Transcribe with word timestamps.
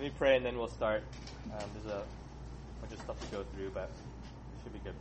let 0.00 0.06
me 0.06 0.12
pray 0.16 0.34
and 0.34 0.46
then 0.46 0.56
we'll 0.56 0.66
start. 0.66 1.02
Um, 1.52 1.68
there's 1.74 1.94
a 1.94 2.02
bunch 2.80 2.94
of 2.94 2.98
stuff 3.00 3.20
to 3.20 3.36
go 3.36 3.44
through, 3.52 3.70
but 3.74 3.90
it 3.92 4.62
should 4.62 4.72
be 4.72 4.78
good. 4.78 4.94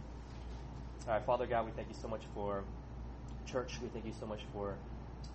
All 1.07 1.13
right, 1.13 1.23
Father 1.25 1.45
God, 1.45 1.63
we 1.63 1.71
thank 1.71 1.87
you 1.87 1.95
so 2.01 2.09
much 2.09 2.24
for 2.33 2.66
church. 3.46 3.80
We 3.82 3.88
thank 3.88 4.06
you 4.06 4.12
so 4.20 4.25
much 4.25 4.42
for 4.51 4.75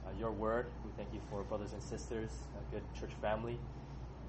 uh, 0.07 0.11
your 0.21 0.33
word. 0.33 0.67
We 0.85 0.91
thank 0.99 1.15
you 1.15 1.21
for 1.31 1.45
brothers 1.45 1.73
and 1.73 1.83
sisters, 1.83 2.29
a 2.61 2.75
good 2.75 2.83
church 3.01 3.13
family. 3.23 3.53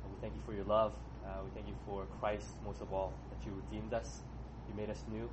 And 0.04 0.14
we 0.14 0.18
thank 0.22 0.34
you 0.34 0.40
for 0.46 0.54
your 0.54 0.64
love. 0.64 0.94
Uh, 1.26 1.44
we 1.44 1.52
thank 1.54 1.68
you 1.68 1.76
for 1.86 2.06
Christ, 2.22 2.48
most 2.66 2.80
of 2.80 2.94
all, 2.94 3.12
that 3.30 3.46
you 3.46 3.52
redeemed 3.70 3.94
us. 3.94 4.22
You 4.70 4.76
made 4.78 4.90
us 4.90 5.04
new. 5.12 5.30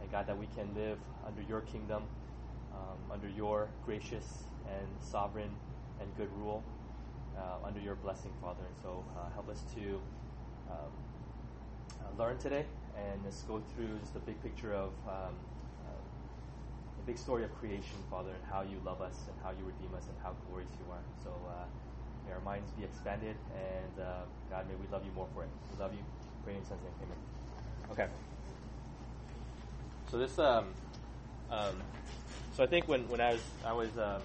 And 0.00 0.12
God, 0.12 0.28
that 0.28 0.38
we 0.38 0.46
can 0.54 0.72
live 0.76 0.98
under 1.26 1.42
your 1.48 1.62
kingdom, 1.62 2.04
um, 2.72 3.10
under 3.10 3.28
your 3.36 3.66
gracious 3.84 4.44
and 4.70 4.86
sovereign 5.02 5.50
and 6.00 6.08
good 6.16 6.28
rule, 6.38 6.62
uh, 7.38 7.66
under 7.66 7.80
your 7.80 7.94
blessing, 7.96 8.30
Father. 8.40 8.62
And 8.66 8.76
so 8.82 9.04
uh, 9.16 9.30
help 9.34 9.48
us 9.48 9.62
to 9.74 10.00
um, 10.70 10.92
uh, 12.00 12.22
learn 12.22 12.38
today 12.38 12.66
and 12.96 13.22
let's 13.24 13.42
go 13.42 13.62
through 13.74 13.98
just 13.98 14.16
a 14.16 14.20
big 14.20 14.40
picture 14.42 14.72
of 14.72 14.92
um, 15.06 15.34
uh, 15.84 16.02
the 16.98 17.04
big 17.06 17.18
story 17.18 17.44
of 17.44 17.54
creation, 17.56 17.96
Father, 18.10 18.30
and 18.30 18.42
how 18.50 18.62
you 18.62 18.78
love 18.84 19.00
us 19.00 19.26
and 19.28 19.36
how 19.42 19.50
you 19.50 19.64
redeem 19.64 19.94
us 19.96 20.06
and 20.08 20.16
how 20.22 20.34
glorious 20.48 20.70
you 20.78 20.86
are. 20.92 21.02
So 21.22 21.30
uh, 21.48 21.64
may 22.26 22.32
our 22.32 22.40
minds 22.40 22.70
be 22.78 22.84
expanded, 22.84 23.36
and 23.54 24.06
God, 24.50 24.68
may 24.68 24.74
we 24.76 24.86
love 24.92 25.04
you 25.04 25.12
more 25.14 25.28
for 25.34 25.42
it. 25.42 25.50
We 25.72 25.82
love 25.82 25.92
you. 25.92 26.00
Pray 26.44 26.54
in 26.54 26.64
Son's 26.64 26.82
name. 26.82 26.92
Amen. 27.02 27.18
Okay. 27.90 28.06
So 30.10 30.18
this, 30.18 30.38
um, 30.38 30.66
um, 31.50 31.82
so 32.56 32.62
I 32.62 32.66
think 32.66 32.86
when, 32.86 33.08
when 33.08 33.20
I 33.20 33.32
was 33.32 33.42
I 33.64 33.72
was 33.72 33.98
um, 33.98 34.22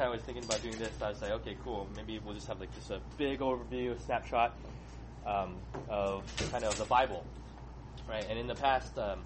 I 0.00 0.08
was 0.08 0.20
thinking 0.22 0.44
about 0.44 0.62
doing 0.62 0.78
this, 0.78 0.90
I 1.00 1.10
was 1.10 1.22
like, 1.22 1.30
okay, 1.32 1.56
cool. 1.64 1.88
Maybe 1.96 2.18
we'll 2.18 2.34
just 2.34 2.48
have 2.48 2.60
like 2.60 2.74
just 2.74 2.90
a 2.90 3.00
big 3.16 3.40
overview, 3.40 3.92
a 3.92 4.00
snapshot 4.00 4.54
um, 5.26 5.56
of 5.88 6.24
kind 6.50 6.64
of 6.64 6.76
the 6.76 6.84
Bible, 6.84 7.24
right? 8.08 8.26
And 8.28 8.38
in 8.38 8.46
the 8.46 8.54
past, 8.54 8.98
um, 8.98 9.20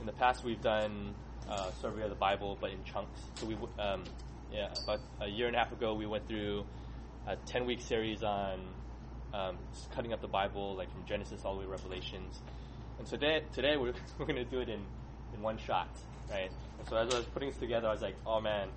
in 0.00 0.06
the 0.06 0.12
past, 0.12 0.44
we've 0.44 0.60
done 0.60 1.14
uh, 1.48 1.70
survey 1.80 2.02
of 2.02 2.10
the 2.10 2.16
Bible, 2.16 2.56
but 2.60 2.70
in 2.70 2.82
chunks. 2.84 3.20
So 3.36 3.46
we, 3.46 3.54
um, 3.78 4.04
yeah, 4.52 4.68
about 4.84 5.00
a 5.20 5.28
year 5.28 5.46
and 5.46 5.54
a 5.54 5.58
half 5.58 5.72
ago, 5.72 5.94
we 5.94 6.06
went 6.06 6.26
through 6.26 6.64
a 7.26 7.36
ten-week 7.36 7.80
series 7.80 8.22
on 8.22 8.60
um, 9.32 9.58
cutting 9.94 10.12
up 10.12 10.20
the 10.20 10.28
Bible, 10.28 10.74
like 10.76 10.90
from 10.92 11.04
Genesis 11.06 11.42
all 11.44 11.54
the 11.54 11.60
way 11.60 11.64
to 11.66 11.70
Revelations. 11.70 12.40
And 12.98 13.06
so 13.06 13.16
today, 13.16 13.42
today 13.54 13.76
we're, 13.76 13.94
we're 14.18 14.26
going 14.26 14.36
to 14.36 14.44
do 14.44 14.60
it 14.60 14.68
in, 14.68 14.80
in 15.34 15.42
one 15.42 15.58
shot, 15.58 15.88
right? 16.30 16.50
And 16.78 16.88
so 16.88 16.96
as 16.96 17.14
I 17.14 17.18
was 17.18 17.26
putting 17.26 17.50
this 17.50 17.58
together, 17.58 17.88
I 17.88 17.92
was 17.92 18.02
like, 18.02 18.16
oh 18.26 18.40
man, 18.40 18.68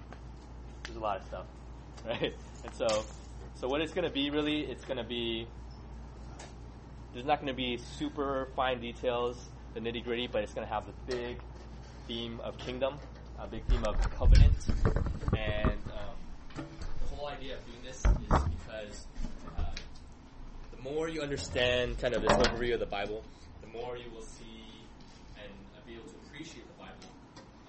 a 0.95 0.99
lot 0.99 1.17
of 1.17 1.25
stuff, 1.27 1.45
right? 2.05 2.33
And 2.63 2.75
so, 2.75 2.87
so 3.55 3.67
what 3.67 3.81
it's 3.81 3.93
going 3.93 4.05
to 4.07 4.13
be 4.13 4.29
really, 4.29 4.61
it's 4.61 4.85
going 4.85 4.97
to 4.97 5.03
be 5.03 5.47
there's 7.13 7.25
not 7.25 7.39
going 7.39 7.53
to 7.53 7.57
be 7.57 7.77
super 7.99 8.47
fine 8.55 8.81
details, 8.81 9.37
the 9.75 9.79
nitty 9.79 10.03
gritty, 10.03 10.27
but 10.27 10.43
it's 10.43 10.53
going 10.53 10.65
to 10.67 10.73
have 10.73 10.85
the 10.87 11.15
big 11.15 11.37
theme 12.07 12.39
of 12.43 12.57
kingdom, 12.57 12.97
a 13.39 13.47
big 13.47 13.63
theme 13.65 13.83
of 13.85 13.99
covenant. 14.17 14.55
And 15.37 15.79
um, 15.93 16.15
the 16.55 17.15
whole 17.15 17.27
idea 17.27 17.55
of 17.55 17.65
doing 17.65 17.83
this 17.83 17.97
is 17.97 18.43
because 18.57 19.07
uh, 19.57 19.61
the 20.75 20.81
more 20.81 21.07
you 21.07 21.21
understand 21.21 21.99
kind 21.99 22.13
of 22.13 22.23
this 22.23 22.31
overview 22.31 22.73
of 22.73 22.79
the 22.79 22.85
Bible, 22.87 23.23
the 23.61 23.67
more 23.67 23.95
you 23.95 24.09
will 24.13 24.23
see 24.23 24.63
and 25.37 25.51
be 25.85 25.93
able 25.93 26.09
to 26.09 26.17
appreciate 26.27 26.65
the 26.67 26.79
Bible. 26.79 27.11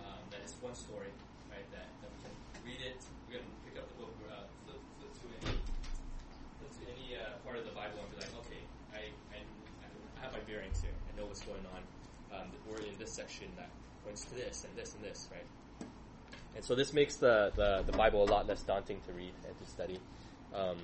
Um, 0.00 0.22
that 0.30 0.40
it's 0.42 0.54
one 0.62 0.74
story, 0.74 1.10
right? 1.50 1.66
That, 1.74 1.86
that 2.02 2.10
we 2.10 2.18
can 2.22 2.34
read 2.64 2.80
it, 2.80 3.00
we 3.28 3.36
can 3.36 3.46
pick 3.66 3.76
up 3.78 3.86
the 3.90 3.98
book, 4.02 4.14
uh, 4.30 4.46
flip, 4.66 4.78
flip 4.98 5.12
to 5.20 5.26
any, 5.42 5.58
flip 6.58 6.70
to 6.78 6.84
any 6.90 7.18
uh, 7.18 7.38
part 7.42 7.58
of 7.58 7.64
the 7.66 7.74
Bible 7.74 7.98
and 8.02 8.10
be 8.14 8.18
like, 8.22 8.34
okay, 8.46 8.62
I, 8.94 9.10
I, 9.34 9.38
I 9.42 10.18
have 10.22 10.32
my 10.32 10.42
bearings 10.46 10.78
here. 10.82 10.94
I 10.94 11.18
know 11.18 11.26
what's 11.26 11.33
going 11.46 11.64
on. 11.74 12.40
Um, 12.40 12.48
we're 12.68 12.78
in 12.78 12.98
this 12.98 13.12
section 13.12 13.46
that 13.56 13.68
points 14.04 14.24
to 14.24 14.34
this 14.34 14.66
and 14.68 14.76
this 14.76 14.94
and 14.94 15.04
this, 15.04 15.28
right? 15.30 15.88
And 16.56 16.64
so 16.64 16.74
this 16.74 16.92
makes 16.92 17.16
the, 17.16 17.52
the, 17.56 17.82
the 17.86 17.96
Bible 17.96 18.22
a 18.22 18.30
lot 18.30 18.46
less 18.46 18.62
daunting 18.62 19.00
to 19.06 19.12
read 19.12 19.32
and 19.46 19.58
to 19.58 19.66
study. 19.66 19.98
Um, 20.54 20.78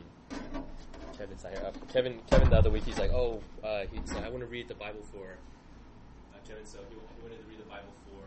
Kevin's 1.17 1.45
not 1.45 1.53
here. 1.53 1.63
Uh, 1.65 1.93
Kevin, 1.93 2.19
Kevin, 2.31 2.51
the 2.51 2.57
other 2.57 2.71
week, 2.71 2.85
he's 2.85 2.99
like, 2.99 3.13
"Oh, 3.13 3.41
uh, 3.63 3.85
he's 3.93 4.13
like, 4.13 4.25
I 4.25 4.31
want 4.31 4.41
to 4.41 4.47
read 4.47 4.69
the 4.69 4.75
Bible 4.75 5.03
for." 5.13 5.37
Uh, 6.33 6.39
Kevin, 6.49 6.65
so 6.65 6.79
he, 6.89 6.95
he 6.95 7.23
wanted 7.23 7.39
to 7.39 7.49
read 7.49 7.61
the 7.61 7.69
Bible 7.69 7.93
for 8.07 8.25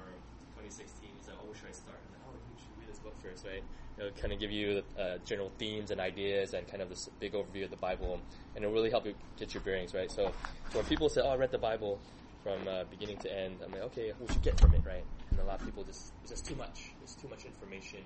2016. 0.62 1.10
He's 1.18 1.28
like, 1.28 1.38
"Oh, 1.42 1.48
where 1.48 1.56
should 1.56 1.70
I 1.70 1.74
start?" 1.74 1.98
I'm 1.98 2.14
like, 2.14 2.22
"Oh, 2.30 2.38
you 2.38 2.62
should 2.62 2.80
read 2.80 2.88
this 2.88 3.00
book 3.00 3.16
first, 3.22 3.46
right?" 3.46 3.64
It'll 3.98 4.12
kind 4.12 4.32
of 4.32 4.40
give 4.40 4.52
you 4.52 4.84
uh, 4.98 5.18
general 5.26 5.52
themes 5.58 5.92
and 5.92 6.00
ideas 6.00 6.54
and 6.54 6.68
kind 6.68 6.82
of 6.82 6.90
this 6.90 7.10
big 7.20 7.34
overview 7.34 7.66
of 7.66 7.72
the 7.72 7.82
Bible, 7.82 8.22
and 8.56 8.64
it'll 8.64 8.74
really 8.74 8.90
help 8.90 9.06
you 9.06 9.16
get 9.38 9.54
your 9.54 9.62
bearings, 9.62 9.94
right? 9.94 10.12
So, 10.12 10.32
so 10.72 10.80
when 10.80 10.86
people 10.86 11.10
say, 11.10 11.22
"Oh, 11.22 11.30
I 11.30 11.36
read 11.36 11.52
the 11.52 11.58
Bible 11.58 12.00
from 12.44 12.68
uh, 12.68 12.84
beginning 12.92 13.18
to 13.20 13.32
end," 13.32 13.58
I'm 13.64 13.72
like, 13.72 13.84
"Okay, 13.84 14.12
what 14.20 14.30
you 14.30 14.42
get 14.42 14.60
from 14.60 14.74
it, 14.74 14.82
right?" 14.86 15.06
And 15.32 15.40
a 15.40 15.44
lot 15.46 15.60
of 15.60 15.66
people 15.66 15.84
just 15.84 16.12
it's 16.22 16.32
just 16.32 16.46
too 16.46 16.56
much. 16.56 16.92
It's 17.02 17.16
too 17.16 17.28
much 17.28 17.46
information, 17.46 18.04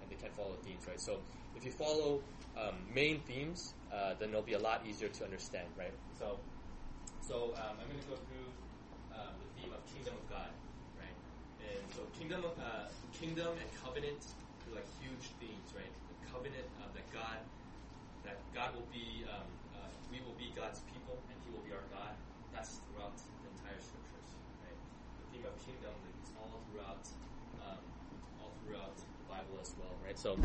and 0.00 0.10
they 0.10 0.16
can't 0.16 0.34
follow 0.34 0.56
themes, 0.64 0.82
right? 0.88 1.00
So, 1.00 1.18
if 1.56 1.64
you 1.64 1.70
follow 1.70 2.20
um, 2.56 2.74
main 2.92 3.20
themes, 3.20 3.74
uh, 3.92 4.14
then 4.18 4.30
it'll 4.30 4.42
be 4.42 4.54
a 4.54 4.58
lot 4.58 4.82
easier 4.86 5.08
to 5.08 5.24
understand, 5.24 5.68
right? 5.78 5.94
So, 6.18 6.38
so 7.22 7.54
um, 7.56 7.78
I'm 7.78 7.86
going 7.86 8.02
to 8.02 8.10
go 8.10 8.18
through 8.26 8.48
uh, 9.14 9.32
the 9.38 9.48
theme 9.56 9.72
of 9.72 9.80
kingdom 9.94 10.14
of 10.18 10.26
God, 10.28 10.50
right? 10.98 11.18
And 11.62 11.82
so, 11.94 12.02
kingdom, 12.18 12.42
of, 12.44 12.54
uh, 12.58 12.90
kingdom 13.14 13.54
and 13.54 13.68
covenant 13.78 14.22
are 14.66 14.74
like 14.74 14.88
huge 14.98 15.30
themes, 15.38 15.68
right? 15.72 15.88
The 15.88 16.18
covenant 16.30 16.66
uh, 16.82 16.90
that 16.94 17.06
God, 17.14 17.38
that 18.26 18.38
God 18.54 18.74
will 18.74 18.88
be, 18.90 19.22
um, 19.30 19.46
uh, 19.78 19.90
we 20.10 20.18
will 20.26 20.36
be 20.36 20.50
God's 20.58 20.82
people, 20.90 21.16
and 21.30 21.36
He 21.46 21.54
will 21.54 21.62
be 21.62 21.72
our 21.72 21.86
God. 21.94 22.14
That's 22.50 22.82
throughout 22.90 23.14
the 23.18 23.50
entire 23.50 23.80
scriptures, 23.82 24.28
right? 24.62 24.78
Kingdom 25.64 25.94
all 26.38 26.60
throughout, 26.70 27.02
um, 27.66 27.78
all 28.40 28.52
throughout 28.66 28.96
the 28.96 29.28
Bible 29.28 29.58
as 29.60 29.72
well, 29.78 29.94
right? 30.04 30.18
So, 30.18 30.38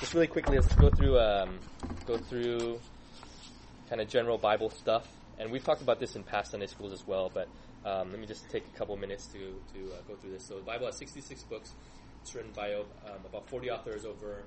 just 0.00 0.14
really 0.14 0.26
quickly, 0.26 0.58
let's 0.58 0.74
go 0.74 0.90
through, 0.90 1.18
um, 1.18 1.58
go 2.06 2.18
through 2.18 2.80
kind 3.88 4.00
of 4.00 4.08
general 4.08 4.38
Bible 4.38 4.70
stuff. 4.70 5.06
And 5.38 5.50
we've 5.50 5.64
talked 5.64 5.82
about 5.82 6.00
this 6.00 6.16
in 6.16 6.22
past 6.22 6.52
Sunday 6.52 6.66
schools 6.66 6.92
as 6.92 7.06
well, 7.06 7.30
but 7.32 7.48
um, 7.84 8.10
let 8.10 8.20
me 8.20 8.26
just 8.26 8.48
take 8.50 8.64
a 8.66 8.78
couple 8.78 8.96
minutes 8.96 9.26
to, 9.26 9.38
to 9.74 9.92
uh, 9.92 9.96
go 10.08 10.14
through 10.16 10.32
this. 10.32 10.44
So 10.44 10.56
the 10.56 10.62
Bible 10.62 10.86
has 10.86 10.96
66 10.96 11.42
books. 11.44 11.72
It's 12.22 12.34
written 12.34 12.50
by 12.56 12.74
um, 12.74 12.84
about 13.28 13.48
40 13.48 13.70
authors 13.70 14.04
over 14.04 14.42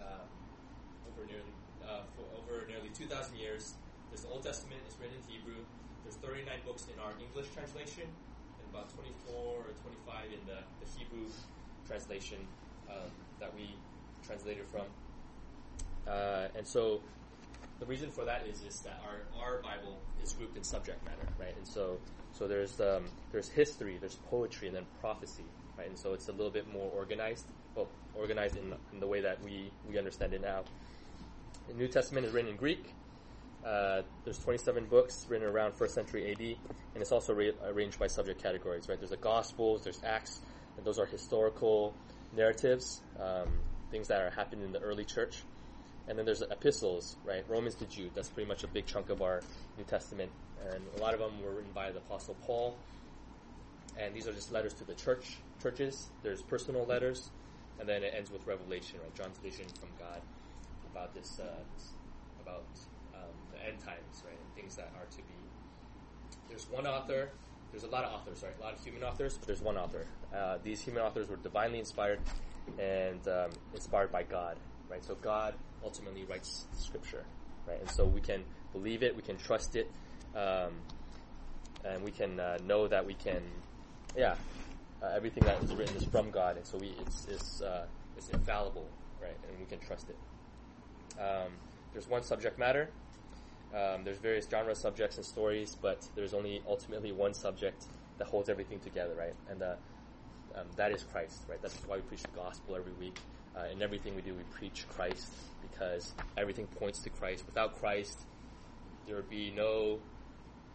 uh, 0.00 0.24
over 1.12 1.26
nearly 1.26 1.52
uh, 1.84 2.00
over 2.38 2.66
nearly 2.66 2.88
2,000 2.94 3.36
years. 3.36 3.74
There's 4.10 4.22
the 4.22 4.28
Old 4.28 4.42
Testament. 4.42 4.80
It's 4.86 4.96
written 4.98 5.16
in 5.16 5.34
Hebrew. 5.34 5.62
There's 6.06 6.22
39 6.22 6.54
books 6.64 6.86
in 6.86 7.02
our 7.02 7.10
English 7.18 7.50
translation, 7.50 8.06
and 8.06 8.66
about 8.70 8.94
24 8.94 9.34
or 9.34 9.74
25 10.06 10.30
in 10.30 10.38
the, 10.46 10.62
the 10.78 10.86
Hebrew 10.96 11.26
translation 11.84 12.38
um, 12.88 13.10
that 13.40 13.52
we 13.52 13.74
translated 14.24 14.66
from. 14.70 14.86
Uh, 16.06 16.46
and 16.56 16.64
so 16.64 17.00
the 17.80 17.86
reason 17.86 18.12
for 18.12 18.24
that 18.24 18.46
is 18.46 18.62
is 18.62 18.78
that 18.82 19.02
our, 19.02 19.26
our 19.42 19.62
Bible 19.62 19.98
is 20.22 20.32
grouped 20.32 20.56
in 20.56 20.62
subject 20.62 21.04
matter, 21.04 21.26
right? 21.40 21.56
And 21.56 21.66
so 21.66 21.98
so 22.32 22.46
there's 22.46 22.80
um, 22.80 23.06
there's 23.32 23.48
history, 23.48 23.96
there's 23.98 24.14
poetry, 24.30 24.68
and 24.68 24.76
then 24.76 24.86
prophecy, 25.00 25.42
right? 25.76 25.88
And 25.88 25.98
so 25.98 26.14
it's 26.14 26.28
a 26.28 26.32
little 26.32 26.52
bit 26.52 26.72
more 26.72 26.88
organized, 26.94 27.46
well, 27.74 27.88
organized 28.14 28.56
in, 28.56 28.72
in 28.92 29.00
the 29.00 29.08
way 29.08 29.20
that 29.22 29.42
we 29.42 29.72
we 29.90 29.98
understand 29.98 30.34
it 30.34 30.40
now. 30.40 30.62
The 31.66 31.74
New 31.74 31.88
Testament 31.88 32.26
is 32.26 32.32
written 32.32 32.50
in 32.50 32.56
Greek. 32.56 32.94
Uh, 33.66 34.02
there's 34.22 34.38
27 34.38 34.84
books 34.84 35.26
written 35.28 35.48
around 35.48 35.74
first 35.74 35.92
century 35.92 36.30
AD, 36.30 36.40
and 36.40 37.02
it's 37.02 37.10
also 37.10 37.34
re- 37.34 37.52
arranged 37.64 37.98
by 37.98 38.06
subject 38.06 38.40
categories, 38.40 38.88
right? 38.88 38.98
There's 38.98 39.10
the 39.10 39.16
Gospels, 39.16 39.82
there's 39.82 40.00
Acts, 40.04 40.40
and 40.76 40.86
those 40.86 41.00
are 41.00 41.06
historical 41.06 41.92
narratives, 42.36 43.00
um, 43.18 43.48
things 43.90 44.06
that 44.06 44.20
are 44.20 44.30
happening 44.30 44.64
in 44.64 44.72
the 44.72 44.78
early 44.78 45.04
church. 45.04 45.42
And 46.06 46.16
then 46.16 46.24
there's 46.24 46.38
the 46.38 46.50
epistles, 46.52 47.16
right? 47.24 47.44
Romans 47.48 47.74
to 47.76 47.86
Jude. 47.86 48.12
That's 48.14 48.28
pretty 48.28 48.48
much 48.48 48.62
a 48.62 48.68
big 48.68 48.86
chunk 48.86 49.10
of 49.10 49.20
our 49.20 49.42
New 49.76 49.84
Testament. 49.84 50.30
And 50.70 50.80
a 50.96 51.00
lot 51.00 51.14
of 51.14 51.18
them 51.18 51.42
were 51.42 51.50
written 51.50 51.72
by 51.74 51.90
the 51.90 51.98
Apostle 51.98 52.36
Paul. 52.46 52.76
And 53.98 54.14
these 54.14 54.28
are 54.28 54.32
just 54.32 54.52
letters 54.52 54.74
to 54.74 54.84
the 54.84 54.94
church, 54.94 55.38
churches. 55.60 56.10
There's 56.22 56.42
personal 56.42 56.84
letters. 56.84 57.30
And 57.80 57.88
then 57.88 58.04
it 58.04 58.14
ends 58.16 58.30
with 58.30 58.46
Revelation, 58.46 59.00
right? 59.02 59.12
John's 59.16 59.38
vision 59.38 59.66
from 59.80 59.88
God 59.98 60.20
about 60.92 61.12
this, 61.12 61.40
uh, 61.40 61.48
about 62.40 62.62
the 63.56 63.66
end 63.66 63.78
times, 63.80 64.22
right? 64.24 64.36
And 64.38 64.54
things 64.54 64.76
that 64.76 64.90
are 64.96 65.06
to 65.06 65.16
be. 65.18 65.34
There's 66.48 66.66
one 66.70 66.86
author. 66.86 67.30
There's 67.70 67.84
a 67.84 67.88
lot 67.88 68.04
of 68.04 68.12
authors, 68.12 68.42
right? 68.42 68.52
A 68.58 68.62
lot 68.62 68.74
of 68.74 68.84
human 68.84 69.02
authors, 69.02 69.36
but 69.36 69.46
there's 69.46 69.60
one 69.60 69.76
author. 69.76 70.06
Uh, 70.34 70.58
these 70.62 70.80
human 70.80 71.02
authors 71.02 71.28
were 71.28 71.36
divinely 71.36 71.78
inspired 71.78 72.20
and 72.78 73.26
um, 73.28 73.50
inspired 73.74 74.12
by 74.12 74.22
God, 74.22 74.56
right? 74.88 75.04
So 75.04 75.14
God 75.16 75.54
ultimately 75.84 76.24
writes 76.24 76.66
scripture, 76.72 77.24
right? 77.66 77.80
And 77.80 77.90
so 77.90 78.04
we 78.06 78.20
can 78.20 78.44
believe 78.72 79.02
it, 79.02 79.14
we 79.14 79.22
can 79.22 79.36
trust 79.36 79.76
it, 79.76 79.90
um, 80.34 80.72
and 81.84 82.02
we 82.02 82.10
can 82.10 82.38
uh, 82.40 82.58
know 82.64 82.88
that 82.88 83.04
we 83.04 83.14
can, 83.14 83.42
yeah, 84.16 84.34
uh, 85.02 85.12
everything 85.14 85.44
that 85.44 85.62
is 85.62 85.74
written 85.74 85.94
is 85.96 86.04
from 86.04 86.30
God, 86.30 86.56
and 86.56 86.66
so 86.66 86.78
we 86.78 86.88
it's 87.00 87.26
it's, 87.26 87.62
uh, 87.62 87.86
it's 88.16 88.28
infallible, 88.30 88.86
right? 89.20 89.36
And 89.48 89.58
we 89.58 89.66
can 89.66 89.78
trust 89.86 90.06
it. 90.08 90.16
Um, 91.20 91.52
there's 91.92 92.08
one 92.08 92.22
subject 92.22 92.58
matter. 92.58 92.90
Um, 93.74 94.04
there's 94.04 94.18
various 94.18 94.46
genre 94.48 94.74
subjects 94.74 95.16
and 95.16 95.24
stories, 95.24 95.76
but 95.80 96.06
there's 96.14 96.34
only 96.34 96.62
ultimately 96.66 97.12
one 97.12 97.34
subject 97.34 97.84
that 98.18 98.26
holds 98.26 98.48
everything 98.48 98.80
together, 98.80 99.14
right? 99.14 99.34
And 99.50 99.62
uh, 99.62 99.74
um, 100.54 100.66
that 100.76 100.92
is 100.92 101.02
Christ, 101.02 101.42
right? 101.48 101.60
That's 101.60 101.74
why 101.86 101.96
we 101.96 102.02
preach 102.02 102.22
the 102.22 102.36
gospel 102.36 102.76
every 102.76 102.92
week. 102.92 103.18
Uh, 103.56 103.66
in 103.72 103.82
everything 103.82 104.14
we 104.14 104.22
do, 104.22 104.34
we 104.34 104.42
preach 104.58 104.86
Christ 104.88 105.32
because 105.62 106.14
everything 106.36 106.66
points 106.66 107.00
to 107.00 107.10
Christ. 107.10 107.44
Without 107.46 107.78
Christ, 107.78 108.18
there 109.06 109.16
would 109.16 109.30
be 109.30 109.50
no 109.50 109.98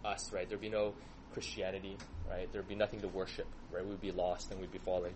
us, 0.03 0.31
right? 0.33 0.47
There 0.47 0.57
would 0.57 0.63
be 0.63 0.69
no 0.69 0.93
Christianity, 1.33 1.97
right? 2.29 2.51
There 2.51 2.61
would 2.61 2.69
be 2.69 2.75
nothing 2.75 3.01
to 3.01 3.07
worship, 3.07 3.47
right? 3.71 3.85
We'd 3.85 4.01
be 4.01 4.11
lost 4.11 4.51
and 4.51 4.59
we'd 4.59 4.71
be 4.71 4.79
falling. 4.79 5.13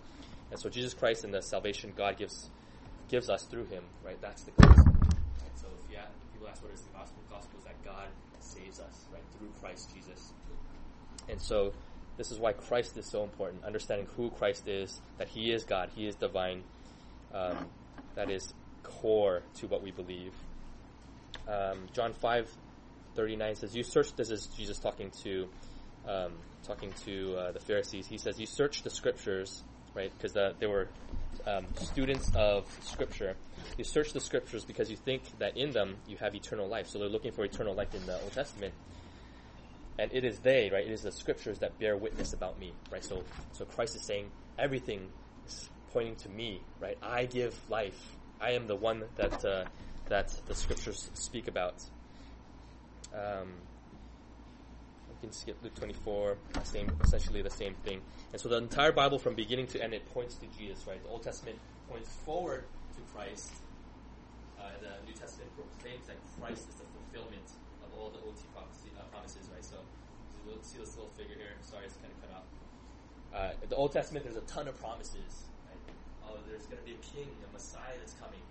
And 0.52 0.60
so 0.60 0.70
Jesus 0.70 0.94
Christ 0.94 1.24
and 1.24 1.34
the 1.34 1.42
salvation 1.42 1.94
God 1.96 2.18
gives 2.18 2.50
gives 3.08 3.30
us 3.30 3.44
through 3.44 3.66
Him, 3.66 3.84
right? 4.04 4.20
That's 4.22 4.44
the 4.44 4.52
gospel. 4.52 4.94
Right? 5.02 5.60
So 5.60 5.68
if, 5.68 5.92
yeah, 5.92 6.06
ask 6.48 6.64
what 6.64 6.74
is 6.74 6.82
the 6.82 6.94
gospel, 6.98 7.22
the 7.28 7.36
gospel 7.36 7.60
is 7.60 7.66
that 7.66 7.84
God 7.84 8.08
saves 8.40 8.80
us, 8.80 9.06
right, 9.12 9.22
through 9.38 9.50
Christ 9.62 9.94
Jesus. 9.94 10.34
And 11.28 11.42
so 11.42 11.74
this 12.18 12.32
is 12.32 12.40
why 12.40 12.54
Christ 12.54 12.98
is 12.98 13.06
so 13.06 13.24
important. 13.24 13.64
Understanding 13.64 14.08
who 14.16 14.30
Christ 14.32 14.68
is, 14.68 15.00
that 15.18 15.28
He 15.28 15.52
is 15.52 15.64
God, 15.64 15.90
He 15.96 16.08
is 16.08 16.16
divine. 16.16 16.64
Um, 17.34 17.68
that 18.16 18.30
is 18.30 18.54
core 18.84 19.42
to 19.56 19.68
what 19.68 19.84
we 19.84 19.92
believe. 19.92 20.34
Um, 21.48 21.88
John 21.94 22.14
five 22.14 22.50
thirty 23.16 23.36
nine 23.36 23.56
says, 23.56 23.76
"You 23.76 23.84
search." 23.84 24.16
This 24.16 24.30
is 24.32 24.48
Jesus 24.48 24.80
talking 24.80 25.12
to 25.24 25.48
um, 26.08 26.34
talking 26.64 26.94
to 27.06 27.36
uh, 27.36 27.52
the 27.52 27.60
Pharisees. 27.60 28.08
He 28.08 28.18
says, 28.18 28.40
"You 28.40 28.46
search 28.46 28.84
the 28.84 28.90
scriptures, 28.90 29.64
right? 29.94 30.12
Because 30.16 30.34
the, 30.34 30.54
they 30.60 30.68
were 30.68 30.88
um, 31.46 31.66
students 31.76 32.32
of 32.36 32.66
Scripture. 32.82 33.36
You 33.78 33.84
search 33.84 34.14
the 34.14 34.20
Scriptures 34.20 34.66
because 34.66 34.90
you 34.90 34.98
think 34.98 35.24
that 35.40 35.58
in 35.58 35.72
them 35.72 35.98
you 36.08 36.18
have 36.18 36.36
eternal 36.36 36.68
life. 36.68 36.88
So 36.88 37.00
they're 37.00 37.10
looking 37.10 37.32
for 37.32 37.44
eternal 37.46 37.74
life 37.74 37.94
in 37.94 38.06
the 38.06 38.20
Old 38.22 38.32
Testament." 38.32 38.74
and 39.98 40.12
it 40.14 40.26
is 40.26 40.40
they, 40.40 40.70
right? 40.72 40.86
It 40.86 40.92
is 40.92 41.04
the 41.04 41.12
scriptures 41.12 41.60
that 41.60 41.80
bear 41.80 41.96
witness 41.96 42.34
about 42.34 42.60
me, 42.60 42.74
right? 42.92 43.04
So, 43.04 43.24
so 43.54 43.66
Christ 43.66 43.96
is 43.96 44.04
saying 44.04 44.30
everything 44.58 45.10
is 45.48 45.70
pointing 45.94 46.16
to 46.18 46.30
me, 46.30 46.62
right? 46.80 46.98
I 47.02 47.26
give 47.26 47.58
life. 47.70 48.18
I 48.42 48.52
am 48.52 48.68
the 48.68 48.76
one 48.76 49.04
that 49.16 49.46
uh, 49.46 49.66
that 50.08 50.34
the 50.46 50.56
scriptures 50.56 51.10
speak 51.14 51.48
about. 51.48 51.76
Um, 53.14 53.54
can 55.26 55.34
skip 55.34 55.58
Luke 55.64 55.74
24, 55.74 56.38
same, 56.64 56.92
essentially 57.02 57.42
the 57.42 57.50
same 57.50 57.74
thing. 57.82 58.00
And 58.32 58.40
so 58.40 58.48
the 58.48 58.58
entire 58.58 58.92
Bible, 58.92 59.18
from 59.18 59.34
beginning 59.34 59.66
to 59.74 59.82
end, 59.82 59.94
it 59.94 60.06
points 60.14 60.36
to 60.36 60.46
Jesus, 60.58 60.86
right? 60.86 61.02
The 61.02 61.10
Old 61.10 61.24
Testament 61.24 61.58
points 61.90 62.14
forward 62.26 62.66
to 62.94 63.02
Christ. 63.10 63.50
Uh, 64.62 64.70
the 64.86 64.94
New 65.10 65.18
Testament 65.18 65.50
proclaims 65.58 66.06
that 66.06 66.18
Christ 66.38 66.70
is 66.70 66.76
the 66.78 66.86
fulfillment 66.94 67.50
of 67.82 67.90
all 67.98 68.14
the 68.14 68.22
OT 68.22 68.38
uh, 68.54 69.02
promises, 69.10 69.50
right? 69.50 69.66
So 69.66 69.82
you'll 70.46 70.62
see 70.62 70.78
this 70.78 70.94
little 70.94 71.10
figure 71.18 71.36
here. 71.36 71.58
Sorry, 71.66 71.90
it's 71.90 71.98
kind 71.98 72.14
of 72.14 72.22
cut 72.22 72.32
off. 72.38 72.48
Uh, 73.34 73.52
the 73.66 73.76
Old 73.76 73.92
Testament, 73.98 74.30
there's 74.30 74.38
a 74.38 74.46
ton 74.46 74.68
of 74.70 74.78
promises. 74.78 75.50
Right? 75.66 75.82
Oh, 76.30 76.38
there's 76.46 76.70
going 76.70 76.78
to 76.78 76.86
be 76.86 76.94
a 76.94 77.02
king, 77.02 77.34
a 77.34 77.50
Messiah 77.50 77.98
that's 77.98 78.14
coming, 78.22 78.42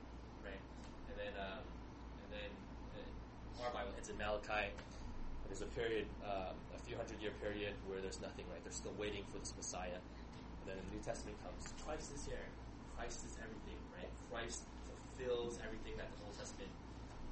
right? 0.43 0.63
And 1.07 1.17
then, 1.23 1.35
um, 1.39 1.63
and 2.27 2.31
then 2.35 2.51
uh, 2.99 3.63
our 3.63 3.71
Bible 3.71 3.95
ends 3.95 4.11
in 4.11 4.19
Malachi. 4.19 4.75
There's 5.49 5.63
a 5.63 5.71
period, 5.77 6.07
um, 6.25 6.57
a 6.75 6.81
few 6.83 6.97
hundred 6.97 7.21
year 7.21 7.33
period 7.41 7.75
where 7.87 8.01
there's 8.01 8.21
nothing, 8.21 8.45
right? 8.51 8.63
They're 8.65 8.75
still 8.75 8.95
waiting 8.99 9.23
for 9.31 9.39
this 9.39 9.55
Messiah. 9.57 9.99
And 9.99 10.65
then 10.67 10.77
the 10.81 10.97
New 10.97 11.03
Testament 11.03 11.37
comes. 11.45 11.73
Christ 11.85 12.11
is 12.15 12.27
here. 12.27 12.47
Christ 12.97 13.25
is 13.27 13.37
everything, 13.39 13.79
right? 13.95 14.11
Christ 14.33 14.65
fulfills 14.89 15.59
everything 15.65 15.97
that 15.97 16.09
the 16.17 16.25
Old 16.27 16.37
Testament 16.39 16.71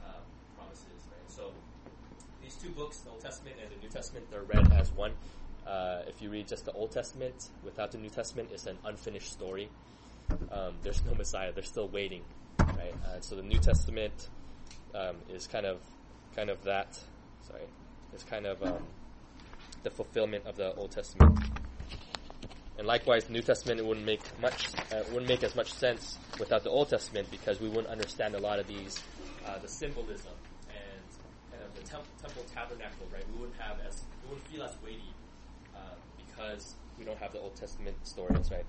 um, 0.05 0.23
promises, 0.57 1.01
right? 1.11 1.29
So 1.29 1.53
these 2.43 2.55
two 2.57 2.71
books, 2.71 2.99
the 2.99 3.11
Old 3.11 3.21
Testament 3.21 3.57
and 3.63 3.71
the 3.71 3.81
New 3.83 3.89
Testament, 3.89 4.27
they're 4.31 4.43
read 4.43 4.71
as 4.73 4.91
one. 4.93 5.13
Uh, 5.67 6.03
if 6.09 6.21
you 6.21 6.31
read 6.31 6.49
just 6.49 6.65
the 6.65 6.73
Old 6.73 6.91
Testament 6.91 7.49
without 7.65 7.93
the 7.93 7.99
New 7.99 8.11
Testament, 8.11 8.51
it's 8.53 8.67
an 8.67 8.79
unfinished 8.85 9.33
story. 9.33 9.69
Um, 10.51 10.75
there's 10.83 11.03
no 11.05 11.15
Messiah. 11.15 11.53
They're 11.53 11.63
still 11.63 11.89
waiting, 11.89 12.23
right? 12.59 12.95
Uh, 13.07 13.21
so 13.21 13.37
the 13.37 13.43
New 13.43 13.59
Testament 13.59 14.29
um, 14.95 15.17
is 15.31 15.47
kind 15.47 15.67
of, 15.67 15.79
kind 16.35 16.51
of 16.51 16.63
that. 16.65 16.99
Sorry, 17.47 17.63
is 18.15 18.25
kind 18.25 18.47
of 18.47 18.63
um, 18.63 18.83
the 19.83 19.91
fulfillment 19.91 20.47
of 20.47 20.57
the 20.57 20.75
Old 20.75 20.91
Testament. 20.91 21.39
And 22.79 22.87
likewise, 22.87 23.25
the 23.25 23.33
New 23.33 23.43
Testament 23.43 23.81
it 23.81 23.87
wouldn't 23.87 24.07
make 24.07 24.23
much, 24.41 24.69
uh, 24.93 25.03
wouldn't 25.09 25.29
make 25.29 25.43
as 25.45 25.55
much 25.55 25.73
sense 25.73 26.19
without 26.39 26.65
the 26.65 26.71
Old 26.71 26.89
Testament 26.89 27.31
because 27.31 27.61
we 27.61 27.69
wouldn't 27.69 27.89
understand 27.89 28.35
a 28.35 28.39
lot 28.39 28.59
of 28.59 28.67
these, 28.67 29.01
uh, 29.47 29.59
the 29.59 29.69
symbolism 29.69 30.33
and 30.69 31.53
kind 31.53 31.63
of 31.63 31.75
the 31.75 31.89
temp- 31.89 32.07
temple 32.21 32.45
tabernacle, 32.53 33.07
right? 33.13 33.25
We 33.33 33.41
wouldn't 33.41 33.61
have 33.61 33.79
as, 33.87 34.03
we 34.23 34.31
wouldn't 34.31 34.49
feel 34.49 34.63
as 34.65 34.75
weighty 34.85 35.15
uh, 35.77 35.79
because 36.17 36.75
we 36.99 37.05
don't 37.05 37.19
have 37.19 37.33
the 37.33 37.41
Old 37.41 37.55
Testament 37.55 37.97
stories, 38.05 38.51
right? 38.51 38.67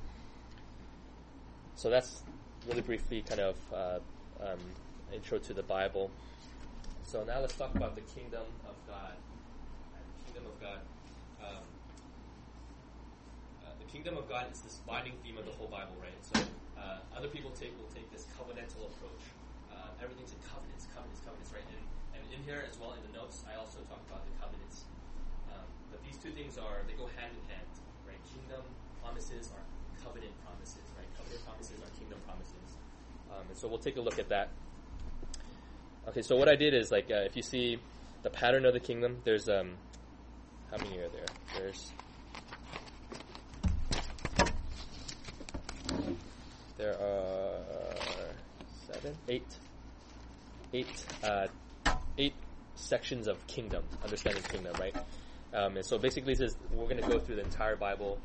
So 1.75 1.89
that's 1.89 2.23
really 2.67 2.81
briefly 2.81 3.23
kind 3.27 3.41
of 3.41 3.55
uh, 3.73 3.99
um, 4.41 4.59
intro 5.13 5.39
to 5.39 5.53
the 5.53 5.63
Bible. 5.63 6.11
So 7.03 7.23
now 7.23 7.39
let's 7.39 7.55
talk 7.55 7.75
about 7.75 7.95
the 7.95 8.01
kingdom 8.01 8.43
of 8.67 8.75
God. 8.87 9.13
The 10.33 10.41
kingdom 10.41 10.49
of 10.49 10.57
God. 10.65 10.81
Um, 11.45 11.65
uh, 13.61 13.69
the 13.77 13.85
kingdom 13.85 14.17
of 14.17 14.25
God 14.25 14.49
is 14.49 14.65
this 14.65 14.81
binding 14.81 15.13
theme 15.21 15.37
of 15.37 15.45
the 15.45 15.53
whole 15.53 15.69
Bible, 15.69 15.93
right? 16.01 16.17
So 16.25 16.41
uh, 16.73 17.05
other 17.13 17.29
people 17.29 17.53
take 17.53 17.69
will 17.77 17.89
take 17.93 18.09
this 18.09 18.25
covenantal 18.33 18.89
approach. 18.89 19.21
Uh, 19.69 19.93
everything's 20.01 20.33
in 20.33 20.41
covenants, 20.41 20.89
covenants, 20.89 21.21
covenants, 21.21 21.53
right? 21.53 21.61
And, 21.69 21.85
and 22.17 22.23
in 22.33 22.41
here 22.49 22.65
as 22.65 22.81
well 22.81 22.97
in 22.97 23.05
the 23.05 23.13
notes, 23.13 23.45
I 23.45 23.61
also 23.61 23.77
talk 23.85 24.01
about 24.09 24.25
the 24.25 24.33
covenants. 24.41 24.89
Um, 25.53 25.69
but 25.93 26.01
these 26.01 26.17
two 26.17 26.33
things 26.33 26.57
are 26.57 26.81
they 26.89 26.97
go 26.97 27.05
hand 27.13 27.29
in 27.37 27.45
hand, 27.53 27.69
right? 28.09 28.17
Kingdom 28.25 28.65
promises 29.05 29.53
are 29.53 29.61
covenant 30.01 30.33
promises, 30.41 30.81
right? 30.97 31.05
Covenant 31.13 31.45
promises 31.45 31.77
are 31.77 31.93
kingdom 31.93 32.17
promises. 32.25 32.73
Um, 33.29 33.45
and 33.53 33.57
so 33.57 33.69
we'll 33.69 33.85
take 33.85 34.01
a 34.01 34.03
look 34.03 34.17
at 34.17 34.33
that. 34.33 34.49
Okay, 36.09 36.25
so 36.25 36.33
what 36.33 36.49
I 36.49 36.57
did 36.57 36.73
is 36.73 36.89
like 36.89 37.13
uh, 37.13 37.21
if 37.21 37.37
you 37.37 37.45
see 37.45 37.77
the 38.25 38.33
pattern 38.33 38.65
of 38.65 38.73
the 38.73 38.81
kingdom, 38.81 39.21
there's 39.29 39.45
um, 39.45 39.77
how 40.73 40.83
many 40.83 40.97
are 40.97 41.09
there? 41.09 41.25
There's 41.55 41.91
there 46.77 46.95
are 46.99 47.59
seven, 48.87 49.15
eight, 49.29 49.45
eight, 50.73 51.05
uh, 51.23 51.47
eight 52.17 52.33
sections 52.73 53.27
of 53.27 53.45
kingdom, 53.45 53.83
understanding 54.03 54.41
kingdom, 54.43 54.73
right? 54.79 54.95
Um, 55.53 55.77
and 55.77 55.85
so 55.85 55.99
basically, 55.99 56.33
says 56.33 56.57
we're 56.71 56.85
going 56.85 57.01
to 57.01 57.07
go 57.07 57.19
through 57.19 57.35
the 57.35 57.43
entire 57.43 57.75
Bible 57.75 58.17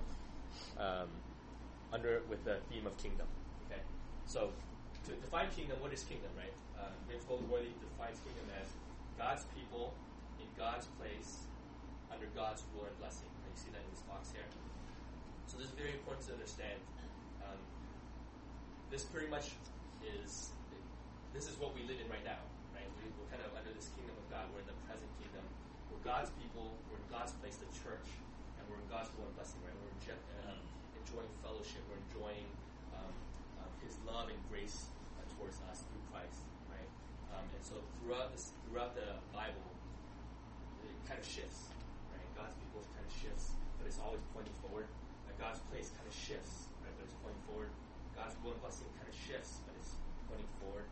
um, 0.78 1.08
under 1.92 2.22
with 2.30 2.42
the 2.44 2.56
theme 2.70 2.86
of 2.86 2.96
kingdom. 2.96 3.26
Okay, 3.66 3.82
so 4.24 4.52
to 5.04 5.12
define 5.12 5.50
kingdom, 5.54 5.76
what 5.80 5.92
is 5.92 6.02
kingdom, 6.04 6.30
right? 6.38 6.54
Uh, 6.80 6.88
Graeme 7.06 7.20
Goldsworthy 7.28 7.68
defines 7.82 8.18
kingdom 8.20 8.46
as 8.62 8.68
God's 9.18 9.44
people 9.54 9.92
in 10.40 10.46
God's 10.56 10.86
place 10.98 11.47
under 12.12 12.26
God's 12.36 12.64
rule 12.74 12.86
and 12.86 12.96
blessing. 12.98 13.28
And 13.28 13.48
you 13.52 13.58
see 13.58 13.72
that 13.72 13.82
in 13.82 13.90
this 13.92 14.04
box 14.08 14.32
here. 14.32 14.46
So 15.46 15.56
this 15.56 15.72
is 15.72 15.76
very 15.76 15.96
important 15.96 16.28
to 16.28 16.36
understand. 16.36 16.76
Um, 17.44 17.60
this 18.92 19.04
pretty 19.08 19.28
much 19.32 19.52
is 20.04 20.52
this 21.36 21.46
is 21.48 21.54
what 21.60 21.76
we 21.76 21.84
live 21.84 22.00
in 22.00 22.08
right 22.08 22.24
now, 22.24 22.40
right? 22.72 22.88
We, 22.98 23.06
we're 23.14 23.28
kind 23.28 23.44
of 23.44 23.52
under 23.52 23.70
this 23.70 23.92
kingdom 23.94 24.16
of 24.16 24.26
God. 24.32 24.48
We're 24.50 24.64
in 24.64 24.70
the 24.70 24.78
present 24.90 25.06
kingdom. 25.20 25.44
We're 25.92 26.02
God's 26.02 26.34
people. 26.40 26.72
We're 26.90 26.98
in 26.98 27.08
God's 27.12 27.30
place, 27.38 27.60
the 27.60 27.70
church, 27.84 28.08
and 28.58 28.62
we're 28.66 28.80
in 28.80 28.88
God's 28.90 29.12
rule 29.14 29.28
and 29.28 29.36
blessing, 29.36 29.60
right? 29.62 29.76
We're 29.78 29.92
enjoy, 30.02 30.18
um, 30.48 30.58
enjoying 30.98 31.30
fellowship. 31.44 31.84
We're 31.86 32.02
enjoying 32.10 32.48
um, 32.96 33.14
um, 33.62 33.70
His 33.86 33.94
love 34.02 34.32
and 34.32 34.40
grace 34.50 34.90
uh, 35.14 35.24
towards 35.36 35.62
us 35.70 35.84
through 35.84 36.04
Christ, 36.10 36.42
right? 36.72 36.90
Um, 37.36 37.46
and 37.54 37.62
so 37.62 37.78
throughout 38.02 38.34
this, 38.34 38.50
throughout 38.66 38.98
the 38.98 39.20
Bible, 39.30 39.68
it 40.82 40.96
kind 41.06 41.20
of 41.20 41.28
shifts, 41.28 41.70
right? 41.70 41.77
God's 42.38 42.54
people 42.62 42.86
kind 42.94 43.02
of 43.02 43.14
shifts, 43.18 43.58
but 43.76 43.90
it's 43.90 43.98
always 43.98 44.22
pointing 44.30 44.54
forward. 44.62 44.86
God's 45.38 45.60
place 45.70 45.90
kind 45.94 46.06
of 46.06 46.14
shifts, 46.14 46.66
right? 46.82 46.90
But 46.98 47.04
it's 47.04 47.14
pointing 47.22 47.42
forward. 47.46 47.70
God's 48.16 48.34
will 48.42 48.52
and 48.52 48.60
blessing 48.60 48.86
kind 48.98 49.08
of 49.08 49.14
shifts, 49.14 49.58
but 49.66 49.74
it's 49.78 49.94
pointing 50.28 50.46
forward. 50.60 50.84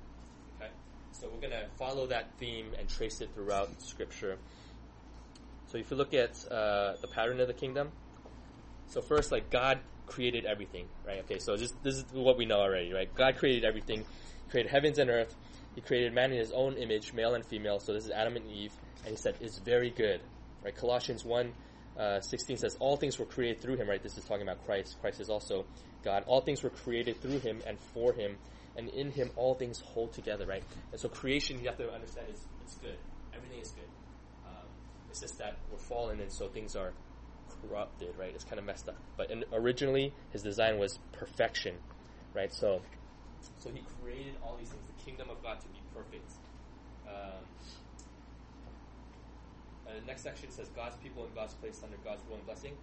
Okay, 0.56 0.70
so 1.10 1.28
we're 1.28 1.40
going 1.40 1.52
to 1.52 1.66
follow 1.76 2.06
that 2.06 2.30
theme 2.38 2.70
and 2.78 2.88
trace 2.88 3.20
it 3.20 3.30
throughout 3.34 3.82
Scripture. 3.82 4.38
So 5.66 5.78
if 5.78 5.90
you 5.90 5.96
look 5.96 6.14
at 6.14 6.30
uh, 6.50 6.94
the 7.00 7.08
pattern 7.08 7.40
of 7.40 7.48
the 7.48 7.54
kingdom, 7.54 7.90
so 8.86 9.02
first, 9.02 9.32
like 9.32 9.50
God 9.50 9.80
created 10.06 10.44
everything, 10.46 10.86
right? 11.04 11.18
Okay, 11.24 11.40
so 11.40 11.56
this, 11.56 11.72
this 11.82 11.96
is 11.96 12.04
what 12.12 12.38
we 12.38 12.46
know 12.46 12.60
already, 12.60 12.92
right? 12.92 13.12
God 13.12 13.36
created 13.36 13.64
everything, 13.64 14.04
created 14.48 14.70
heavens 14.70 14.98
and 14.98 15.10
earth. 15.10 15.34
He 15.74 15.80
created 15.80 16.14
man 16.14 16.30
in 16.30 16.38
his 16.38 16.52
own 16.52 16.74
image, 16.74 17.12
male 17.12 17.34
and 17.34 17.44
female. 17.44 17.80
So 17.80 17.92
this 17.92 18.04
is 18.04 18.12
Adam 18.12 18.36
and 18.36 18.48
Eve, 18.48 18.72
and 19.02 19.10
he 19.10 19.16
said 19.16 19.34
it's 19.40 19.58
very 19.58 19.90
good, 19.90 20.20
right? 20.66 20.76
Colossians 20.76 21.24
one. 21.24 21.52
Uh, 21.96 22.20
16 22.20 22.58
says, 22.58 22.76
All 22.78 22.96
things 22.98 23.18
were 23.18 23.24
created 23.24 23.62
through 23.62 23.76
him, 23.76 23.88
right? 23.88 24.02
This 24.02 24.18
is 24.18 24.24
talking 24.24 24.42
about 24.42 24.62
Christ. 24.66 24.96
Christ 25.00 25.20
is 25.20 25.30
also 25.30 25.64
God. 26.04 26.24
All 26.26 26.42
things 26.42 26.62
were 26.62 26.70
created 26.70 27.22
through 27.22 27.38
him 27.38 27.62
and 27.66 27.78
for 27.94 28.12
him, 28.12 28.36
and 28.76 28.90
in 28.90 29.10
him 29.10 29.30
all 29.36 29.54
things 29.54 29.80
hold 29.80 30.12
together, 30.12 30.44
right? 30.44 30.62
And 30.92 31.00
so 31.00 31.08
creation, 31.08 31.58
you 31.58 31.68
have 31.68 31.78
to 31.78 31.90
understand, 31.90 32.26
is 32.30 32.44
it's 32.62 32.74
good. 32.74 32.98
Everything 33.34 33.60
is 33.60 33.70
good. 33.70 33.88
Um, 34.46 34.66
it's 35.08 35.20
just 35.20 35.38
that 35.38 35.56
we're 35.70 35.78
fallen, 35.78 36.20
and 36.20 36.30
so 36.30 36.48
things 36.48 36.76
are 36.76 36.92
corrupted, 37.62 38.14
right? 38.18 38.32
It's 38.34 38.44
kind 38.44 38.58
of 38.58 38.66
messed 38.66 38.88
up. 38.88 38.96
But 39.16 39.30
in, 39.30 39.44
originally, 39.54 40.12
his 40.32 40.42
design 40.42 40.78
was 40.78 40.98
perfection, 41.12 41.76
right? 42.34 42.52
So, 42.52 42.82
so 43.58 43.70
he 43.70 43.82
created 44.02 44.34
all 44.42 44.56
these 44.58 44.68
things, 44.68 44.82
the 44.86 45.04
kingdom 45.04 45.30
of 45.30 45.42
God 45.42 45.60
to 45.60 45.68
be 45.68 45.80
perfect. 45.94 46.30
Um, 47.08 47.40
the 49.96 50.06
next 50.06 50.22
section 50.22 50.52
says 50.52 50.68
God's 50.76 50.96
people 51.00 51.24
and 51.24 51.34
God's 51.34 51.54
place 51.56 51.80
under 51.80 51.96
God's 52.04 52.20
rule 52.28 52.36
and 52.36 52.44
blessing. 52.44 52.76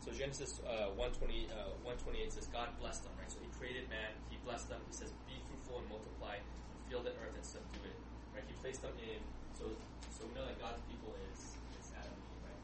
So 0.00 0.10
Genesis 0.12 0.60
uh, 0.64 0.96
120, 0.96 1.48
uh, 1.52 1.76
128 1.84 2.32
says 2.32 2.48
God 2.48 2.72
blessed 2.80 3.04
them, 3.04 3.12
right? 3.20 3.28
So 3.28 3.36
he 3.40 3.48
created 3.60 3.88
man, 3.92 4.16
he 4.32 4.40
blessed 4.44 4.68
them. 4.68 4.80
He 4.88 4.96
says, 4.96 5.12
be 5.28 5.36
fruitful 5.48 5.84
and 5.84 5.88
multiply, 5.88 6.40
fill 6.88 7.04
the 7.04 7.12
earth 7.20 7.36
and 7.36 7.44
subdue 7.44 7.84
it, 7.84 7.96
right? 8.32 8.44
He 8.48 8.54
placed 8.60 8.80
them 8.80 8.96
in, 9.00 9.20
so 9.56 9.68
so 10.12 10.24
we 10.28 10.32
know 10.36 10.44
that 10.46 10.60
God's 10.60 10.80
people 10.88 11.12
is, 11.32 11.56
is 11.76 11.92
Adam 11.96 12.16
right? 12.44 12.60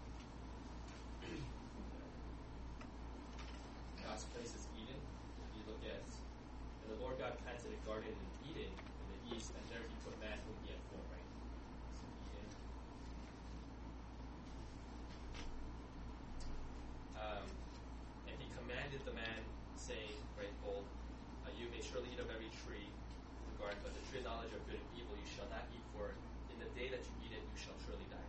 God's 4.07 4.25
place 4.33 4.53
is 4.55 4.65
Eden. 4.77 4.97
If 4.97 5.51
you 5.57 5.63
look 5.69 5.83
at, 5.89 6.01
and 6.01 6.89
the 6.93 6.99
Lord 7.03 7.19
God 7.19 7.37
planted 7.43 7.73
a 7.73 7.81
garden 7.89 8.13
in 8.13 8.29
Eden 8.53 8.71
in 8.71 9.07
the 9.13 9.21
east, 9.37 9.51
and 9.57 9.65
there 9.73 9.81
he 9.83 9.97
put 10.05 10.15
man 10.21 10.39
whom 10.47 10.57
he 10.63 10.69
had 10.73 10.81
formed, 10.89 11.09
right? 11.11 11.29
So 11.97 12.05
Eden. 12.33 12.49
Um, 17.21 17.45
and 18.31 18.35
he 18.41 18.49
commanded 18.57 19.05
the 19.05 19.13
man, 19.13 19.41
saying, 19.77 20.17
right, 20.41 20.51
bold, 20.65 20.87
uh, 21.45 21.53
you 21.59 21.69
may 21.69 21.83
surely 21.85 22.09
eat 22.15 22.21
of 22.21 22.31
every 22.33 22.49
tree 22.65 22.89
in 22.89 23.47
the 23.53 23.57
garden, 23.61 23.79
but 23.85 23.93
the 23.93 24.05
tree 24.09 24.25
of 24.25 24.27
knowledge 24.27 24.51
of 24.57 24.63
good 24.65 24.81
and 24.81 24.89
evil 24.97 25.13
you 25.19 25.29
shall 25.29 25.49
not 25.53 25.69
eat, 25.71 25.85
for 25.93 26.17
in 26.49 26.57
the 26.59 26.71
day 26.75 26.89
that 26.89 27.03
you 27.05 27.13
eat 27.29 27.33
it, 27.37 27.45
you 27.45 27.59
shall 27.61 27.77
surely 27.85 28.07
die. 28.09 28.29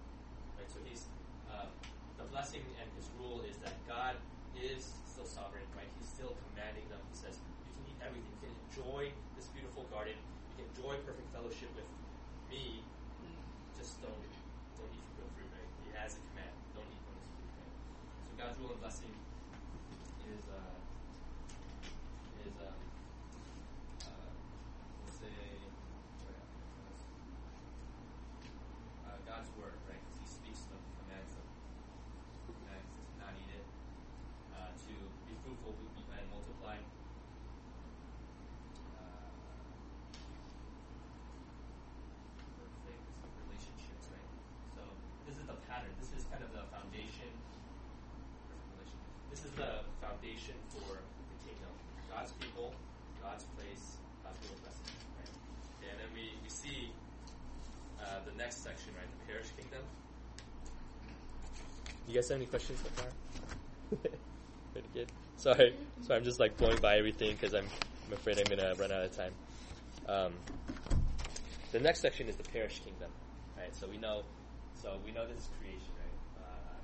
Right. 0.59 0.67
So 0.69 0.77
he's 0.85 1.07
uh, 1.49 1.71
the 2.19 2.27
blessing 2.41 2.65
and 2.81 2.89
his 2.97 3.05
rule 3.21 3.45
is 3.45 3.53
that 3.61 3.77
God 3.85 4.17
is 4.57 4.97
still 5.05 5.29
sovereign. 5.29 5.61
Right. 5.77 5.85
He's 6.01 6.09
still 6.09 6.33
commanding 6.49 6.89
them. 6.89 6.97
He 7.13 7.17
says 7.21 7.37
you 7.37 7.53
can 7.69 7.85
eat 7.85 8.01
everything. 8.01 8.33
You 8.33 8.49
can 8.49 8.53
enjoy 8.65 9.13
this 9.37 9.45
beautiful 9.53 9.85
garden. 9.93 10.17
You 10.17 10.53
can 10.57 10.65
enjoy 10.73 10.97
perfect 11.05 11.29
fellowship 11.37 11.69
with 11.77 11.85
me. 12.49 12.81
Just 13.77 14.01
don't 14.01 14.09
don't 14.17 14.89
eat 14.89 15.05
from 15.13 15.21
the 15.21 15.29
fruit. 15.37 15.53
Right. 15.53 15.69
He 15.85 15.93
has 15.93 16.17
a 16.17 16.21
command. 16.33 16.49
Don't 16.73 16.89
eat 16.89 17.01
from 17.05 17.13
this 17.21 17.29
fruit. 17.29 17.53
Right. 17.61 17.77
So 18.25 18.33
God's 18.41 18.57
rule 18.57 18.73
and 18.73 18.81
blessing 18.81 19.13
is 20.25 20.41
uh, 20.49 20.81
is 22.41 22.57
um, 22.57 22.73
uh, 24.09 24.33
we'll 24.97 25.13
say 25.13 25.29
uh, 29.05 29.13
God's 29.29 29.53
word, 29.61 29.77
right? 29.85 30.01
Because 30.01 30.17
He 30.25 30.25
speaks 30.25 30.65
them, 30.73 30.81
commands 31.05 31.37
them, 31.37 31.45
commands 32.49 32.89
to 32.89 33.01
not 33.21 33.33
eat 33.37 33.51
it, 33.53 33.65
uh, 34.55 34.71
to 34.73 34.93
be 35.27 35.33
fruitful, 35.45 35.73
be 35.77 36.01
and 36.11 36.27
multiply. 36.33 36.77
Uh, 38.97 39.29
perfect 42.57 43.03
relationships, 43.45 44.05
right? 44.11 44.29
So 44.75 44.81
this 45.27 45.37
is 45.37 45.45
the 45.45 45.57
pattern. 45.69 45.93
This 46.01 46.11
is 46.17 46.25
kind 46.27 46.43
of 46.43 46.51
the 46.51 46.65
foundation. 46.73 47.29
Perfect 48.49 48.67
relationship. 48.75 49.11
This 49.31 49.41
is 49.45 49.50
the 49.61 49.85
foundation 50.05 50.55
for 50.69 50.89
the 51.29 51.37
kingdom. 51.45 51.69
God's 52.09 52.31
people, 52.33 52.73
God's 53.21 53.43
place, 53.57 53.97
God's 54.23 54.39
will 54.41 54.57
blessing, 54.61 54.89
right? 55.17 55.33
And 55.89 55.99
then 55.99 56.09
we, 56.13 56.33
we 56.41 56.49
see 56.49 56.91
uh, 58.01 58.19
the 58.25 58.35
next 58.37 58.63
section, 58.63 58.93
right? 58.97 59.07
The 59.19 59.31
perished 59.31 59.55
kingdom. 59.57 59.83
You 62.07 62.15
guys 62.15 62.29
have 62.29 62.37
any 62.37 62.47
questions 62.47 62.79
so 62.81 62.89
far? 63.01 63.11
Pretty 64.73 64.89
good. 64.93 65.07
Sorry, 65.37 65.75
so 66.01 66.15
I'm 66.15 66.23
just 66.23 66.39
like 66.39 66.57
blowing 66.57 66.79
by 66.81 66.97
everything 66.97 67.33
because 67.33 67.53
I'm, 67.53 67.65
I'm 68.07 68.13
afraid 68.13 68.37
I'm 68.39 68.45
gonna 68.45 68.73
run 68.75 68.91
out 68.91 69.03
of 69.03 69.15
time. 69.15 69.33
Um, 70.07 70.33
the 71.71 71.79
next 71.79 72.01
section 72.01 72.27
is 72.27 72.35
the 72.35 72.43
perished 72.43 72.83
kingdom, 72.83 73.09
right? 73.57 73.73
So 73.75 73.87
we 73.87 73.97
know, 73.97 74.23
so 74.81 74.97
we 75.05 75.11
know 75.11 75.25
this 75.27 75.37
is 75.37 75.49
creation, 75.59 75.93
right? 75.97 76.43
Uh, 76.43 76.81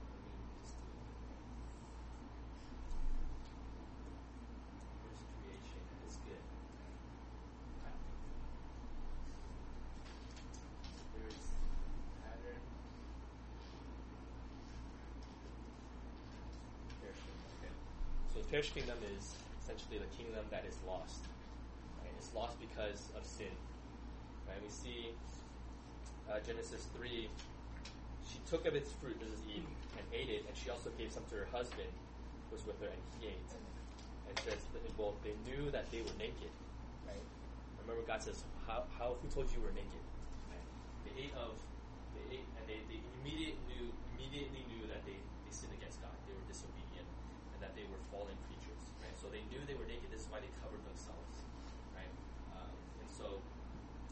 so 0.00 0.14
let 0.14 0.22
me 0.22 0.30
just 0.62 0.74
do 0.80 0.86
Here's 5.02 5.22
creation, 5.40 5.82
and 5.90 5.98
it's 6.06 6.16
good. 6.24 6.42
Here's 11.14 11.46
pattern. 12.22 12.60
Perished 17.00 17.24
kingdom, 17.26 17.50
okay. 17.60 17.74
Perished 18.50 18.74
kingdom 18.74 18.98
is 19.16 19.34
essentially 19.62 19.98
the 19.98 20.10
kingdom 20.16 20.44
that 20.50 20.64
is 20.64 20.78
lost. 20.86 21.22
Right? 22.02 22.12
It's 22.18 22.32
lost 22.34 22.58
because 22.60 23.10
of 23.16 23.26
sin. 23.26 23.52
Right? 24.46 24.58
We 24.62 24.70
see 24.70 25.10
uh, 26.30 26.38
Genesis 26.46 26.86
3, 26.96 27.28
she 28.26 28.38
took 28.50 28.66
of 28.66 28.74
its 28.74 28.90
fruit, 28.98 29.18
this 29.18 29.30
is 29.30 29.42
Eve, 29.50 29.66
and 29.98 30.04
ate 30.14 30.30
it, 30.30 30.44
and 30.46 30.56
she 30.56 30.70
also 30.70 30.90
gave 30.98 31.10
some 31.10 31.22
to 31.30 31.42
her 31.42 31.48
husband, 31.50 31.90
who 32.50 32.56
was 32.56 32.66
with 32.66 32.78
her, 32.80 32.90
and 32.90 33.02
he 33.18 33.28
ate. 33.28 33.50
And 33.54 33.66
says 34.46 34.62
well, 34.94 35.14
they 35.26 35.34
knew 35.42 35.70
that 35.70 35.90
they 35.90 36.00
were 36.00 36.14
naked. 36.18 36.50
Right? 37.06 37.26
Remember, 37.82 38.02
God 38.06 38.22
says, 38.22 38.42
"How, 38.66 38.86
how 38.98 39.18
who 39.20 39.26
told 39.28 39.50
you 39.50 39.60
were 39.60 39.74
naked?" 39.74 40.02
Right? 40.50 40.66
They 41.04 41.26
ate 41.26 41.34
of, 41.34 41.58
they 42.14 42.38
ate, 42.38 42.48
and 42.58 42.64
they, 42.70 42.80
they 42.86 43.02
immediately 43.20 43.58
knew 43.66 43.90
immediately 44.14 44.64
knew 44.70 44.86
that 44.88 45.02
they, 45.04 45.18
they 45.18 45.52
sinned 45.52 45.74
against 45.74 45.98
God. 46.02 46.14
They 46.26 46.34
were 46.34 46.46
disobedient, 46.46 47.06
and 47.54 47.58
they 47.76 47.84
were 47.92 48.00
fallen 48.08 48.34
creatures. 48.48 48.82
Right? 49.04 49.12
So 49.20 49.28
they 49.28 49.44
knew 49.52 49.60
they 49.68 49.76
were 49.76 49.86
naked. 49.86 50.08
This 50.08 50.24
is 50.24 50.30
why 50.32 50.40
they 50.40 50.50
covered 50.64 50.80
themselves. 50.88 51.44
Right? 51.92 52.10
Um, 52.56 52.72
and 53.04 53.08
so, 53.12 53.38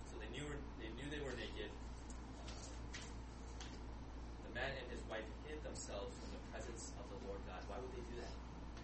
so 0.06 0.14
they 0.20 0.28
knew 0.30 0.44
they 0.78 0.92
knew 1.00 1.08
they 1.08 1.24
were 1.24 1.32
naked. 1.34 1.72
The 4.44 4.52
man 4.52 4.70
and 4.76 4.86
his 4.92 5.00
wife 5.08 5.26
hid 5.48 5.58
themselves 5.64 6.12
from 6.20 6.30
the 6.36 6.42
presence 6.52 6.92
of 7.00 7.08
the 7.08 7.18
Lord 7.26 7.40
God. 7.48 7.64
Why 7.66 7.80
would 7.80 7.90
they 7.96 8.04
do 8.12 8.20
that? 8.20 8.34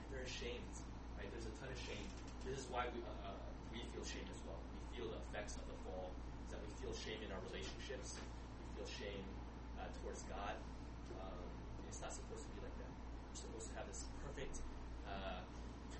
They're 0.08 0.26
ashamed. 0.26 0.74
Right? 1.20 1.28
There's 1.30 1.46
a 1.46 1.54
ton 1.60 1.68
of 1.68 1.78
shame. 1.78 2.08
This 2.48 2.64
is 2.64 2.66
why 2.72 2.88
we 2.90 3.04
uh, 3.04 3.30
uh, 3.30 3.36
we 3.70 3.84
feel 3.92 4.02
shame 4.02 4.26
as 4.32 4.40
well. 4.48 4.58
We 4.72 4.80
feel 4.96 5.08
the 5.12 5.20
effects 5.30 5.60
of 5.60 5.68
the 5.68 5.76
fall. 5.84 6.08
Is 6.48 6.56
that 6.56 6.60
we 6.64 6.72
feel 6.80 6.96
shame 6.96 7.20
in 7.20 7.30
our 7.30 7.42
relationships. 7.52 8.16
We 8.16 8.66
feel 8.80 8.88
shame 8.88 9.24
uh, 9.76 9.86
towards 10.00 10.24
God. 10.26 10.56
Um, 11.20 11.46
it's 11.86 12.00
not 12.00 12.10
supposed 12.10 12.48
to 12.48 12.50
be 12.56 12.64
like 12.64 12.74
that. 12.80 12.90
We're 12.90 13.38
supposed 13.38 13.68
to 13.70 13.74
have 13.78 13.86
this 13.86 14.08
perfect 14.24 14.64
uh, 15.06 15.44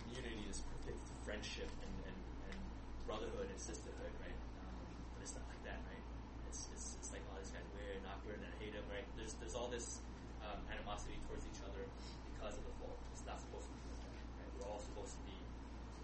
community, 0.00 0.42
this 0.48 0.64
perfect 0.64 1.02
friendship 1.30 1.70
and, 1.86 1.94
and, 2.10 2.18
and 2.50 2.58
brotherhood 3.06 3.46
and 3.46 3.54
sisterhood, 3.54 4.10
right? 4.18 4.34
Um, 4.66 4.82
but 5.14 5.22
it's 5.22 5.30
not 5.38 5.46
like 5.46 5.62
that, 5.62 5.78
right? 5.86 6.04
It's, 6.50 6.66
it's, 6.74 6.98
it's 6.98 7.14
like, 7.14 7.22
oh, 7.30 7.38
this 7.38 7.54
guy's 7.54 7.70
weird, 7.78 8.02
not 8.02 8.18
good, 8.26 8.42
and 8.42 8.50
I 8.50 8.54
hate 8.58 8.74
him, 8.74 8.82
right? 8.90 9.06
There's, 9.14 9.38
there's 9.38 9.54
all 9.54 9.70
this 9.70 10.02
um, 10.42 10.58
animosity 10.74 11.22
towards 11.30 11.46
each 11.46 11.62
other 11.62 11.86
because 12.34 12.58
of 12.58 12.66
the 12.66 12.74
fall. 12.82 12.98
It's 13.14 13.22
not 13.22 13.38
supposed 13.38 13.70
to 13.70 13.78
be 13.78 13.94
like 13.94 14.10
that, 14.10 14.26
right? 14.42 14.50
We're 14.58 14.74
all 14.74 14.82
supposed 14.82 15.14
to 15.14 15.22
be 15.22 15.38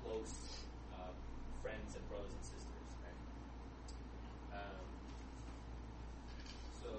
close 0.06 0.62
uh, 0.94 1.10
friends 1.58 1.98
and 1.98 2.06
brothers 2.06 2.30
and 2.30 2.44
sisters, 2.46 2.86
right? 3.02 3.18
Um, 4.62 4.86
so, 6.86 6.90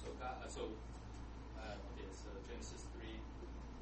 so 0.00 0.08
God, 0.16 0.40
uh, 0.40 0.48
so 0.48 0.72
uh, 1.60 1.76
okay, 1.92 2.08
so 2.08 2.32
Genesis 2.48 2.88
three, 2.96 3.20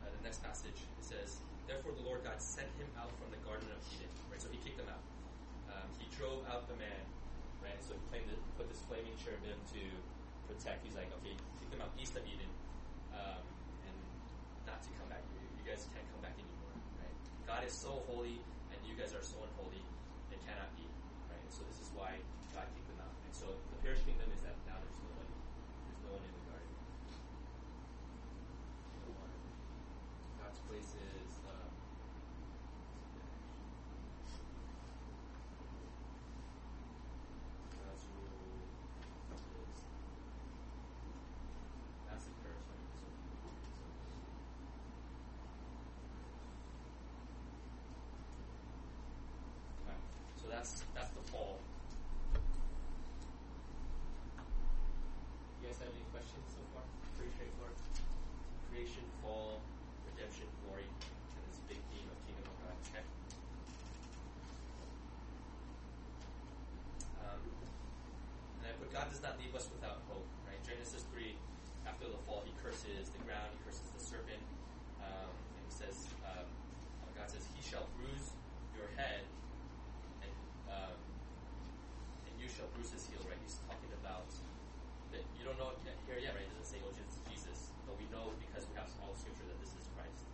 uh, 0.02 0.10
the 0.10 0.22
next 0.26 0.42
passage 0.42 0.82
it 0.98 1.06
says, 1.06 1.45
"Therefore 1.66 1.92
the 1.92 2.06
Lord 2.06 2.23
God 2.23 2.38
sent 2.40 2.70
him 2.78 2.88
out 2.96 3.11
from 3.18 3.30
the 3.30 3.40
Garden 3.46 3.68
of 3.70 3.80
Eden." 3.92 4.11
Right, 4.30 4.40
so 4.40 4.49
He 4.50 4.58
kicked 4.62 4.78
him 4.80 4.88
out. 4.88 5.02
Um, 5.70 5.88
he 5.99 6.06
drove 6.16 6.46
out 6.49 6.66
the 6.70 6.78
man. 6.78 7.02
Right, 7.62 7.78
so 7.82 7.94
He 7.94 8.02
claimed 8.11 8.30
to 8.30 8.38
put 8.56 8.70
this 8.70 8.80
flaming 8.87 9.14
cherubim 9.20 9.58
to 9.75 9.82
protect. 10.46 10.87
He's 10.87 10.94
like, 10.94 11.11
okay, 11.20 11.35
kick 11.58 11.68
them 11.75 11.82
out 11.82 11.90
east 11.99 12.14
of 12.14 12.23
Eden, 12.23 12.50
um, 13.14 13.42
and 13.87 13.96
not 14.66 14.78
to 14.82 14.90
come 14.96 15.11
back. 15.11 15.23
You, 15.35 15.42
you 15.58 15.64
guys 15.66 15.87
can't 15.90 16.06
come 16.14 16.23
back 16.23 16.38
anymore. 16.38 16.75
Right, 17.02 17.16
God 17.46 17.62
is 17.66 17.75
so 17.75 18.02
holy, 18.06 18.38
and 18.70 18.78
you 18.87 18.94
guys 18.94 19.11
are 19.12 19.25
so 19.26 19.42
unholy. 19.42 19.82
It 20.30 20.38
cannot 20.46 20.70
be. 20.78 20.87
Right, 21.26 21.42
so 21.50 21.66
this 21.66 21.82
is 21.82 21.90
why 21.99 22.14
God 22.54 22.66
kicked 22.75 22.88
them 22.88 23.02
out. 23.02 23.14
And 23.26 23.35
so 23.35 23.50
the 23.50 23.78
perished 23.82 24.06
kingdom 24.06 24.30
is 24.30 24.40
that 24.46 24.54
now 24.66 24.78
there's 24.78 24.99
no 25.02 25.11
one. 25.18 25.26
There's 25.26 26.02
no 26.06 26.11
one 26.14 26.23
in 26.23 26.32
the 26.32 26.44
garden. 26.46 26.70
God's 30.40 30.61
place 30.70 30.90
is 30.94 31.30
uh, 31.44 31.68
God's 37.76 38.04
rule 38.14 38.30
is 38.56 38.73
that's 42.06 42.25
the 42.25 42.34
parish 42.42 42.64
right? 42.70 42.87
So, 42.87 43.06
creation, 58.76 59.04
fall, 59.25 59.61
redemption, 60.12 60.44
glory, 60.64 60.84
and 60.84 61.42
this 61.49 61.58
big 61.64 61.80
theme 61.88 62.04
of 62.12 62.18
kingdom 62.28 62.44
of 62.44 62.56
God. 62.61 62.76
Okay. 62.92 63.04
Um, 67.25 67.40
and 68.68 68.75
but 68.76 68.92
God 68.92 69.08
does 69.08 69.25
not 69.25 69.40
leave 69.40 69.56
us 69.56 69.66
without 69.73 70.04
hope, 70.12 70.28
right? 70.44 70.61
Genesis 70.61 71.08
three, 71.08 71.40
after 71.88 72.04
the 72.04 72.20
fall, 72.28 72.44
He 72.44 72.52
curses 72.61 73.08
the 73.11 73.23
ground, 73.25 73.49
He 73.56 73.61
curses 73.64 73.88
the 73.97 74.02
serpent, 74.04 74.44
um, 75.00 75.32
and 75.32 75.62
He 75.64 75.73
says, 75.73 76.06
um, 76.28 76.47
God 77.16 77.32
says, 77.32 77.49
He 77.56 77.64
shall 77.64 77.88
bruise 77.97 78.37
your 78.76 78.92
head, 79.00 79.25
and 80.20 80.32
um, 80.68 80.97
bruise 82.72 82.88
his 82.88 83.04
heel, 83.12 83.20
right? 83.28 83.36
He's 83.44 83.60
talking 83.68 83.92
about 84.00 84.25
that 85.12 85.20
you 85.36 85.44
don't 85.44 85.60
know 85.60 85.76
here 86.08 86.16
yet, 86.16 86.32
right? 86.32 86.48
It 86.48 86.52
doesn't 86.56 86.72
say, 86.72 86.80
oh, 86.80 86.94
it's 86.96 87.20
Jesus, 87.28 87.68
but 87.84 88.00
we 88.00 88.08
know 88.08 88.32
because 88.48 88.64
we 88.72 88.75
have 88.80 88.88
all 89.04 89.12
scripture 89.12 89.44
that 89.44 89.60
this 89.60 89.76
is 89.76 89.84
Christ, 89.92 90.25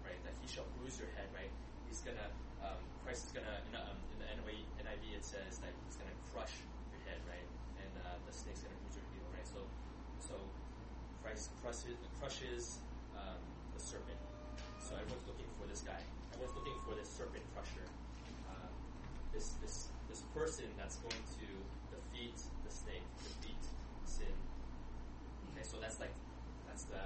right? 0.00 0.16
That 0.24 0.32
he 0.40 0.48
shall 0.48 0.64
bruise 0.80 0.96
your 0.96 1.12
head, 1.12 1.28
right? 1.36 1.52
He's 1.84 2.00
gonna, 2.00 2.32
um, 2.64 2.80
Christ 3.04 3.28
is 3.28 3.32
gonna, 3.36 3.60
in, 3.68 3.76
um, 3.76 3.98
in 4.16 4.24
the 4.24 4.28
NIV 4.80 5.04
it 5.20 5.24
says 5.28 5.60
that 5.60 5.72
he's 5.84 6.00
gonna 6.00 6.16
crush 6.32 6.56
your 6.96 7.02
head, 7.04 7.20
right? 7.28 7.48
And 7.84 7.92
uh, 8.08 8.16
the 8.24 8.32
snake's 8.32 8.64
gonna 8.64 8.80
bruise 8.80 8.96
your 8.96 9.08
heel, 9.12 9.28
right? 9.36 9.44
So, 9.44 9.60
so 10.32 10.34
Christ 11.20 11.52
crushes, 11.60 12.00
crushes 12.16 12.80
um, 13.20 13.40
the 13.76 13.80
serpent. 13.84 14.20
So 14.80 14.96
everyone's 14.96 15.28
looking 15.28 15.50
for 15.60 15.68
this 15.68 15.84
guy. 15.84 16.00
Everyone's 16.32 16.56
looking 16.56 16.78
for 16.88 16.94
this 16.96 17.10
serpent 17.10 17.44
crusher. 17.52 17.84
Uh, 18.48 18.70
this 19.34 19.58
this 19.60 19.90
this 20.08 20.22
person 20.34 20.66
that's 20.78 20.96
going 21.02 21.22
to 21.40 21.48
defeat 21.90 22.36
the 22.64 22.72
snake, 22.72 23.04
defeat 23.22 23.62
sin. 24.04 24.34
Okay, 25.52 25.64
so 25.66 25.76
that's 25.80 25.98
like 26.00 26.14
that's 26.68 26.84
the 26.84 27.02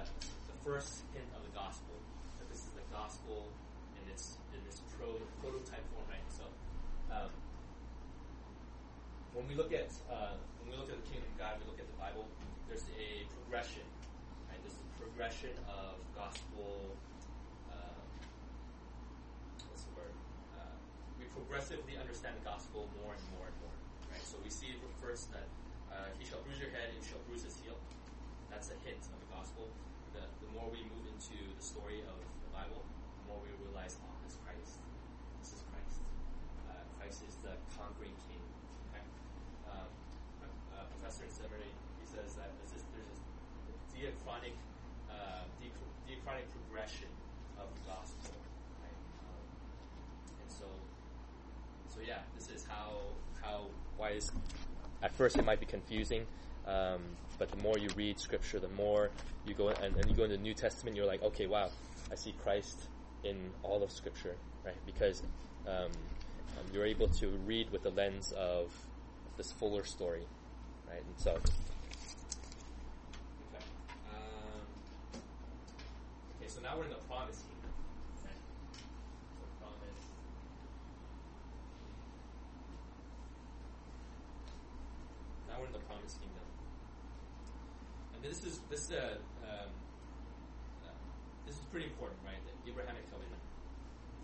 the 0.47 0.57
first 0.63 1.03
hint 1.13 1.27
of 1.35 1.41
the 1.43 1.53
gospel. 1.55 1.95
That 2.39 2.49
this 2.49 2.61
is 2.63 2.73
the 2.77 2.85
gospel 2.93 3.49
in 3.97 4.03
its 4.11 4.37
in 4.53 4.61
this 4.65 4.81
pro, 4.97 5.17
prototype 5.41 5.83
form, 5.93 6.05
right? 6.09 6.27
So 6.29 6.45
um, 7.11 7.31
when 9.33 9.47
we 9.47 9.55
look 9.55 9.73
at 9.73 9.89
uh, 10.11 10.37
when 10.61 10.71
we 10.71 10.77
look 10.77 10.91
at 10.91 10.99
the 11.01 11.07
kingdom 11.09 11.29
of 11.33 11.37
God, 11.39 11.57
we 11.59 11.65
look 11.67 11.79
at 11.79 11.87
the 11.87 11.99
Bible. 11.99 12.27
There's 12.67 12.85
a 12.95 13.27
progression, 13.35 13.83
right? 14.47 14.59
There's 14.63 14.79
a 14.79 14.87
progression 14.99 15.51
of 15.67 15.99
gospel. 16.15 16.95
Uh, 17.67 17.99
what's 19.67 19.83
the 19.83 19.95
word? 19.95 20.15
Progressively 21.33 21.95
understand 21.97 22.35
the 22.39 22.45
gospel 22.45 22.87
more 23.01 23.15
and 23.15 23.25
more 23.35 23.47
and 23.47 23.57
more, 23.63 23.75
right? 24.11 24.23
So 24.23 24.35
we 24.43 24.51
see 24.51 24.75
first 25.01 25.33
that 25.35 25.47
uh, 25.91 26.07
he 26.15 26.23
shall 26.23 26.39
bruise 26.47 26.61
your 26.61 26.71
head, 26.71 26.93
and 26.95 27.03
shall 27.03 27.19
bruise 27.27 27.43
his 27.43 27.59
heel. 27.59 27.75
That's 28.47 28.71
a 28.71 28.77
hint 28.87 29.03
of 29.11 29.19
the 29.19 29.29
gospel. 29.33 29.67
The, 30.15 30.23
the 30.39 30.49
more 30.55 30.71
we 30.71 30.87
move 30.87 31.03
into 31.11 31.35
the 31.51 31.63
story 31.63 31.99
of 32.07 32.15
the 32.15 32.51
Bible, 32.55 32.79
the 32.83 33.25
more 33.27 33.39
we 33.43 33.51
realize, 33.59 33.99
oh, 33.99 34.15
this 34.23 34.35
is 34.35 34.39
Christ. 34.47 34.79
This 35.43 35.51
is 35.59 35.61
Christ. 35.67 35.99
Uh, 36.71 36.79
Christ 36.95 37.27
is 37.27 37.35
the 37.43 37.59
conquering 37.75 38.15
king. 38.29 38.43
Okay? 38.91 39.03
Um, 39.67 39.91
professor 40.95 41.27
in 41.27 41.33
seminary, 41.35 41.73
he 41.99 42.07
says 42.07 42.39
that 42.39 42.55
there's 42.55 42.71
this, 42.71 42.87
there's 42.95 43.07
this 43.11 43.19
diachronic, 43.91 44.55
uh, 45.11 45.43
diachronic 45.59 46.47
progression 46.55 47.11
of 47.59 47.67
the 47.67 47.83
gospel. 47.83 48.31
Right? 48.79 48.99
Um, 49.27 49.43
and 50.39 50.49
so, 50.51 50.67
so 51.93 51.99
yeah, 52.07 52.19
this 52.37 52.49
is 52.49 52.65
how 52.65 52.93
how 53.41 53.65
why 53.97 54.11
is 54.11 54.31
at 55.03 55.13
first 55.13 55.37
it 55.37 55.45
might 55.45 55.59
be 55.59 55.65
confusing, 55.65 56.25
um, 56.67 57.01
but 57.37 57.49
the 57.51 57.57
more 57.57 57.77
you 57.77 57.89
read 57.95 58.19
Scripture, 58.19 58.59
the 58.59 58.69
more 58.69 59.09
you 59.45 59.53
go 59.53 59.69
and, 59.69 59.95
and 59.95 60.09
you 60.09 60.15
go 60.15 60.23
into 60.23 60.37
the 60.37 60.43
New 60.43 60.53
Testament, 60.53 60.95
you're 60.95 61.05
like, 61.05 61.23
okay, 61.23 61.47
wow, 61.47 61.69
I 62.11 62.15
see 62.15 62.33
Christ 62.43 62.87
in 63.23 63.51
all 63.63 63.83
of 63.83 63.91
Scripture, 63.91 64.35
right? 64.65 64.75
Because 64.85 65.23
um, 65.67 65.91
um, 66.57 66.65
you're 66.73 66.85
able 66.85 67.07
to 67.07 67.27
read 67.45 67.71
with 67.71 67.83
the 67.83 67.91
lens 67.91 68.31
of 68.33 68.71
this 69.37 69.51
fuller 69.51 69.83
story, 69.83 70.25
right? 70.87 71.01
And 71.01 71.17
so. 71.17 71.31
Okay. 71.31 71.41
Um, 74.07 74.61
okay, 76.37 76.47
so 76.47 76.61
now 76.61 76.77
we're 76.77 76.83
in 76.83 76.89
the 76.89 76.95
promise 77.07 77.43
kingdom. 77.47 77.71
Okay. 78.19 78.35
So 79.39 79.45
promise. 79.59 80.05
The 85.71 85.79
promised 85.87 86.19
kingdom. 86.19 86.43
And 88.13 88.19
this 88.19 88.43
is 88.43 88.59
this 88.67 88.91
is 88.91 88.91
a 88.91 89.23
um, 89.47 89.71
uh, 90.83 90.91
this 91.47 91.55
is 91.55 91.65
pretty 91.71 91.87
important, 91.87 92.19
right? 92.27 92.39
The 92.43 92.75
Abrahamic 92.75 93.07
covenant. 93.07 93.39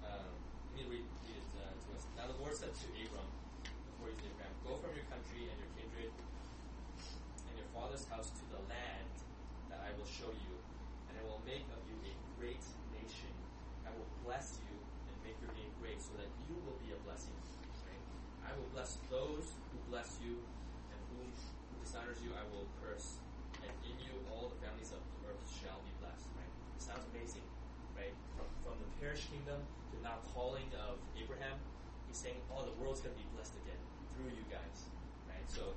Um, 0.03 0.27
let 0.75 0.83
me 0.83 0.99
read, 0.99 1.07
read 1.23 1.39
it 1.39 1.49
uh, 1.55 1.71
to 1.71 1.87
us. 1.95 2.03
Now 2.19 2.27
the 2.27 2.35
Lord 2.43 2.51
said 2.51 2.75
to 2.75 2.85
Abram, 2.99 3.31
before 3.63 4.11
he 4.11 4.19
to 4.19 4.27
Abraham, 4.27 4.53
Go 4.67 4.75
from 4.83 4.91
your 4.99 5.07
country 5.07 5.47
and 5.47 5.55
your 5.55 5.71
kindred 5.79 6.11
and 6.11 7.53
your 7.55 7.71
father's 7.71 8.03
house 8.11 8.27
to 8.35 8.43
the 8.51 8.59
land 8.67 9.15
that 9.71 9.79
I 9.79 9.95
will 9.95 10.07
show 10.07 10.27
you, 10.27 10.53
and 11.07 11.15
I 11.15 11.23
will 11.23 11.39
make 11.47 11.63
of 11.71 11.79
you 11.87 11.95
a 12.03 12.13
great 12.35 12.59
nation. 12.91 13.31
I 13.87 13.95
will 13.95 14.11
bless 14.27 14.59
you 14.67 14.75
and 14.75 15.15
make 15.23 15.39
your 15.39 15.55
name 15.55 15.71
great, 15.79 16.03
so 16.03 16.11
that 16.19 16.27
you 16.51 16.59
will 16.67 16.75
be 16.83 16.91
a 16.91 16.99
blessing. 17.07 17.31
Right? 17.87 18.03
I 18.43 18.51
will 18.59 18.67
bless 18.75 18.99
those 19.07 19.47
who 19.71 19.79
bless 19.87 20.19
you, 20.19 20.43
whom 21.17 21.33
who 21.33 21.75
dishonors 21.81 22.21
you 22.21 22.29
I 22.37 22.45
will 22.53 22.69
curse. 22.77 23.17
And 23.65 23.73
in 23.81 23.97
you 23.97 24.13
all 24.29 24.45
the 24.45 24.59
families 24.61 24.93
of 24.93 25.01
the 25.01 25.33
earth 25.33 25.41
shall 25.49 25.81
be 25.81 25.89
blessed. 25.97 26.29
Right? 26.37 26.53
It 26.77 26.81
sounds 26.85 27.05
amazing, 27.09 27.45
right? 27.97 28.13
From 28.37 28.45
from 28.61 28.77
the 28.77 28.89
perished 29.01 29.33
kingdom 29.33 29.57
to 29.57 29.95
now 30.05 30.21
calling 30.37 30.69
of 30.77 31.01
Abraham, 31.17 31.57
he's 32.05 32.21
saying, 32.21 32.37
"Oh, 32.53 32.61
the 32.61 32.77
world's 32.77 33.01
going 33.01 33.17
to 33.17 33.21
be 33.21 33.25
blessed 33.33 33.57
again 33.65 33.81
through 34.13 34.29
you 34.29 34.45
guys." 34.45 34.85
Right? 35.25 35.47
So, 35.49 35.73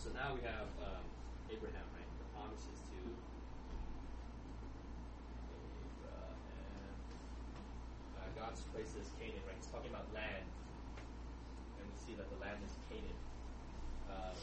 so 0.00 0.08
now 0.16 0.32
we 0.32 0.40
have 0.48 0.72
um, 0.80 1.04
Abraham, 1.52 1.84
right? 1.92 2.08
The 2.18 2.28
promises 2.32 2.80
to. 2.88 2.98
Uh, 6.08 6.32
God's 8.38 8.62
place 8.72 8.94
is 8.96 9.10
Canaan, 9.20 9.42
right? 9.44 9.58
He's 9.60 9.68
talking 9.68 9.90
about 9.90 10.06
land, 10.14 10.46
and 11.76 11.84
we 11.84 11.96
see 12.00 12.14
that 12.16 12.30
the 12.32 12.38
land 12.40 12.62
is 12.64 12.72
Canaan. 12.88 13.18
Um, 14.18 14.34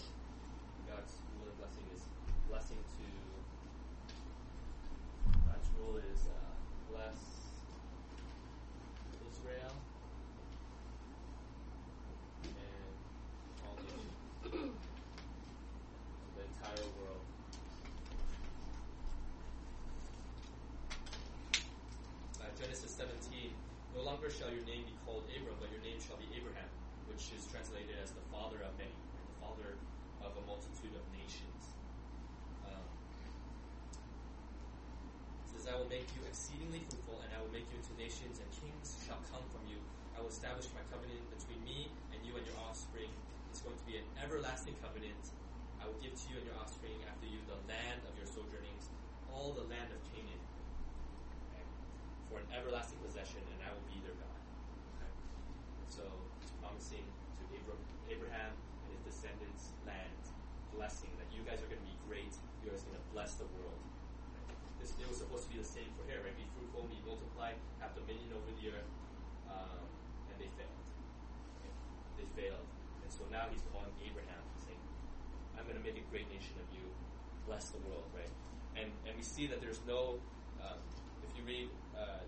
God's 0.87 1.13
rule 1.35 1.51
and 1.51 1.57
blessing 1.59 1.83
is 1.95 2.03
blessing 2.47 2.77
to 2.79 3.05
God's 5.45 5.67
rule 5.77 5.97
is 5.99 6.27
uh, 6.31 6.55
bless 6.91 7.19
Israel 9.29 9.75
and 12.43 12.95
all 13.67 13.75
the 13.75 14.49
the 16.35 16.43
entire 16.55 16.87
world. 16.99 17.23
Uh, 22.39 22.43
Genesis 22.59 22.91
17. 22.91 23.51
No 23.95 24.03
longer 24.03 24.29
shall 24.29 24.51
your 24.51 24.63
name 24.67 24.83
be 24.83 24.95
called 25.07 25.23
Abram, 25.31 25.55
but 25.59 25.71
your 25.71 25.79
name 25.79 25.95
shall 26.03 26.19
be 26.19 26.27
Abraham, 26.35 26.67
which 27.07 27.31
is 27.31 27.47
translated 27.47 27.95
as 28.03 28.11
the 28.11 28.23
father 28.27 28.59
of 28.59 28.75
many, 28.75 28.91
or 28.91 29.23
the 29.23 29.39
father 29.39 29.69
of 30.27 30.34
multitude 30.45 30.93
of 30.93 31.03
nations. 31.13 31.61
Um, 32.65 32.85
says, 35.49 35.65
I 35.69 35.75
will 35.77 35.89
make 35.89 36.07
you 36.13 36.21
exceedingly 36.25 36.81
fruitful, 36.85 37.21
and 37.25 37.29
I 37.33 37.41
will 37.41 37.51
make 37.53 37.65
you 37.69 37.77
into 37.77 37.93
nations, 37.97 38.41
and 38.41 38.47
kings 38.53 38.97
shall 39.05 39.19
come 39.29 39.43
from 39.53 39.65
you. 39.65 39.77
I 40.15 40.23
will 40.23 40.31
establish 40.31 40.69
my 40.71 40.85
covenant 40.89 41.25
between 41.33 41.59
me 41.67 41.91
and 42.15 42.23
you 42.23 42.37
and 42.37 42.45
your 42.47 42.57
offspring. 42.63 43.11
It's 43.51 43.61
going 43.65 43.75
to 43.75 43.87
be 43.89 43.99
an 43.99 44.07
everlasting 44.21 44.77
covenant. 44.79 45.23
I 45.81 45.89
will 45.89 45.99
give 45.99 46.15
to 46.15 46.25
you 46.31 46.39
and 46.39 46.45
your 46.47 46.57
offspring 46.57 46.97
after 47.05 47.27
you 47.27 47.37
the 47.45 47.59
land 47.69 48.01
of 48.07 48.15
your 48.15 48.25
sojournings, 48.25 48.89
all 49.29 49.53
the 49.53 49.67
land 49.67 49.91
of 49.91 49.99
Canaan, 50.15 50.41
okay, 51.51 51.65
for 52.31 52.41
an 52.41 52.47
everlasting 52.55 52.97
possession, 53.03 53.43
and 53.53 53.59
I 53.61 53.69
will 53.75 53.87
be 53.91 53.99
their 54.01 54.15
God. 54.17 54.39
Okay? 54.97 55.11
So 55.91 56.03
promising 56.63 57.05
to 57.05 57.43
Abraham 58.09 58.53
and 58.53 58.89
his 58.93 59.01
descendants 59.01 59.73
land, 59.85 60.24
blessing 60.75 61.11
that 61.15 61.31
you 61.31 61.41
guys 61.47 61.63
are 61.63 61.69
going 61.71 61.79
to 61.79 61.87
be 61.87 61.97
great. 62.05 62.31
You 62.61 62.69
guys 62.69 62.83
are 62.83 62.91
going 62.91 62.99
to 62.99 63.09
bless 63.15 63.39
the 63.39 63.47
world. 63.55 63.79
This 64.79 64.91
it 64.99 65.07
was 65.07 65.23
supposed 65.23 65.47
to 65.47 65.51
be 65.55 65.57
the 65.57 65.65
same 65.65 65.87
for 65.95 66.03
here, 66.05 66.19
right? 66.21 66.35
Be 66.35 66.45
fruitful, 66.53 66.85
be 66.91 66.99
multiplied, 67.07 67.55
have 67.79 67.95
dominion 67.95 68.35
over 68.35 68.51
the 68.59 68.75
earth, 68.75 68.91
um, 69.49 69.81
and 70.29 70.35
they 70.37 70.51
failed. 70.59 70.83
They 72.19 72.27
failed, 72.35 72.67
and 73.01 73.09
so 73.09 73.23
now 73.31 73.47
he's 73.49 73.63
calling 73.71 73.91
Abraham, 74.03 74.43
and 74.43 74.59
saying, 74.61 74.83
"I'm 75.57 75.65
going 75.65 75.79
to 75.79 75.85
make 75.85 75.97
a 75.97 76.05
great 76.11 76.27
nation 76.29 76.59
of 76.59 76.67
you, 76.75 76.85
bless 77.47 77.71
the 77.71 77.81
world." 77.87 78.05
Right? 78.13 78.29
And 78.75 78.91
and 79.07 79.15
we 79.15 79.23
see 79.23 79.47
that 79.47 79.63
there's 79.63 79.81
no, 79.87 80.19
um, 80.61 80.79
if 81.23 81.31
you 81.33 81.47
read 81.47 81.71
uh, 81.95 82.21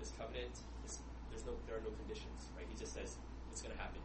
this 0.00 0.10
covenant, 0.16 0.56
it's, 0.82 1.04
there's 1.28 1.44
no 1.44 1.54
there 1.68 1.76
are 1.78 1.84
no 1.84 1.92
conditions, 2.00 2.48
right? 2.56 2.66
He 2.66 2.74
just 2.74 2.96
says 2.96 3.20
it's 3.52 3.60
going 3.60 3.76
to 3.76 3.80
happen. 3.80 4.00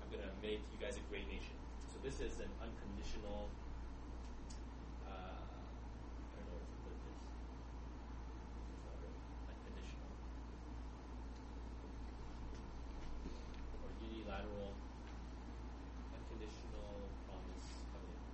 I'm 0.00 0.08
going 0.08 0.24
to 0.24 0.32
make 0.40 0.62
you 0.72 0.78
guys 0.78 0.96
a 0.96 1.04
great 1.10 1.26
nation 1.28 1.61
this 2.02 2.18
is 2.18 2.42
an 2.42 2.50
unconditional, 2.58 3.46
uh, 5.06 5.38
I 5.38 6.34
don't 6.34 6.50
know 6.50 6.58
what 6.58 6.66
to 6.66 6.78
put 6.82 6.98
this. 7.06 7.14
It's 8.74 8.82
not 8.82 8.98
unconditional. 9.46 10.10
Or 13.86 13.94
unilateral, 14.02 14.74
unconditional 16.10 17.06
promise 17.30 17.70
covenant. 17.94 18.26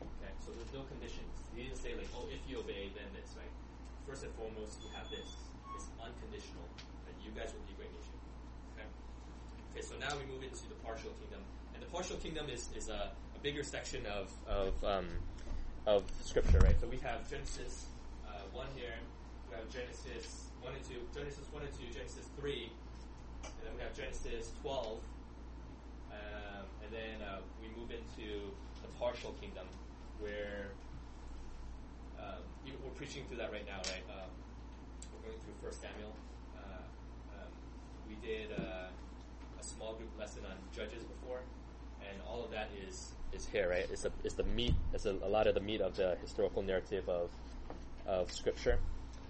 Okay, 0.00 0.32
so 0.40 0.48
there's 0.56 0.72
no 0.72 0.88
conditions. 0.88 1.28
You 1.52 1.68
didn't 1.68 1.76
say 1.76 1.92
like, 1.92 2.08
oh, 2.16 2.24
if 2.32 2.40
you 2.48 2.64
obey, 2.64 2.88
then 2.96 3.12
this, 3.12 3.36
right? 3.36 3.52
First 4.08 4.24
and 4.24 4.32
foremost, 4.40 4.80
you 4.80 4.88
have 4.96 5.12
this. 5.12 5.28
It's 5.76 5.92
unconditional. 6.00 6.64
And 7.04 7.12
you 7.20 7.36
guys 7.36 7.52
will 7.52 7.68
be 7.68 7.73
so 9.84 9.96
now 10.00 10.16
we 10.16 10.24
move 10.32 10.42
into 10.42 10.64
the 10.68 10.80
partial 10.80 11.12
kingdom, 11.20 11.44
and 11.74 11.82
the 11.82 11.86
partial 11.92 12.16
kingdom 12.16 12.48
is 12.48 12.70
is 12.74 12.88
a, 12.88 13.12
a 13.12 13.38
bigger 13.42 13.62
section 13.62 14.06
of 14.06 14.32
of 14.48 14.72
um, 14.82 15.08
of 15.86 16.04
scripture, 16.24 16.58
right? 16.60 16.74
So 16.80 16.88
we 16.88 16.96
have 17.04 17.28
Genesis 17.28 17.86
uh, 18.26 18.48
one 18.52 18.68
here. 18.74 18.96
We 19.50 19.56
have 19.56 19.68
Genesis 19.68 20.48
one 20.62 20.72
and 20.72 20.84
two. 20.88 21.04
Genesis 21.12 21.44
one 21.52 21.62
and 21.68 21.72
two. 21.76 21.84
Genesis 21.92 22.24
three. 22.40 22.72
And 23.44 23.52
then 23.62 23.76
we 23.76 23.82
have 23.82 23.92
Genesis 23.94 24.52
twelve. 24.62 25.04
Um, 26.08 26.64
and 26.80 26.90
then 26.92 27.20
uh, 27.20 27.44
we 27.60 27.68
move 27.76 27.90
into 27.90 28.48
the 28.80 28.88
partial 28.98 29.36
kingdom, 29.40 29.66
where 30.18 30.72
um, 32.16 32.40
we're 32.64 32.96
preaching 32.96 33.24
through 33.28 33.36
that 33.38 33.52
right 33.52 33.66
now, 33.66 33.84
right? 33.92 34.06
Um, 34.08 34.32
we're 35.12 35.28
going 35.28 35.40
through 35.44 35.60
First 35.60 35.82
Samuel. 35.82 36.16
Uh, 36.56 37.36
um, 37.36 37.52
we 38.08 38.16
did 38.26 38.48
uh, 38.52 38.88
small 39.64 39.94
group 39.94 40.10
lesson 40.18 40.42
on 40.44 40.56
Judges 40.74 41.02
before, 41.04 41.40
and 42.00 42.20
all 42.28 42.44
of 42.44 42.50
that 42.50 42.70
is 42.86 43.12
is 43.32 43.46
here, 43.46 43.68
right? 43.68 43.86
It's, 43.90 44.04
a, 44.04 44.12
it's 44.22 44.34
the 44.34 44.44
meat. 44.44 44.74
It's 44.92 45.06
a, 45.06 45.16
a 45.22 45.28
lot 45.28 45.46
of 45.46 45.54
the 45.54 45.60
meat 45.60 45.80
of 45.80 45.96
the 45.96 46.16
historical 46.20 46.62
narrative 46.62 47.08
of 47.08 47.30
of 48.06 48.30
Scripture, 48.30 48.78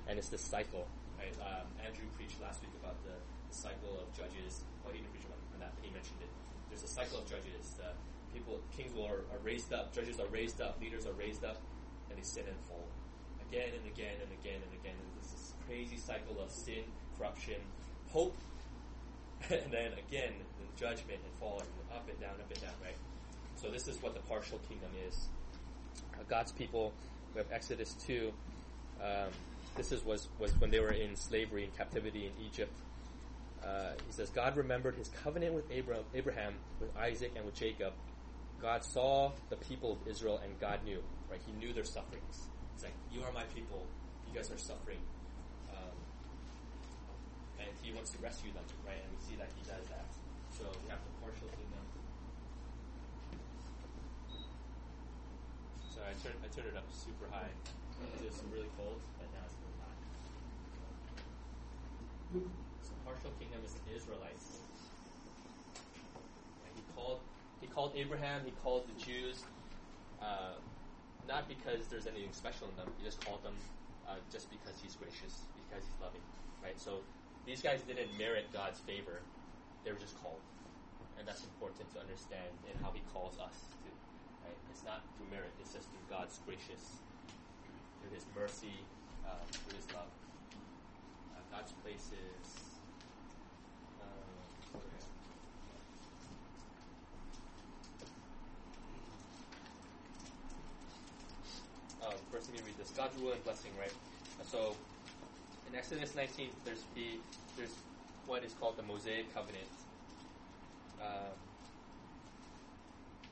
and 0.08 0.18
it's 0.18 0.28
this 0.28 0.42
cycle. 0.42 0.86
Right? 1.18 1.32
Um, 1.40 1.66
Andrew 1.80 2.04
preached 2.16 2.40
last 2.42 2.60
week 2.60 2.74
about 2.82 2.96
the, 3.04 3.14
the 3.14 3.56
cycle 3.56 3.96
of 3.96 4.10
Judges. 4.12 4.62
Well, 4.84 4.92
he 4.92 5.00
didn't 5.00 5.12
preach 5.12 5.24
that, 5.58 5.72
but 5.72 5.84
he 5.84 5.90
mentioned 5.94 6.20
it. 6.20 6.28
There's 6.68 6.82
a 6.82 6.90
cycle 6.90 7.18
of 7.20 7.30
Judges. 7.30 7.78
Uh, 7.80 7.94
people, 8.34 8.60
kings 8.76 8.92
are, 8.98 9.22
are 9.30 9.40
raised 9.42 9.72
up, 9.72 9.94
judges 9.94 10.18
are 10.18 10.26
raised 10.26 10.60
up, 10.60 10.76
leaders 10.82 11.06
are 11.06 11.14
raised 11.14 11.44
up, 11.44 11.56
and 12.10 12.18
they 12.18 12.22
sin 12.26 12.42
and 12.48 12.58
fall 12.66 12.84
again 13.48 13.70
and 13.78 13.86
again 13.86 14.18
and 14.18 14.30
again 14.42 14.58
and 14.58 14.72
again. 14.80 14.98
And 14.98 15.22
this 15.22 15.32
is 15.32 15.54
crazy 15.66 15.96
cycle 15.96 16.42
of 16.42 16.50
sin, 16.50 16.82
corruption, 17.16 17.62
hope, 18.10 18.36
and 19.50 19.72
then 19.72 19.92
again 20.08 20.32
the 20.58 20.80
judgment 20.80 21.20
and 21.24 21.34
fall, 21.40 21.60
and 21.60 21.68
up 21.96 22.08
and 22.08 22.18
down, 22.20 22.32
up 22.32 22.50
and 22.50 22.60
down. 22.60 22.72
Right. 22.82 22.96
So 23.56 23.70
this 23.70 23.88
is 23.88 24.02
what 24.02 24.14
the 24.14 24.20
partial 24.20 24.58
kingdom 24.68 24.90
is. 25.08 25.28
Uh, 26.14 26.22
God's 26.28 26.52
people. 26.52 26.92
We 27.34 27.38
have 27.38 27.50
Exodus 27.52 27.94
two. 27.94 28.32
Um, 29.00 29.30
this 29.76 29.92
is 29.92 30.04
was 30.04 30.28
was 30.38 30.52
when 30.60 30.70
they 30.70 30.80
were 30.80 30.92
in 30.92 31.16
slavery 31.16 31.64
and 31.64 31.76
captivity 31.76 32.26
in 32.26 32.32
Egypt. 32.46 32.72
Uh, 33.64 33.92
he 34.06 34.12
says 34.12 34.30
God 34.30 34.56
remembered 34.56 34.94
His 34.94 35.08
covenant 35.08 35.54
with 35.54 35.70
Abraham, 35.70 36.04
Abraham, 36.14 36.54
with 36.80 36.96
Isaac, 36.96 37.32
and 37.36 37.44
with 37.44 37.54
Jacob. 37.54 37.92
God 38.60 38.84
saw 38.84 39.32
the 39.50 39.56
people 39.56 39.92
of 39.92 40.08
Israel, 40.08 40.40
and 40.42 40.58
God 40.60 40.84
knew. 40.84 41.02
Right, 41.30 41.40
He 41.46 41.52
knew 41.52 41.72
their 41.72 41.84
sufferings. 41.84 42.48
He's 42.74 42.84
like, 42.84 42.94
"You 43.12 43.22
are 43.22 43.32
my 43.32 43.44
people. 43.54 43.86
You 44.28 44.38
guys 44.38 44.50
are 44.50 44.58
suffering." 44.58 44.98
And 47.60 47.70
He 47.82 47.92
wants 47.92 48.10
to 48.12 48.18
rescue 48.18 48.52
them. 48.52 48.64
Right, 48.86 49.00
and 49.00 49.10
we 49.12 49.20
see 49.22 49.36
that 49.36 49.50
He 49.54 49.62
does 49.66 49.86
that. 49.90 50.08
So 50.54 50.64
we 50.82 50.90
have 50.90 51.02
the 51.02 51.14
partial 51.18 51.50
kingdom. 51.50 51.82
Sorry, 55.90 56.10
I 56.10 56.16
turned 56.22 56.38
I 56.42 56.48
turned 56.54 56.68
it 56.70 56.76
up 56.76 56.86
super 56.90 57.26
high. 57.30 57.50
It 58.18 58.26
was 58.26 58.42
really 58.50 58.70
cold, 58.78 58.98
but 59.18 59.26
now 59.30 59.42
it's 59.46 59.54
really 59.62 59.78
hot. 59.82 59.98
So 62.82 62.90
partial 63.06 63.30
kingdom 63.38 63.62
is 63.62 63.74
the 63.74 63.94
Israelites. 63.94 64.58
And 66.66 66.72
he 66.74 66.82
called 66.94 67.20
he 67.60 67.66
called 67.66 67.92
Abraham, 67.96 68.42
he 68.44 68.52
called 68.62 68.84
the 68.90 68.96
Jews, 69.00 69.42
uh, 70.20 70.58
not 71.26 71.48
because 71.48 71.86
there's 71.88 72.06
anything 72.06 72.32
special 72.32 72.68
in 72.68 72.76
them. 72.76 72.88
He 72.98 73.04
just 73.04 73.24
called 73.24 73.42
them 73.42 73.54
uh, 74.06 74.20
just 74.30 74.50
because 74.50 74.76
he's 74.82 74.94
gracious, 74.96 75.46
because 75.64 75.82
he's 75.82 75.98
loving, 76.02 76.20
right? 76.62 76.78
So 76.78 77.00
these 77.46 77.60
guys 77.60 77.80
didn't 77.82 78.08
merit 78.18 78.48
God's 78.52 78.80
favor; 78.80 79.20
they 79.84 79.92
were 79.92 79.98
just 79.98 80.20
called, 80.22 80.40
and 81.18 81.28
that's 81.28 81.44
important 81.44 81.92
to 81.94 82.00
understand 82.00 82.48
in 82.64 82.74
how 82.82 82.90
He 82.92 83.00
calls 83.12 83.38
us. 83.38 83.56
To, 83.84 83.90
right? 84.44 84.56
It's 84.72 84.84
not 84.84 85.02
through 85.16 85.28
merit; 85.30 85.52
it's 85.60 85.72
just 85.72 85.88
through 85.92 86.08
God's 86.08 86.38
gracious, 86.46 87.04
through 88.00 88.12
His 88.16 88.24
mercy, 88.34 88.80
uh, 89.28 89.44
through 89.52 89.76
His 89.76 89.88
love. 89.92 90.08
Uh, 91.36 91.40
God's 91.52 91.72
place 91.84 92.10
is. 92.12 92.48
Uh. 94.00 94.06
Um, 102.04 102.12
first, 102.30 102.52
let 102.52 102.60
me 102.60 102.66
read 102.68 102.76
this. 102.76 102.90
God's 102.90 103.16
rule 103.16 103.32
and 103.32 103.42
blessing, 103.44 103.70
right? 103.80 103.92
So, 104.44 104.76
in 105.74 105.78
Exodus 105.78 106.14
19, 106.14 106.54
there's 106.64 106.86
the 106.94 107.18
there's 107.58 107.74
what 108.30 108.46
is 108.46 108.54
called 108.62 108.78
the 108.78 108.86
Mosaic 108.86 109.26
covenant. 109.34 109.66
Um, 111.02 111.34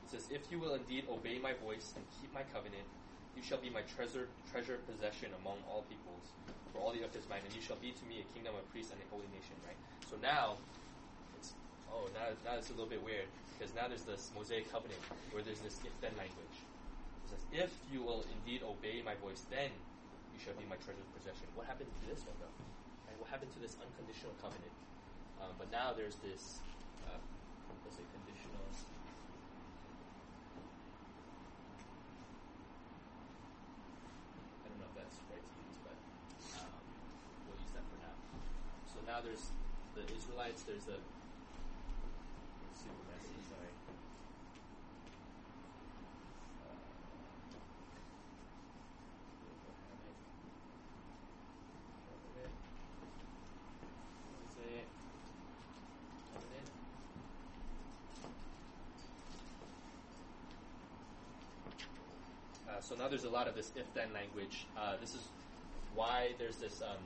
it 0.03 0.11
says, 0.11 0.27
"If 0.29 0.51
you 0.51 0.59
will 0.59 0.75
indeed 0.75 1.07
obey 1.07 1.39
my 1.39 1.53
voice 1.53 1.95
and 1.95 2.03
keep 2.19 2.33
my 2.35 2.43
covenant, 2.51 2.83
you 3.37 3.41
shall 3.41 3.63
be 3.63 3.69
my 3.69 3.81
treasure 3.95 4.27
treasure 4.51 4.83
possession 4.83 5.31
among 5.39 5.63
all 5.71 5.87
peoples, 5.87 6.35
for 6.73 6.83
all 6.83 6.91
the 6.91 6.99
earth 7.07 7.15
is 7.15 7.23
mine, 7.31 7.39
and 7.47 7.55
you 7.55 7.63
shall 7.63 7.79
be 7.79 7.95
to 7.95 8.03
me 8.11 8.19
a 8.19 8.27
kingdom 8.35 8.53
of 8.59 8.67
priests 8.75 8.91
and 8.91 8.99
a 8.99 9.07
holy 9.07 9.31
nation." 9.31 9.55
Right. 9.63 9.79
So 10.11 10.19
now, 10.19 10.59
it's 11.39 11.55
oh 11.95 12.11
now 12.11 12.27
now 12.43 12.59
it's 12.59 12.67
a 12.67 12.75
little 12.75 12.91
bit 12.91 13.01
weird 13.01 13.31
because 13.55 13.71
now 13.71 13.87
there's 13.87 14.03
this 14.03 14.35
Mosaic 14.35 14.67
covenant 14.67 14.99
where 15.31 15.47
there's 15.47 15.63
this 15.63 15.79
if 15.87 15.95
then 16.03 16.11
language. 16.19 16.57
It 17.23 17.39
says, 17.39 17.43
"If 17.55 17.71
you 17.87 18.03
will 18.03 18.27
indeed 18.35 18.67
obey 18.67 18.99
my 18.99 19.15
voice, 19.23 19.47
then 19.47 19.71
you 20.33 20.39
shall 20.41 20.57
be 20.57 20.65
my 20.65 20.75
treasured 20.81 21.07
possession." 21.13 21.45
What 21.55 21.69
happened 21.69 21.93
to 21.93 22.03
this 22.09 22.25
one, 22.25 22.35
though? 22.41 22.57
And 23.07 23.15
what 23.21 23.29
happened 23.29 23.53
to 23.53 23.61
this 23.61 23.77
unconditional 23.77 24.33
covenant? 24.41 24.73
Um, 25.39 25.53
but 25.61 25.69
now 25.71 25.93
there's 25.93 26.17
this, 26.25 26.59
uh, 27.05 27.21
what's 27.85 28.01
it, 28.01 28.07
conditional? 28.11 28.65
I 34.63 34.67
don't 34.67 34.79
know 34.79 34.89
if 34.89 34.95
that's 34.97 35.17
right 35.29 35.43
to 35.43 35.53
use, 35.61 35.77
but 35.83 35.97
um, 36.57 36.73
we'll 37.45 37.59
use 37.59 37.73
that 37.75 37.85
for 37.85 37.99
now. 38.01 38.15
So 38.89 38.97
now 39.05 39.21
there's 39.21 39.51
the 39.93 40.01
Israelites. 40.09 40.63
There's 40.63 40.85
the 40.85 40.97
super 42.73 43.03
messy. 43.11 43.37
Sorry. 43.51 43.69
Uh, 62.63 62.81
so 62.93 63.01
now 63.01 63.09
there's 63.09 63.25
a 63.25 63.33
lot 63.33 63.49
of 63.49 63.57
this 63.57 63.73
if-then 63.73 64.13
language. 64.13 64.69
Uh, 64.77 64.93
this 65.01 65.17
is 65.17 65.25
why 65.97 66.37
there's 66.37 66.61
this. 66.61 66.85
Um, 66.85 67.01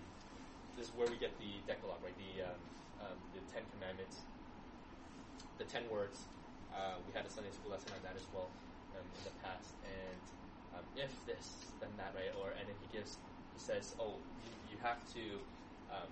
this 0.75 0.91
is 0.91 0.93
where 0.99 1.07
we 1.07 1.15
get 1.15 1.31
the 1.39 1.47
Decalogue, 1.63 2.03
right? 2.03 2.13
The 2.19 2.43
um, 2.43 2.59
um, 3.07 3.17
the 3.31 3.39
Ten 3.47 3.63
Commandments, 3.71 4.27
the 5.55 5.63
ten 5.71 5.87
words. 5.87 6.27
Uh, 6.75 6.99
we 7.07 7.15
had 7.15 7.23
a 7.23 7.31
Sunday 7.31 7.55
school 7.55 7.71
lesson 7.71 7.95
on 7.95 8.03
that 8.03 8.19
as 8.19 8.27
well 8.35 8.51
um, 8.99 9.07
in 9.15 9.31
the 9.31 9.35
past. 9.39 9.79
And 9.87 10.23
um, 10.75 10.83
if 10.99 11.09
this, 11.23 11.71
then 11.79 11.89
that, 11.95 12.11
right? 12.11 12.35
Or 12.35 12.51
and 12.51 12.67
then 12.67 12.75
he 12.83 12.87
gives, 12.91 13.15
he 13.55 13.59
says, 13.63 13.95
oh, 13.95 14.19
you, 14.43 14.75
you 14.75 14.77
have 14.83 14.99
to. 15.15 15.23
Uh, 15.87 16.03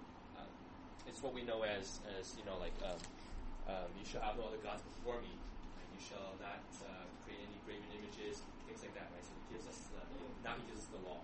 it's 1.06 1.22
what 1.22 1.38
we 1.38 1.44
know 1.46 1.62
as 1.62 2.00
as 2.18 2.34
you 2.40 2.48
know, 2.48 2.58
like 2.64 2.74
um, 2.82 3.92
you 4.00 4.08
shall 4.08 4.24
have 4.24 4.40
no 4.40 4.48
other 4.48 4.62
gods 4.64 4.82
before 4.96 5.20
me. 5.20 5.36
And 5.78 5.88
you 5.94 6.02
shall 6.02 6.34
not 6.42 6.64
uh, 6.82 7.06
create 7.28 7.44
any 7.44 7.60
graven 7.68 7.86
images, 7.94 8.42
things 8.66 8.82
like 8.82 8.98
that, 8.98 9.06
right? 9.14 9.22
So 9.22 9.38
he 9.38 9.45
gives 9.56 9.72
us 9.72 9.80
the, 9.96 10.04
now 10.44 10.60
he 10.60 10.68
gives 10.68 10.84
us 10.84 10.91
the 10.91 11.00
law, 11.08 11.24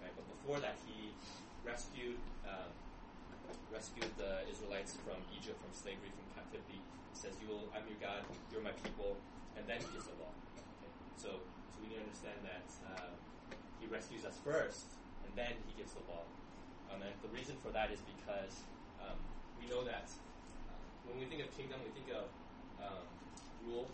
right? 0.00 0.12
But 0.16 0.24
before 0.40 0.64
that, 0.64 0.80
he 0.88 1.12
rescued 1.60 2.16
um, 2.48 2.72
rescued 3.68 4.08
the 4.16 4.48
Israelites 4.48 4.96
from 5.04 5.20
Egypt, 5.36 5.60
from 5.60 5.72
slavery, 5.76 6.08
from 6.08 6.24
captivity. 6.32 6.80
He 6.80 7.16
says, 7.20 7.36
"You 7.36 7.52
will, 7.52 7.68
I'm 7.76 7.84
your 7.84 8.00
God. 8.00 8.24
You're 8.48 8.64
my 8.64 8.72
people," 8.80 9.20
and 9.60 9.68
then 9.68 9.76
he 9.84 9.88
gives 9.92 10.08
the 10.08 10.16
law. 10.16 10.32
Okay? 10.56 10.92
So, 11.20 11.28
so 11.36 11.76
we 11.84 11.92
need 11.92 12.00
to 12.00 12.08
understand 12.08 12.40
that 12.48 12.68
uh, 12.96 13.12
he 13.76 13.84
rescues 13.92 14.24
us 14.24 14.40
first, 14.40 14.88
and 15.28 15.36
then 15.36 15.52
he 15.68 15.76
gives 15.76 15.92
the 15.92 16.04
law. 16.08 16.24
Um, 16.88 17.04
and 17.04 17.12
the 17.20 17.28
reason 17.36 17.60
for 17.60 17.68
that 17.76 17.92
is 17.92 18.00
because 18.16 18.56
um, 19.04 19.20
we 19.60 19.68
know 19.68 19.84
that 19.84 20.08
uh, 20.72 20.80
when 21.12 21.20
we 21.20 21.28
think 21.28 21.44
of 21.44 21.52
kingdom, 21.52 21.76
we 21.84 21.92
think 21.92 22.08
of 22.14 22.24
um, 22.80 23.04
rule, 23.68 23.84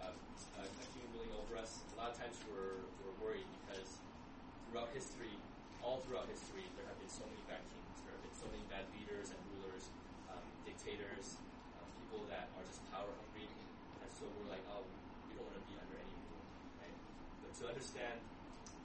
uh, 0.00 0.16
a, 0.16 0.62
a 0.64 0.86
king 0.96 1.04
ruling 1.12 1.34
over 1.36 1.60
us. 1.60 1.84
A 1.92 1.96
lot 2.00 2.14
of 2.14 2.16
times 2.16 2.38
we're 2.48 2.82
worried 3.22 3.48
because 3.64 4.02
throughout 4.68 4.90
history, 4.92 5.32
all 5.82 6.02
throughout 6.04 6.28
history, 6.28 6.66
there 6.78 6.86
have 6.86 6.98
been 6.98 7.10
so 7.10 7.24
many 7.26 7.42
bad 7.46 7.62
kings. 7.70 7.96
There 8.06 8.14
have 8.14 8.24
been 8.26 8.38
so 8.38 8.46
many 8.50 8.64
bad 8.70 8.86
leaders 8.98 9.30
and 9.32 9.40
rulers, 9.56 9.88
um, 10.30 10.44
dictators, 10.66 11.38
um, 11.78 11.88
people 12.02 12.22
that 12.30 12.50
are 12.58 12.64
just 12.66 12.82
power 12.90 13.08
hungry. 13.08 13.46
And 14.02 14.10
so 14.10 14.26
we're 14.38 14.50
like, 14.50 14.62
oh, 14.70 14.82
we 15.30 15.38
don't 15.38 15.46
want 15.46 15.58
to 15.58 15.66
be 15.66 15.74
under 15.78 15.96
any 15.98 16.16
rule. 16.30 16.44
Right? 16.82 16.96
But 17.42 17.50
to 17.62 17.62
understand 17.70 18.18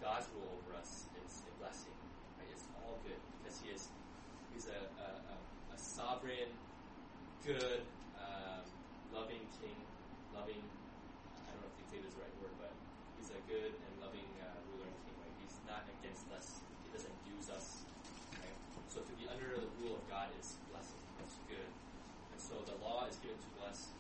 God's 0.02 0.30
rule 0.34 0.50
over 0.58 0.78
us 0.78 1.10
is 1.22 1.46
a 1.46 1.54
blessing. 1.58 1.94
Right? 2.38 2.50
It's 2.54 2.66
all 2.86 2.98
good 3.06 3.20
because 3.42 3.58
He 3.62 3.74
is 3.74 3.90
He's 4.54 4.70
a, 4.74 4.82
a, 4.98 5.10
a, 5.22 5.36
a 5.74 5.78
sovereign, 5.78 6.50
good, 7.46 7.86
um, 8.18 8.66
loving 9.14 9.46
King, 9.62 9.78
loving. 10.34 10.62
I 11.46 11.54
don't 11.54 11.62
know 11.62 11.70
if 11.70 11.78
dictator 11.86 12.10
is 12.10 12.18
the 12.18 12.26
right 12.26 12.38
word, 12.42 12.56
but 12.58 12.74
He's 13.22 13.30
a 13.30 13.42
good 13.46 13.70
and 13.70 13.94
loving 14.02 14.26
uh, 14.42 14.50
ruler 14.74 14.90
and 14.90 14.98
King. 15.06 15.14
Right? 15.22 15.36
He's 15.46 15.57
not 15.68 15.84
against 16.00 16.26
us. 16.32 16.64
He 16.84 16.90
doesn't 16.96 17.14
use 17.28 17.52
us. 17.52 17.84
Right? 18.40 18.58
So 18.88 19.04
to 19.04 19.14
be 19.20 19.28
under 19.28 19.60
the 19.60 19.68
rule 19.84 20.00
of 20.00 20.04
God 20.08 20.32
is 20.40 20.56
blessing. 20.72 21.00
It's 21.22 21.38
good. 21.52 21.70
And 22.32 22.40
so 22.40 22.56
the 22.64 22.80
law 22.80 23.06
is 23.06 23.20
given 23.20 23.36
to 23.36 23.52
us 23.68 23.92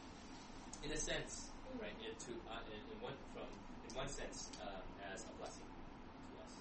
in 0.81 0.91
a 0.95 0.99
sense, 0.99 1.51
right? 1.77 1.93
It, 1.99 2.15
to 2.27 2.31
uh, 2.47 2.63
in, 2.71 2.79
in 2.79 2.97
one 3.03 3.17
from 3.35 3.49
in 3.85 3.91
one 3.91 4.07
sense 4.07 4.47
um, 4.63 4.81
as 5.11 5.27
a 5.27 5.33
blessing 5.35 5.67
to 5.67 6.33
us. 6.39 6.53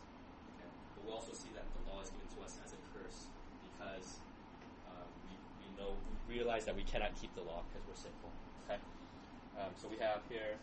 Okay? 0.59 0.71
But 0.99 1.01
we 1.07 1.11
also 1.14 1.33
see 1.33 1.55
that 1.55 1.64
the 1.64 1.83
law 1.87 2.03
is 2.03 2.11
given 2.11 2.27
to 2.37 2.40
us 2.42 2.59
as 2.66 2.75
a 2.75 2.81
curse 2.90 3.31
because 3.71 4.19
um, 4.90 5.07
we, 5.31 5.38
we 5.62 5.69
know 5.79 5.95
we 6.27 6.42
realize 6.42 6.66
that 6.66 6.75
we 6.75 6.83
cannot 6.83 7.14
keep 7.23 7.31
the 7.38 7.47
law 7.47 7.62
because 7.71 7.87
we're 7.87 8.03
sinful. 8.03 8.31
Okay. 8.66 8.83
Um, 9.57 9.71
so 9.79 9.87
we 9.88 9.97
have 10.03 10.21
here 10.29 10.59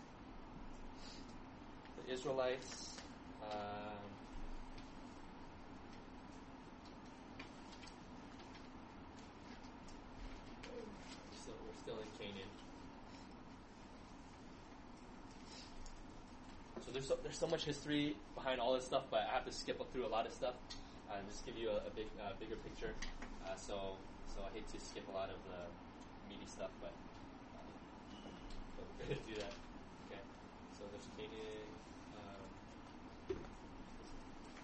the 2.06 2.14
Israelites. 2.14 2.98
Um, 3.44 3.50
so 11.46 11.52
we're 11.52 11.73
still 11.84 12.00
in 12.00 12.08
Canaan. 12.18 12.48
So 16.86 16.92
there's 16.92 17.08
so, 17.08 17.18
there's 17.24 17.38
so 17.38 17.48
much 17.48 17.66
history 17.66 18.16
behind 18.36 18.62
all 18.62 18.74
this 18.74 18.86
stuff, 18.86 19.04
but 19.12 19.28
I 19.30 19.34
have 19.34 19.46
to 19.46 19.52
skip 19.52 19.82
through 19.92 20.06
a 20.06 20.12
lot 20.12 20.26
of 20.26 20.34
stuff 20.34 20.56
uh, 21.10 21.18
and 21.20 21.28
just 21.30 21.46
give 21.46 21.58
you 21.58 21.70
a, 21.70 21.78
a 21.88 21.92
big 21.96 22.08
uh, 22.24 22.32
bigger 22.40 22.56
picture. 22.56 22.94
Uh, 23.46 23.56
so 23.56 23.98
so 24.34 24.42
I 24.48 24.54
hate 24.56 24.68
to 24.72 24.80
skip 24.80 25.04
a 25.10 25.16
lot 25.16 25.30
of 25.30 25.36
the 25.46 25.60
meaty 26.30 26.48
stuff, 26.48 26.72
but, 26.82 26.94
uh, 27.54 27.60
but 28.78 28.86
we're 28.98 29.16
gonna 29.16 29.28
do 29.28 29.36
that. 29.36 29.54
Okay. 30.08 30.22
So 30.80 30.84
there's 30.90 31.08
Canaan, 31.20 31.68
um, 32.18 32.48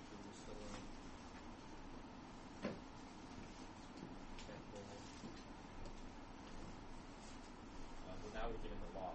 Jerusalem. 0.10 0.73
Temple. 4.41 4.82
Uh, 8.10 8.15
well, 8.23 8.34
now 8.34 8.49
we're 8.49 8.63
given 8.63 8.79
the 8.89 8.91
law. 8.97 9.13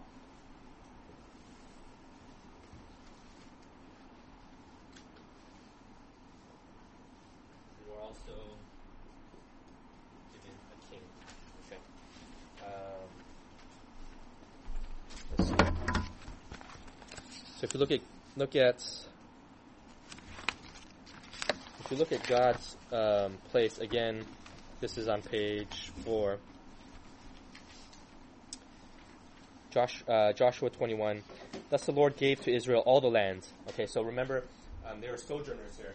We 7.83 7.91
were 7.91 7.99
also 8.15 8.39
given 10.33 10.55
a 10.71 10.77
king. 10.91 11.01
Okay. 11.67 11.81
Um, 12.63 13.09
let's 15.39 15.51
see. 15.51 15.57
So 17.59 17.65
if 17.65 17.75
you 17.75 17.81
look 17.81 17.91
at 17.91 18.01
look 18.37 18.57
at 18.57 18.85
if 21.81 21.91
you 21.91 21.97
look 21.97 22.13
at 22.13 22.27
God's 22.27 22.77
um, 22.93 23.39
place 23.51 23.79
again, 23.79 24.25
this 24.81 24.99
is 24.99 25.09
on 25.09 25.23
page 25.23 25.91
four. 26.05 26.39
Josh, 29.71 30.05
uh, 30.07 30.33
Joshua 30.33 30.71
21. 30.71 31.25
Thus 31.69 31.85
the 31.85 31.91
Lord 31.91 32.17
gave 32.17 32.41
to 32.45 32.55
Israel 32.55 32.85
all 32.87 33.01
the 33.01 33.09
land. 33.09 33.45
Okay, 33.71 33.87
so 33.87 34.03
remember, 34.03 34.45
um, 34.89 35.01
they 35.01 35.11
were 35.11 35.17
sojourners 35.17 35.77
here, 35.77 35.95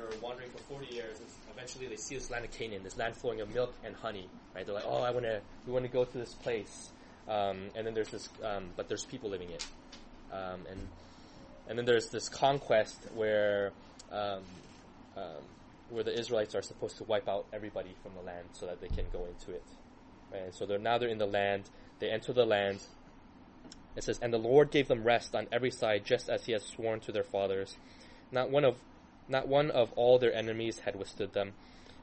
they 0.00 0.16
were 0.16 0.22
wandering 0.22 0.50
for 0.50 0.58
40 0.58 0.94
years. 0.94 1.18
And 1.18 1.28
eventually, 1.54 1.86
they 1.86 1.96
see 1.96 2.14
this 2.14 2.30
land 2.30 2.44
of 2.44 2.50
Canaan, 2.50 2.82
this 2.82 2.96
land 2.96 3.16
flowing 3.16 3.40
of 3.40 3.52
milk 3.54 3.74
and 3.84 3.94
honey. 3.94 4.28
Right? 4.54 4.64
They're 4.64 4.74
like, 4.74 4.86
oh, 4.86 5.02
I 5.02 5.10
want 5.10 5.24
to, 5.24 5.40
we 5.66 5.72
want 5.72 5.84
to 5.84 5.90
go 5.90 6.04
to 6.04 6.18
this 6.18 6.34
place. 6.34 6.90
Um, 7.28 7.70
and 7.76 7.86
then 7.86 7.94
there's 7.94 8.10
this, 8.10 8.28
um, 8.42 8.70
but 8.76 8.88
there's 8.88 9.04
people 9.04 9.30
living 9.30 9.50
it, 9.50 9.64
um, 10.32 10.66
and 10.68 10.88
and 11.68 11.78
then 11.78 11.84
there's 11.84 12.08
this 12.08 12.28
conquest 12.28 12.96
where 13.14 13.70
um, 14.10 14.42
um, 15.16 15.44
where 15.90 16.02
the 16.02 16.18
Israelites 16.18 16.56
are 16.56 16.62
supposed 16.62 16.96
to 16.98 17.04
wipe 17.04 17.28
out 17.28 17.46
everybody 17.52 17.94
from 18.02 18.14
the 18.14 18.22
land 18.22 18.46
so 18.52 18.66
that 18.66 18.80
they 18.80 18.88
can 18.88 19.04
go 19.12 19.26
into 19.26 19.52
it. 19.52 19.62
Right? 20.32 20.52
So 20.52 20.66
they're 20.66 20.78
now 20.78 20.98
they're 20.98 21.08
in 21.08 21.18
the 21.18 21.26
land. 21.26 21.64
They 22.00 22.10
enter 22.10 22.32
the 22.32 22.46
land. 22.46 22.80
It 23.94 24.02
says, 24.02 24.18
"And 24.20 24.32
the 24.32 24.38
Lord 24.38 24.72
gave 24.72 24.88
them 24.88 25.04
rest 25.04 25.36
on 25.36 25.46
every 25.52 25.70
side, 25.70 26.04
just 26.04 26.28
as 26.28 26.46
He 26.46 26.52
had 26.52 26.62
sworn 26.62 26.98
to 27.00 27.12
their 27.12 27.22
fathers. 27.22 27.76
Not 28.32 28.50
one 28.50 28.64
of, 28.64 28.76
not 29.30 29.48
one 29.48 29.70
of 29.70 29.92
all 29.92 30.18
their 30.18 30.34
enemies 30.34 30.80
had 30.80 30.96
withstood 30.96 31.32
them. 31.32 31.52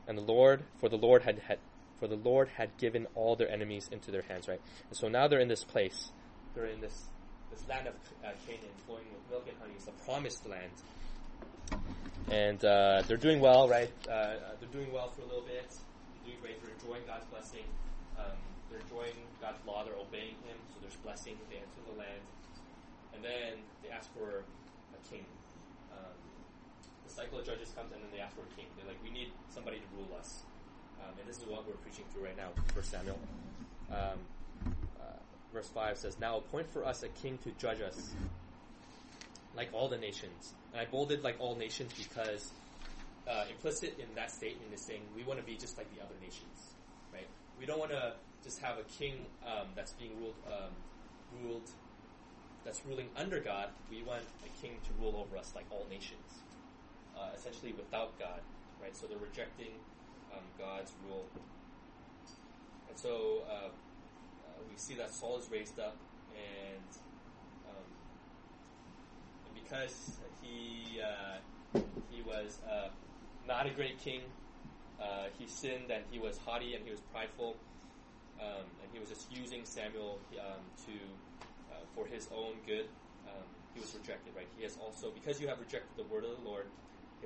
And 0.07 0.17
the 0.17 0.23
Lord, 0.23 0.63
for 0.79 0.87
the 0.89 0.97
Lord 0.97 1.23
had, 1.23 1.39
had 1.39 1.59
for 1.99 2.07
the 2.07 2.15
Lord 2.15 2.49
had 2.55 2.77
given 2.77 3.07
all 3.13 3.35
their 3.35 3.49
enemies 3.49 3.89
into 3.91 4.09
their 4.11 4.23
hands." 4.23 4.47
Right. 4.47 4.61
And 4.89 4.97
so 4.97 5.09
now 5.09 5.27
they're 5.27 5.39
in 5.39 5.49
this 5.49 5.63
place. 5.63 6.11
They're 6.55 6.67
in 6.67 6.81
this 6.81 7.07
this 7.51 7.67
land 7.67 7.87
of 7.87 7.93
uh, 8.23 8.31
Canaan, 8.45 8.71
flowing 8.85 9.05
with 9.11 9.29
milk 9.29 9.45
and 9.47 9.57
honey. 9.59 9.73
It's 9.75 9.85
the 9.85 9.91
promised 10.05 10.47
land. 10.47 10.71
And 12.29 12.63
uh, 12.63 13.03
they're 13.07 13.17
doing 13.17 13.39
well, 13.39 13.69
right? 13.69 13.91
Uh, 14.03 14.35
they're 14.59 14.71
doing 14.71 14.91
well 14.91 15.09
for 15.09 15.21
a 15.21 15.25
little 15.25 15.47
bit. 15.47 15.67
They're 15.71 16.31
doing 16.31 16.39
great. 16.41 16.61
They're 16.61 16.73
enjoying 16.75 17.03
God's 17.07 17.25
blessing. 17.27 17.63
Um, 18.19 18.35
they're 18.69 18.81
enjoying 18.81 19.15
God's 19.39 19.63
law. 19.65 19.83
They're 19.83 19.95
obeying 19.95 20.35
Him. 20.43 20.59
So 20.73 20.79
there's 20.81 20.95
blessing. 21.03 21.37
They 21.49 21.57
enter 21.57 21.83
the 21.87 21.97
land, 21.97 22.23
and 23.15 23.23
then 23.23 23.63
they 23.83 23.89
ask 23.89 24.11
for 24.13 24.43
a 24.43 24.99
king. 25.09 25.23
Cycle 27.17 27.39
of 27.39 27.45
judges 27.45 27.73
comes, 27.73 27.91
and 27.91 27.99
then 28.03 28.11
they 28.13 28.21
ask 28.21 28.35
for 28.35 28.45
a 28.45 28.53
king. 28.55 28.69
They're 28.77 28.85
like, 28.85 29.01
we 29.03 29.09
need 29.09 29.33
somebody 29.49 29.77
to 29.77 29.87
rule 29.97 30.13
us. 30.19 30.45
Um, 31.01 31.17
and 31.19 31.27
this 31.27 31.37
is 31.37 31.45
what 31.47 31.65
we're 31.65 31.73
preaching 31.81 32.05
through 32.13 32.25
right 32.25 32.37
now, 32.37 32.49
First 32.75 32.91
Samuel. 32.91 33.17
Um, 33.89 34.19
uh, 35.01 35.17
verse 35.51 35.67
five 35.73 35.97
says, 35.97 36.19
"Now 36.19 36.37
appoint 36.37 36.69
for 36.69 36.85
us 36.85 37.01
a 37.01 37.07
king 37.09 37.39
to 37.43 37.49
judge 37.57 37.81
us, 37.81 38.13
like 39.55 39.69
all 39.73 39.89
the 39.89 39.97
nations." 39.97 40.53
And 40.73 40.81
I 40.81 40.85
bolded 40.85 41.23
like 41.23 41.37
all 41.39 41.55
nations 41.55 41.91
because 41.97 42.51
uh, 43.27 43.45
implicit 43.49 43.97
in 43.97 44.13
that 44.15 44.29
statement 44.31 44.71
is 44.73 44.81
saying 44.81 45.01
we 45.15 45.23
want 45.23 45.39
to 45.39 45.45
be 45.45 45.55
just 45.55 45.75
like 45.77 45.87
the 45.95 46.01
other 46.03 46.15
nations, 46.21 46.75
right? 47.11 47.27
We 47.59 47.65
don't 47.65 47.79
want 47.79 47.91
to 47.91 48.13
just 48.43 48.59
have 48.61 48.77
a 48.77 48.83
king 48.83 49.25
um, 49.45 49.67
that's 49.75 49.93
being 49.93 50.11
ruled 50.19 50.35
um, 50.45 50.71
ruled 51.43 51.69
that's 52.63 52.85
ruling 52.85 53.09
under 53.15 53.39
God. 53.39 53.69
We 53.89 54.03
want 54.03 54.21
a 54.45 54.61
king 54.61 54.77
to 54.83 55.03
rule 55.03 55.15
over 55.17 55.37
us 55.37 55.53
like 55.55 55.65
all 55.71 55.85
nations, 55.89 56.43
uh, 57.17 57.29
essentially 57.35 57.73
without 57.73 58.17
God, 58.19 58.41
right? 58.81 58.95
So 58.95 59.07
they're 59.07 59.17
rejecting 59.17 59.71
um, 60.33 60.43
God's 60.57 60.91
rule, 61.05 61.25
and 62.89 62.97
so 62.97 63.43
uh, 63.49 63.51
uh, 63.53 64.61
we 64.69 64.77
see 64.77 64.95
that 64.95 65.11
Saul 65.11 65.37
is 65.39 65.49
raised 65.51 65.79
up, 65.79 65.95
and 66.31 66.89
um, 67.67 67.89
and 69.45 69.53
because 69.53 70.19
he 70.41 70.99
uh, 71.01 71.37
he 72.09 72.21
was 72.21 72.59
uh, 72.69 72.89
not 73.47 73.65
a 73.65 73.71
great 73.71 73.97
king. 73.99 74.21
Uh, 74.99 75.29
he 75.37 75.45
sinned 75.45 75.91
and 75.91 76.03
he 76.09 76.17
was 76.17 76.39
haughty 76.39 76.73
and 76.73 76.83
he 76.83 76.89
was 76.89 76.99
prideful, 77.13 77.55
um, 78.41 78.65
and 78.81 78.89
he 78.91 78.99
was 78.99 79.09
just 79.09 79.31
using 79.31 79.63
Samuel 79.63 80.19
um, 80.41 80.61
to 80.85 80.93
for 81.93 82.05
his 82.07 82.27
own 82.33 82.53
good. 82.65 82.85
Um, 83.27 83.45
he 83.73 83.79
was 83.79 83.93
rejected, 83.93 84.33
right? 84.35 84.47
He 84.57 84.63
has 84.63 84.77
also 84.77 85.11
because 85.11 85.39
you 85.39 85.47
have 85.47 85.59
rejected 85.59 85.97
the 85.97 86.03
word 86.03 86.23
of 86.23 86.31
the 86.31 86.49
Lord, 86.49 86.65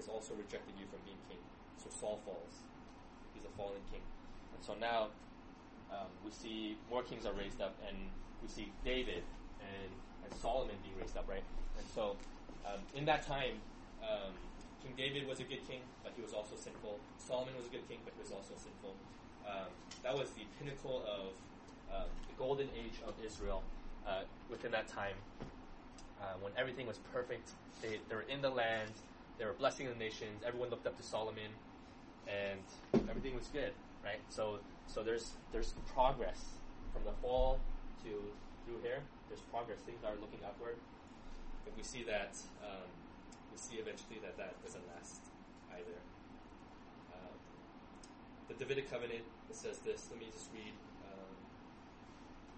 has 0.01 0.09
also 0.09 0.33
rejected 0.33 0.73
you 0.81 0.89
from 0.89 0.97
being 1.05 1.21
king. 1.29 1.37
So 1.77 1.93
Saul 1.93 2.17
falls; 2.25 2.65
he's 3.37 3.45
a 3.45 3.53
fallen 3.53 3.85
king, 3.93 4.01
and 4.57 4.61
so 4.65 4.73
now 4.81 5.13
um, 5.93 6.09
we 6.25 6.33
see 6.33 6.77
more 6.89 7.05
kings 7.05 7.29
are 7.29 7.37
raised 7.37 7.61
up, 7.61 7.77
and 7.85 7.97
we 8.41 8.49
see 8.49 8.73
David 8.83 9.21
and, 9.61 9.91
and 10.25 10.31
Solomon 10.33 10.75
being 10.81 10.97
raised 10.97 11.13
up, 11.17 11.29
right? 11.29 11.45
And 11.77 11.85
so 11.93 12.17
um, 12.65 12.81
in 12.95 13.05
that 13.05 13.21
time, 13.21 13.61
um, 14.01 14.33
King 14.81 14.93
David 14.97 15.27
was 15.27 15.39
a 15.39 15.43
good 15.43 15.61
king, 15.67 15.81
but 16.03 16.13
he 16.15 16.21
was 16.21 16.33
also 16.33 16.55
sinful. 16.57 16.97
Solomon 17.17 17.53
was 17.57 17.67
a 17.67 17.69
good 17.69 17.87
king, 17.87 17.99
but 18.03 18.13
he 18.17 18.21
was 18.21 18.31
also 18.31 18.57
sinful. 18.57 18.95
Um, 19.45 19.69
that 20.03 20.17
was 20.17 20.29
the 20.31 20.45
pinnacle 20.57 21.05
of 21.05 21.33
um, 21.93 22.09
the 22.27 22.33
golden 22.37 22.67
age 22.73 22.97
of 23.05 23.13
Israel 23.23 23.61
uh, 24.07 24.23
within 24.49 24.71
that 24.71 24.87
time, 24.87 25.15
uh, 26.21 26.33
when 26.41 26.51
everything 26.57 26.87
was 26.87 26.97
perfect. 27.13 27.51
They, 27.81 27.99
they 28.09 28.15
were 28.15 28.25
in 28.29 28.41
the 28.41 28.49
land, 28.49 28.91
they 29.41 29.47
were 29.49 29.57
blessing 29.57 29.89
the 29.89 29.97
nations. 29.97 30.45
Everyone 30.45 30.69
looked 30.69 30.85
up 30.85 30.95
to 30.97 31.01
Solomon, 31.01 31.49
and 32.29 32.61
everything 33.09 33.33
was 33.33 33.49
good, 33.49 33.73
right? 34.05 34.21
So, 34.29 34.61
so 34.85 35.01
there's 35.01 35.33
there's 35.51 35.73
progress 35.97 36.61
from 36.93 37.01
the 37.09 37.17
fall 37.25 37.57
to 38.05 38.21
through 38.69 38.85
here. 38.85 39.01
There's 39.33 39.41
progress. 39.49 39.81
Things 39.81 40.05
are 40.05 40.13
looking 40.21 40.45
upward, 40.45 40.77
but 41.65 41.73
we 41.73 41.81
see 41.81 42.05
that 42.05 42.37
um, 42.61 42.85
we 43.49 43.57
see 43.57 43.81
eventually 43.81 44.21
that 44.21 44.37
that 44.37 44.61
doesn't 44.61 44.85
last 44.93 45.25
either. 45.73 45.97
Um, 47.09 47.33
the 48.45 48.53
Davidic 48.61 48.93
covenant 48.93 49.25
it 49.49 49.57
says 49.57 49.81
this. 49.81 50.05
Let 50.13 50.21
me 50.21 50.29
just 50.29 50.53
read. 50.53 50.77
Um, 51.09 51.33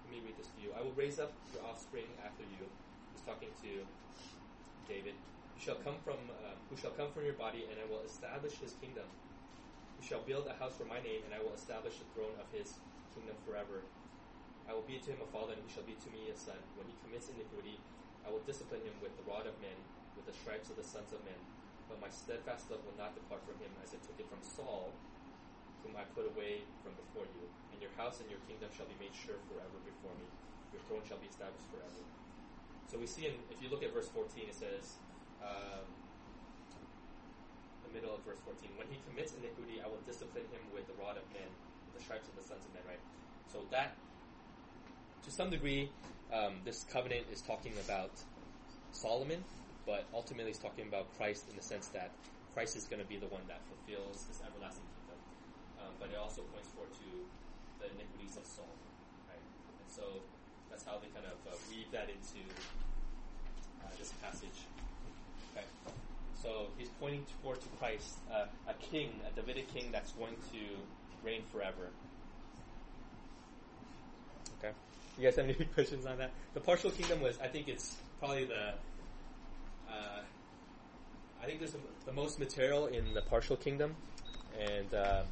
let 0.03 0.09
me 0.11 0.19
read 0.19 0.35
this 0.35 0.51
to 0.51 0.59
you. 0.59 0.75
I 0.75 0.83
will 0.83 0.97
raise 0.99 1.15
up 1.15 1.31
your 1.55 1.63
offspring 1.63 2.11
after 2.27 2.43
you. 2.43 2.67
He's 3.15 3.23
talking 3.23 3.55
to 3.63 3.71
David, 4.83 5.15
shall 5.61 5.79
come 5.81 5.97
from 6.01 6.19
um, 6.43 6.57
who 6.69 6.75
shall 6.75 6.93
come 6.95 7.11
from 7.13 7.25
your 7.25 7.37
body, 7.37 7.65
and 7.69 7.77
I 7.77 7.85
will 7.85 8.01
establish 8.05 8.57
his 8.57 8.73
kingdom. 8.81 9.05
Who 9.97 10.01
shall 10.03 10.25
build 10.25 10.49
a 10.49 10.55
house 10.57 10.75
for 10.75 10.89
my 10.89 10.99
name, 10.99 11.23
and 11.23 11.33
I 11.33 11.39
will 11.39 11.53
establish 11.53 12.01
the 12.01 12.09
throne 12.11 12.35
of 12.41 12.49
his 12.51 12.75
kingdom 13.13 13.37
forever. 13.45 13.85
I 14.67 14.73
will 14.73 14.85
be 14.87 14.99
to 14.99 15.09
him 15.11 15.21
a 15.21 15.29
father, 15.29 15.53
and 15.53 15.63
he 15.63 15.71
shall 15.71 15.87
be 15.87 15.95
to 15.95 16.09
me 16.11 16.31
a 16.31 16.35
son. 16.35 16.59
When 16.75 16.87
he 16.87 16.95
commits 17.03 17.29
iniquity, 17.29 17.77
I 18.23 18.31
will 18.31 18.43
discipline 18.47 18.83
him 18.83 18.95
with 19.03 19.13
the 19.19 19.27
rod 19.27 19.45
of 19.45 19.55
men, 19.59 19.75
with 20.15 20.25
the 20.27 20.35
stripes 20.35 20.71
of 20.71 20.79
the 20.79 20.87
sons 20.87 21.11
of 21.11 21.19
men. 21.27 21.37
But 21.91 21.99
my 21.99 22.09
steadfast 22.09 22.71
love 22.71 22.83
will 22.87 22.95
not 22.95 23.15
depart 23.15 23.43
from 23.43 23.59
him, 23.59 23.71
as 23.83 23.91
I 23.91 23.99
took 24.03 24.15
it 24.17 24.27
from 24.31 24.39
Saul, 24.41 24.95
whom 25.83 25.99
I 25.99 26.07
put 26.15 26.25
away 26.31 26.63
from 26.81 26.95
before 26.95 27.27
you. 27.35 27.43
And 27.75 27.79
your 27.83 27.91
house 27.99 28.23
and 28.23 28.31
your 28.31 28.39
kingdom 28.47 28.71
shall 28.71 28.87
be 28.87 28.95
made 28.97 29.13
sure 29.13 29.37
forever 29.51 29.77
before 29.83 30.15
me. 30.15 30.27
Your 30.71 30.83
throne 30.87 31.03
shall 31.03 31.19
be 31.19 31.27
established 31.27 31.67
forever. 31.67 32.01
So 32.87 32.95
we 32.95 33.07
see 33.07 33.27
in, 33.27 33.35
if 33.51 33.59
you 33.59 33.67
look 33.67 33.83
at 33.83 33.91
verse 33.91 34.07
14, 34.09 34.47
it 34.47 34.55
says, 34.55 34.95
um, 35.43 35.85
the 37.87 37.91
middle 37.93 38.15
of 38.15 38.23
verse 38.23 38.39
14, 38.47 38.71
when 38.79 38.87
he 38.87 38.97
commits 39.07 39.35
iniquity, 39.37 39.83
I 39.83 39.87
will 39.87 40.01
discipline 40.07 40.47
him 40.49 40.63
with 40.73 40.87
the 40.87 40.95
rod 40.97 41.19
of 41.19 41.25
men, 41.35 41.47
the 41.93 42.01
stripes 42.01 42.27
of 42.27 42.35
the 42.39 42.45
sons 42.47 42.63
of 42.65 42.71
men, 42.73 42.83
right? 42.87 43.03
So 43.51 43.61
that, 43.69 43.93
to 45.23 45.29
some 45.29 45.51
degree, 45.51 45.91
um, 46.33 46.57
this 46.65 46.83
covenant 46.89 47.27
is 47.31 47.41
talking 47.41 47.73
about 47.85 48.11
Solomon, 48.91 49.43
but 49.85 50.05
ultimately 50.13 50.49
it's 50.49 50.59
talking 50.59 50.87
about 50.87 51.05
Christ 51.17 51.45
in 51.49 51.55
the 51.55 51.61
sense 51.61 51.87
that 51.93 52.09
Christ 52.53 52.77
is 52.77 52.85
going 52.85 53.01
to 53.01 53.09
be 53.09 53.17
the 53.17 53.29
one 53.29 53.41
that 53.47 53.61
fulfills 53.69 54.25
this 54.25 54.41
everlasting 54.41 54.85
kingdom. 54.97 55.19
Um, 55.81 55.93
but 55.99 56.09
it 56.09 56.17
also 56.17 56.41
points 56.53 56.69
forward 56.73 56.93
to 56.97 57.09
the 57.81 57.93
iniquities 57.93 58.37
of 58.37 58.45
Saul, 58.45 58.69
right? 59.29 59.41
And 59.41 59.89
so 59.91 60.21
that's 60.69 60.85
how 60.85 60.97
they 60.97 61.09
kind 61.13 61.25
of 61.29 61.37
uh, 61.45 61.53
weave 61.69 61.89
that 61.91 62.09
into 62.09 62.41
uh, 63.81 63.93
this 63.97 64.13
passage. 64.21 64.65
Okay. 65.53 65.65
So 66.41 66.67
he's 66.77 66.89
pointing 66.99 67.25
forward 67.41 67.61
to 67.61 67.67
Christ, 67.79 68.17
uh, 68.31 68.45
a 68.67 68.73
king, 68.73 69.11
a 69.27 69.39
Davidic 69.39 69.73
king 69.73 69.89
that's 69.91 70.11
going 70.11 70.35
to 70.51 70.59
reign 71.25 71.43
forever. 71.51 71.89
Okay. 74.59 74.73
You 75.17 75.23
guys 75.23 75.35
have 75.37 75.45
any 75.45 75.53
questions 75.73 76.05
on 76.05 76.17
that? 76.17 76.31
The 76.53 76.59
partial 76.59 76.91
kingdom 76.91 77.21
was, 77.21 77.39
I 77.39 77.47
think 77.47 77.67
it's 77.67 77.95
probably 78.19 78.45
the, 78.45 78.73
uh, 79.89 80.21
I 81.41 81.45
think 81.45 81.59
there's 81.59 81.73
the, 81.73 81.79
the, 82.05 82.13
most 82.13 82.39
material 82.39 82.87
in 82.87 83.13
the 83.13 83.21
partial 83.21 83.57
kingdom, 83.57 83.95
and 84.57 84.93
um, 84.93 85.25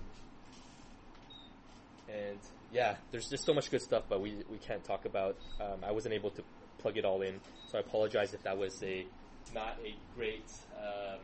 and 2.09 2.37
yeah, 2.73 2.95
there's 3.11 3.29
just 3.29 3.45
so 3.45 3.53
much 3.53 3.71
good 3.71 3.81
stuff, 3.81 4.03
but 4.09 4.21
we 4.21 4.43
we 4.49 4.57
can't 4.57 4.83
talk 4.83 5.05
about. 5.05 5.37
Um, 5.61 5.79
I 5.85 5.91
wasn't 5.91 6.13
able 6.13 6.31
to 6.31 6.43
plug 6.79 6.97
it 6.97 7.05
all 7.05 7.21
in, 7.21 7.39
so 7.69 7.77
I 7.77 7.81
apologize 7.81 8.33
if 8.33 8.43
that 8.43 8.57
was 8.57 8.83
a 8.83 9.05
not 9.53 9.77
a 9.83 9.95
great 10.15 10.45
um, 10.77 11.19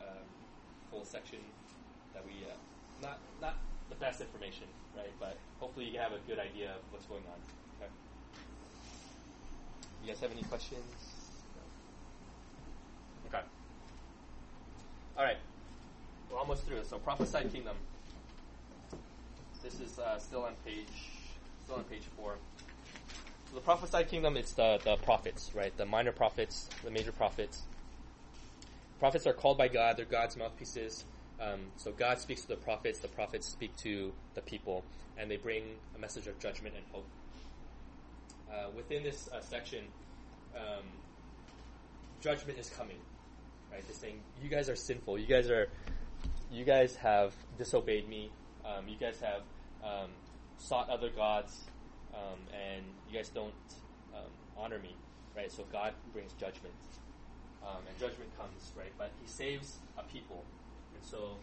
um, 0.00 0.26
full 0.90 1.04
section 1.04 1.38
that 2.14 2.24
we 2.24 2.32
uh, 2.44 2.54
not 3.02 3.18
not 3.40 3.56
the 3.88 3.94
best 3.96 4.20
information, 4.20 4.66
right? 4.96 5.12
But 5.20 5.36
hopefully 5.60 5.86
you 5.86 5.98
have 5.98 6.12
a 6.12 6.18
good 6.26 6.38
idea 6.38 6.70
of 6.70 6.82
what's 6.90 7.06
going 7.06 7.22
on. 7.30 7.38
Okay. 7.80 7.90
You 10.02 10.08
guys 10.08 10.20
have 10.20 10.32
any 10.32 10.42
questions? 10.42 10.82
Okay. 13.28 13.42
All 15.16 15.24
right. 15.24 15.36
We're 16.30 16.38
almost 16.38 16.64
through. 16.64 16.84
So 16.84 16.98
prophesied 16.98 17.52
kingdom. 17.52 17.76
This 19.62 19.80
is 19.80 19.98
uh, 19.98 20.18
still 20.18 20.44
on 20.44 20.54
page 20.64 20.86
still 21.64 21.76
on 21.76 21.84
page 21.84 22.04
four. 22.16 22.36
So 23.48 23.54
the 23.54 23.62
prophesied 23.62 24.08
kingdom, 24.08 24.36
it's 24.36 24.52
the, 24.52 24.78
the 24.84 24.96
prophets, 24.96 25.52
right? 25.54 25.74
The 25.74 25.86
minor 25.86 26.12
prophets, 26.12 26.68
the 26.84 26.90
major 26.90 27.12
prophets. 27.12 27.62
Prophets 28.98 29.26
are 29.26 29.32
called 29.32 29.56
by 29.56 29.68
God, 29.68 29.96
they're 29.96 30.04
God's 30.04 30.36
mouthpieces. 30.36 31.04
Um, 31.40 31.60
so 31.76 31.92
God 31.92 32.18
speaks 32.18 32.42
to 32.42 32.48
the 32.48 32.56
prophets, 32.56 32.98
the 32.98 33.08
prophets 33.08 33.46
speak 33.46 33.74
to 33.76 34.12
the 34.34 34.42
people, 34.42 34.84
and 35.16 35.30
they 35.30 35.38
bring 35.38 35.62
a 35.96 35.98
message 35.98 36.26
of 36.26 36.38
judgment 36.38 36.74
and 36.76 36.84
hope. 36.92 37.06
Uh, 38.52 38.66
within 38.76 39.02
this 39.02 39.30
uh, 39.32 39.40
section, 39.40 39.84
um, 40.54 40.84
judgment 42.20 42.58
is 42.58 42.68
coming, 42.68 42.98
right? 43.72 43.82
They're 43.86 43.96
saying, 43.96 44.20
you 44.42 44.50
guys 44.50 44.68
are 44.68 44.76
sinful, 44.76 45.18
you 45.18 45.26
guys 45.26 45.48
are, 45.48 45.68
you 46.52 46.64
guys 46.64 46.96
have 46.96 47.32
disobeyed 47.56 48.08
me, 48.08 48.30
um, 48.66 48.88
you 48.88 48.96
guys 48.96 49.20
have 49.20 49.42
um, 49.82 50.10
sought 50.58 50.90
other 50.90 51.08
gods, 51.08 51.64
um, 52.18 52.38
and 52.52 52.82
you 53.08 53.16
guys 53.16 53.28
don't 53.28 53.54
um, 54.14 54.30
honor 54.56 54.78
me, 54.78 54.94
right? 55.36 55.50
So 55.50 55.64
God 55.72 55.94
brings 56.12 56.32
judgment, 56.32 56.74
um, 57.62 57.78
and 57.88 57.98
judgment 57.98 58.30
comes, 58.36 58.72
right? 58.76 58.92
But 58.98 59.10
He 59.22 59.28
saves 59.28 59.78
a 59.96 60.02
people, 60.02 60.44
and 60.94 61.04
so. 61.04 61.36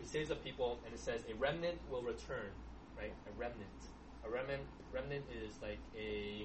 He 0.00 0.08
saves 0.08 0.30
a 0.30 0.34
people, 0.34 0.78
and 0.84 0.92
it 0.92 0.98
says 0.98 1.20
a 1.30 1.34
remnant 1.34 1.78
will 1.88 2.02
return, 2.02 2.50
right? 2.98 3.12
A 3.28 3.40
remnant. 3.40 3.68
A 4.26 4.30
remnant. 4.30 4.62
Remnant 4.92 5.24
is 5.32 5.54
like 5.62 5.78
a. 5.96 6.44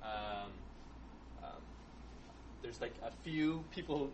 Um, 0.00 0.52
um, 1.42 1.60
there's 2.62 2.80
like 2.80 2.94
a 3.02 3.10
few 3.24 3.64
people, 3.72 4.10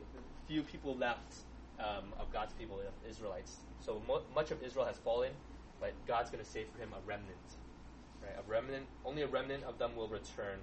few 0.48 0.62
people 0.62 0.96
left 0.96 1.34
um, 1.80 2.12
of 2.18 2.32
God's 2.32 2.52
people, 2.54 2.80
Israelites. 3.08 3.58
So 3.80 4.02
mo- 4.06 4.22
much 4.34 4.50
of 4.50 4.62
Israel 4.62 4.84
has 4.84 4.98
fallen, 4.98 5.32
but 5.80 5.92
God's 6.06 6.30
going 6.30 6.44
to 6.44 6.50
save 6.50 6.68
for 6.68 6.78
him 6.78 6.90
a 6.92 7.00
remnant. 7.08 7.36
Right, 8.22 8.36
a 8.38 8.48
remnant. 8.50 8.86
Only 9.04 9.22
a 9.22 9.26
remnant 9.26 9.64
of 9.64 9.78
them 9.78 9.96
will 9.96 10.08
return. 10.08 10.58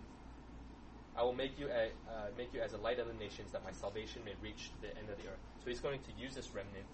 I 1.16 1.24
will 1.24 1.34
make 1.34 1.58
you 1.58 1.68
a, 1.68 1.90
uh, 2.08 2.28
make 2.38 2.54
you 2.54 2.62
as 2.62 2.74
a 2.74 2.78
light 2.78 3.00
of 3.00 3.08
the 3.08 3.14
nations, 3.14 3.52
that 3.52 3.64
my 3.64 3.72
salvation 3.72 4.22
may 4.24 4.34
reach 4.42 4.70
the 4.82 4.90
end 4.90 5.10
of 5.10 5.18
the 5.18 5.30
earth. 5.30 5.42
So 5.64 5.70
He's 5.70 5.80
going 5.80 6.00
to 6.02 6.12
use 6.22 6.36
this 6.36 6.54
remnant, 6.54 6.86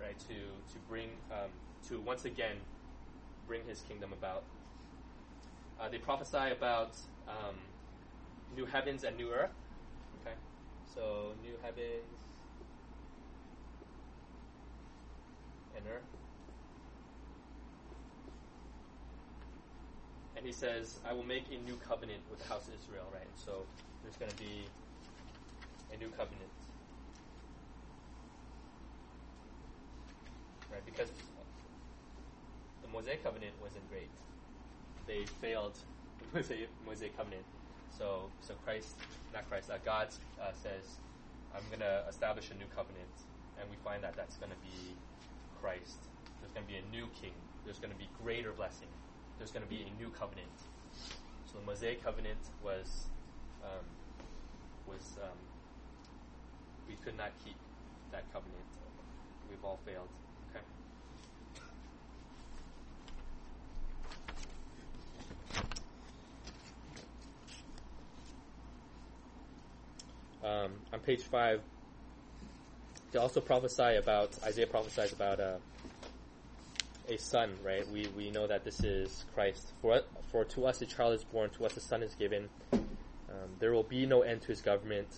right, 0.00 0.18
to 0.20 0.34
to 0.34 0.78
bring 0.88 1.10
um, 1.30 1.50
to 1.88 2.00
once 2.00 2.24
again 2.24 2.56
bring 3.46 3.60
His 3.68 3.82
kingdom 3.82 4.14
about. 4.14 4.44
Uh, 5.78 5.88
they 5.90 5.98
prophesy 5.98 6.52
about 6.52 6.96
um, 7.28 7.56
new 8.56 8.64
heavens 8.64 9.04
and 9.04 9.16
new 9.18 9.30
earth. 9.30 9.52
Okay, 10.22 10.36
so 10.94 11.32
new 11.42 11.54
heavens 11.62 12.29
and. 15.86 16.04
He 20.50 20.52
says, 20.52 20.98
I 21.08 21.12
will 21.12 21.22
make 21.22 21.44
a 21.52 21.58
new 21.64 21.76
covenant 21.76 22.22
with 22.28 22.40
the 22.40 22.48
house 22.48 22.66
of 22.66 22.74
Israel, 22.74 23.06
right? 23.14 23.22
So 23.36 23.62
there's 24.02 24.16
going 24.16 24.32
to 24.32 24.36
be 24.36 24.66
a 25.94 25.96
new 25.96 26.08
covenant. 26.08 26.50
Right? 30.72 30.84
Because 30.84 31.08
the 32.82 32.88
Mosaic 32.88 33.22
covenant 33.22 33.52
wasn't 33.62 33.88
great. 33.90 34.10
They 35.06 35.24
failed 35.24 35.78
the 36.32 36.38
Mosaic, 36.38 36.68
Mosaic 36.84 37.16
covenant. 37.16 37.44
So, 37.96 38.30
so 38.40 38.54
Christ, 38.64 38.96
not 39.32 39.48
Christ, 39.48 39.70
uh, 39.70 39.78
God 39.84 40.08
uh, 40.42 40.50
says, 40.52 40.98
I'm 41.54 41.62
going 41.68 41.78
to 41.78 42.04
establish 42.08 42.50
a 42.50 42.54
new 42.54 42.66
covenant. 42.74 43.14
And 43.60 43.70
we 43.70 43.76
find 43.84 44.02
that 44.02 44.16
that's 44.16 44.36
going 44.36 44.50
to 44.50 44.58
be 44.58 44.96
Christ. 45.60 46.08
There's 46.40 46.52
going 46.52 46.66
to 46.66 46.72
be 46.72 46.78
a 46.78 46.90
new 46.90 47.06
king. 47.20 47.32
There's 47.64 47.78
going 47.78 47.92
to 47.92 47.98
be 47.98 48.08
greater 48.22 48.52
blessing. 48.52 48.88
There's 49.38 49.50
going 49.50 49.64
to 49.64 49.68
be 49.68 49.82
a 49.82 50.02
new 50.02 50.10
covenant. 50.10 50.48
So 51.46 51.58
the 51.58 51.66
Mosaic 51.66 52.02
covenant 52.02 52.38
was 52.64 53.06
um, 53.64 53.84
was 54.86 55.16
um, 55.22 55.36
we 56.88 56.96
could 57.04 57.16
not 57.16 57.32
keep 57.44 57.56
that 58.12 58.24
covenant. 58.32 58.64
We've 59.48 59.64
all 59.64 59.78
failed. 59.84 60.08
Okay. 60.50 60.64
Um, 70.42 70.72
on 70.92 71.00
page 71.00 71.22
five, 71.22 71.60
they 73.12 73.18
also 73.18 73.40
prophesy 73.40 73.96
about 73.96 74.38
Isaiah 74.44 74.66
prophesies 74.66 75.12
about 75.12 75.40
uh, 75.40 75.58
a 77.08 77.16
son, 77.16 77.58
right? 77.64 77.88
We 77.88 78.06
we 78.16 78.30
know 78.30 78.46
that 78.46 78.64
this 78.64 78.82
is 78.84 79.24
Christ. 79.34 79.72
For 79.80 80.02
for 80.30 80.44
to 80.44 80.66
us 80.66 80.80
a 80.80 80.86
child 80.86 81.14
is 81.14 81.24
born, 81.24 81.50
to 81.50 81.66
us 81.66 81.76
a 81.76 81.80
son 81.80 82.02
is 82.02 82.14
given. 82.14 82.50
Um, 83.28 83.56
there 83.58 83.72
will 83.72 83.84
be 83.84 84.06
no 84.06 84.22
end 84.22 84.42
to 84.42 84.48
his 84.48 84.60
government. 84.60 85.08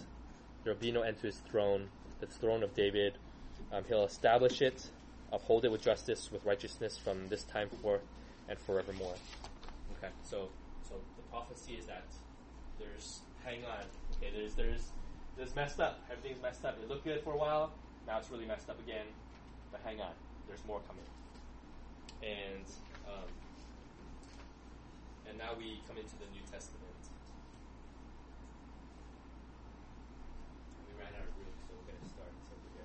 There 0.64 0.72
will 0.72 0.80
be 0.80 0.92
no 0.92 1.02
end 1.02 1.18
to 1.18 1.26
his 1.26 1.38
throne, 1.38 1.88
the 2.20 2.26
throne 2.26 2.62
of 2.62 2.74
David. 2.74 3.18
Um, 3.72 3.84
he'll 3.88 4.04
establish 4.04 4.60
it, 4.60 4.90
uphold 5.32 5.64
it 5.64 5.72
with 5.72 5.82
justice, 5.82 6.30
with 6.30 6.44
righteousness 6.44 6.98
from 6.98 7.28
this 7.28 7.42
time 7.44 7.68
forth 7.68 8.02
and 8.48 8.58
forevermore. 8.58 9.16
Okay, 9.96 10.12
so 10.22 10.50
so 10.82 10.96
the 11.16 11.22
prophecy 11.30 11.74
is 11.74 11.86
that 11.86 12.04
there's 12.78 13.20
hang 13.44 13.64
on. 13.64 13.84
Okay, 14.16 14.30
there's 14.34 14.54
there's 14.54 14.92
there's 15.36 15.54
messed 15.56 15.80
up. 15.80 16.00
Everything's 16.10 16.42
messed 16.42 16.64
up. 16.64 16.78
It 16.82 16.88
looked 16.88 17.04
good 17.04 17.22
for 17.22 17.32
a 17.32 17.36
while. 17.36 17.72
Now 18.06 18.18
it's 18.18 18.30
really 18.30 18.46
messed 18.46 18.68
up 18.70 18.78
again. 18.80 19.06
But 19.70 19.80
hang 19.84 20.00
on, 20.00 20.12
there's 20.48 20.64
more 20.66 20.80
coming. 20.86 21.04
And 22.22 22.64
um, 23.08 23.28
And 25.28 25.38
now 25.38 25.56
we 25.56 25.80
come 25.88 25.96
into 25.96 26.12
the 26.20 26.28
New 26.28 26.44
Testament. 26.44 26.82
We 30.84 30.92
ran 31.00 31.08
out 31.16 31.24
of 31.24 31.32
room, 31.40 31.56
so 31.64 31.72
we're 31.72 31.88
going 31.88 31.96
to 32.04 32.08
start 32.12 32.28
over 32.52 32.68
here. 32.76 32.84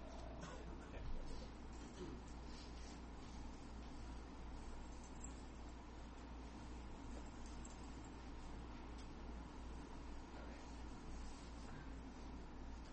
Uh, 0.00 0.88
okay. 0.88 1.02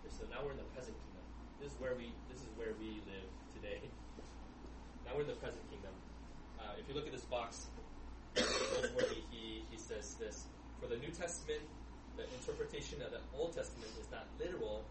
Okay, 0.04 0.10
So 0.12 0.24
now 0.30 0.42
we're 0.44 0.52
in 0.52 0.58
the 0.58 0.64
present 0.74 0.96
kingdom. 0.98 1.24
This 1.60 1.67
is 1.67 1.67
where 1.78 1.94
we 1.94 2.10
this 2.26 2.42
is 2.42 2.50
where 2.58 2.74
we 2.82 2.98
live 3.06 3.28
today. 3.54 3.78
Now 5.06 5.14
we're 5.14 5.22
in 5.22 5.30
the 5.30 5.38
present 5.38 5.62
kingdom. 5.70 5.94
Uh, 6.58 6.74
if 6.74 6.90
you 6.90 6.94
look 6.94 7.06
at 7.06 7.14
this 7.14 7.26
box, 7.30 7.70
he, 8.34 9.22
he, 9.30 9.44
he 9.70 9.78
says 9.78 10.18
this 10.18 10.44
For 10.82 10.90
the 10.90 10.98
New 10.98 11.14
Testament, 11.14 11.62
the 12.18 12.26
interpretation 12.42 12.98
of 13.02 13.14
the 13.14 13.22
Old 13.30 13.54
Testament 13.54 13.90
is 13.94 14.10
not 14.10 14.26
literal, 14.42 14.82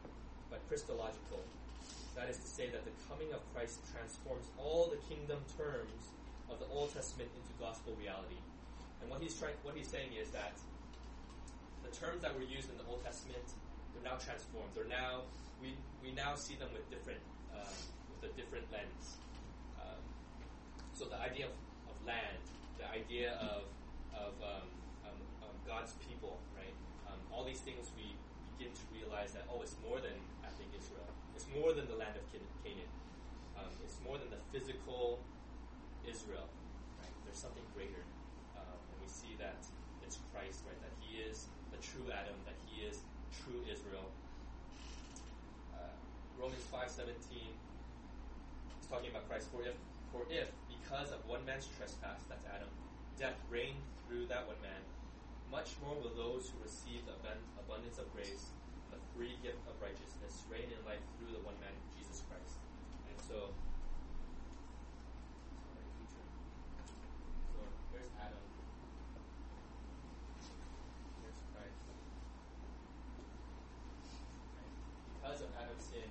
but 0.50 0.64
Christological. 0.72 1.44
That 2.16 2.32
is 2.34 2.40
to 2.42 2.50
say, 2.50 2.66
that 2.74 2.82
the 2.82 2.96
coming 3.06 3.30
of 3.30 3.46
Christ 3.54 3.78
transforms 3.94 4.50
all 4.58 4.90
the 4.90 4.98
kingdom 5.06 5.38
terms 5.54 6.10
of 6.50 6.58
the 6.58 6.66
Old 6.74 6.90
Testament 6.96 7.30
into 7.36 7.54
gospel 7.62 7.94
reality. 8.00 8.42
And 9.04 9.12
what 9.12 9.22
he's 9.22 9.38
trying, 9.38 9.54
what 9.62 9.78
he's 9.78 9.92
saying 9.92 10.18
is 10.18 10.34
that 10.34 10.58
the 11.86 11.94
terms 11.94 12.26
that 12.26 12.34
were 12.34 12.48
used 12.48 12.74
in 12.74 12.78
the 12.82 12.88
Old 12.90 13.06
Testament, 13.06 13.46
they're 13.94 14.08
now 14.08 14.18
transformed. 14.18 14.74
They're 14.74 14.90
now 14.90 15.30
we 15.62 15.76
we 16.04 16.14
now 16.14 16.36
see 16.36 16.56
them 16.56 16.70
with 16.74 16.88
different 16.90 17.22
uh, 17.54 17.74
with 18.12 18.32
a 18.32 18.34
different 18.36 18.66
lens. 18.72 19.18
Um, 19.82 20.02
so 20.94 21.06
the 21.06 21.20
idea 21.20 21.46
of, 21.48 21.56
of 21.90 21.96
land, 22.06 22.42
the 22.78 22.88
idea 22.90 23.38
of 23.42 23.66
of 24.14 24.34
um, 24.42 24.68
um, 25.06 25.20
um, 25.44 25.56
God's 25.68 25.94
people, 26.08 26.40
right? 26.56 26.74
All 27.32 27.46
these 27.46 27.62
things 27.62 27.86
we 27.94 28.18
begin 28.58 28.74
to 28.74 28.86
realize 28.90 29.30
that 29.38 29.46
oh, 29.46 29.62
it's 29.62 29.78
more 29.86 30.02
than 30.02 30.18
ethnic 30.42 30.74
Israel. 30.74 31.06
It's 31.38 31.46
more 31.54 31.70
than 31.70 31.86
the 31.86 31.94
land 31.94 32.18
of 32.18 32.26
Canaan. 32.34 32.90
It's 33.88 34.02
more 34.04 34.18
than 34.18 34.30
the 34.30 34.42
physical 34.52 35.18
Israel. 36.06 36.50
Right? 37.00 37.14
There's 37.26 37.40
something 37.40 37.64
greater, 37.74 38.04
and 38.58 38.98
we 39.00 39.08
see 39.08 39.34
that 39.40 39.58
it's 40.04 40.20
Christ, 40.34 40.66
right? 40.68 40.78
That 40.84 40.94
He 41.00 41.24
is 41.24 41.48
the 41.72 41.80
true 41.80 42.06
Adam, 42.12 42.36
that 42.46 42.58
He 42.68 42.84
is 42.84 43.00
true 43.42 43.64
Israel. 43.66 44.12
Romans 46.40 46.64
five 46.72 46.90
seventeen 46.90 47.52
is 48.80 48.88
talking 48.88 49.10
about 49.10 49.28
Christ. 49.28 49.50
For 49.52 49.62
if, 49.66 49.74
for 50.14 50.24
if 50.30 50.48
because 50.70 51.12
of 51.12 51.26
one 51.28 51.44
man's 51.46 51.68
trespass, 51.78 52.22
that's 52.30 52.46
Adam, 52.46 52.70
death 53.20 53.36
reigned 53.50 53.82
through 54.08 54.30
that 54.30 54.48
one 54.48 54.62
man, 54.62 54.82
much 55.52 55.76
more 55.84 55.98
will 55.98 56.14
those 56.16 56.48
who 56.48 56.62
receive 56.64 57.04
the 57.10 57.14
abundance 57.60 57.98
of 57.98 58.06
grace, 58.14 58.54
the 58.92 58.98
free 59.18 59.36
gift 59.44 59.60
of 59.68 59.76
righteousness, 59.82 60.46
reign 60.48 60.70
in 60.70 60.82
life 60.86 61.02
through 61.18 61.34
the 61.34 61.42
one 61.44 61.58
man, 61.60 61.74
Jesus 61.98 62.24
Christ. 62.30 62.56
And 63.10 63.18
so. 63.20 63.52
So 67.52 67.60
here's 67.92 68.14
Adam. 68.22 68.40
Here's 71.20 71.40
Christ. 71.52 71.82
Right? 74.56 74.72
Because 75.20 75.40
of 75.44 75.50
Adam's 75.60 75.84
sin, 75.84 76.08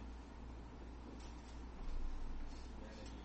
humanity 2.76 3.16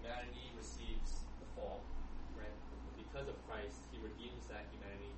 humanity 0.00 0.48
receives 0.56 1.28
the 1.42 1.48
fall, 1.52 1.84
right? 2.32 2.48
But 2.48 2.96
because 2.96 3.28
of 3.28 3.36
Christ, 3.44 3.84
He 3.92 4.00
redeems 4.00 4.48
that 4.48 4.64
humanity. 4.72 5.12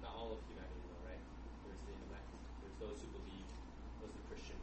Not 0.00 0.16
all 0.16 0.32
of 0.32 0.40
humanity, 0.48 0.80
though, 0.88 1.04
right? 1.04 1.20
There's 1.68 1.82
the 1.84 1.92
elect. 2.08 2.28
There's 2.64 2.78
those 2.80 2.98
who 3.04 3.08
believe. 3.12 3.48
Those 4.00 4.12
who 4.12 4.22
Christian, 4.28 4.60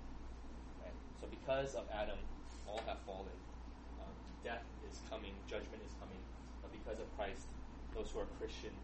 right? 0.81 0.93
So 1.21 1.25
because 1.63 1.79
of 1.79 1.87
Adam, 1.95 2.19
all 2.67 2.83
have 2.91 2.99
fallen. 3.07 3.31
Um, 4.03 4.11
death 4.43 4.67
is 4.91 4.99
coming. 5.09 5.31
Judgment 5.47 5.79
is 5.87 5.95
coming. 5.95 6.19
But 6.59 6.75
because 6.75 6.99
of 6.99 7.07
Christ, 7.15 7.47
those 7.95 8.11
who 8.11 8.19
are 8.19 8.27
Christian, 8.35 8.75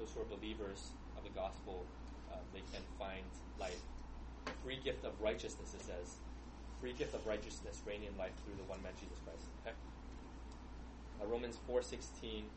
those 0.00 0.08
who 0.16 0.24
are 0.24 0.30
believers 0.32 0.96
of 1.20 1.28
the 1.28 1.34
gospel, 1.36 1.84
uh, 2.32 2.40
they 2.56 2.64
can 2.72 2.80
find 2.96 3.28
life. 3.60 3.84
Free 4.64 4.80
gift 4.80 5.04
of 5.04 5.12
righteousness, 5.20 5.76
it 5.76 5.84
says 5.84 6.16
free 6.80 6.96
gift 6.96 7.12
of 7.12 7.20
righteousness 7.26 7.84
reigning 7.86 8.08
in 8.08 8.16
life 8.16 8.32
through 8.42 8.56
the 8.56 8.64
one 8.64 8.80
man 8.82 8.96
Jesus 8.96 9.20
Christ. 9.28 9.44
Okay. 9.60 9.76
Uh, 11.20 11.28
Romans 11.28 11.60
four 11.68 11.82
sixteen. 11.82 12.48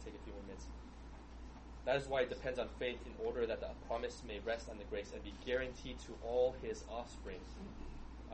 Take 0.00 0.16
a 0.16 0.22
few 0.24 0.32
more 0.32 0.48
minutes. 0.48 0.64
That 1.84 2.00
is 2.00 2.08
why 2.08 2.22
it 2.22 2.30
depends 2.30 2.58
on 2.58 2.72
faith 2.80 3.04
in 3.04 3.12
order 3.20 3.44
that 3.44 3.60
the 3.60 3.68
promise 3.86 4.22
may 4.26 4.40
rest 4.46 4.70
on 4.72 4.78
the 4.78 4.88
grace 4.88 5.12
and 5.12 5.22
be 5.22 5.34
guaranteed 5.44 6.00
to 6.08 6.16
all 6.24 6.56
his 6.62 6.84
offspring. 6.88 7.44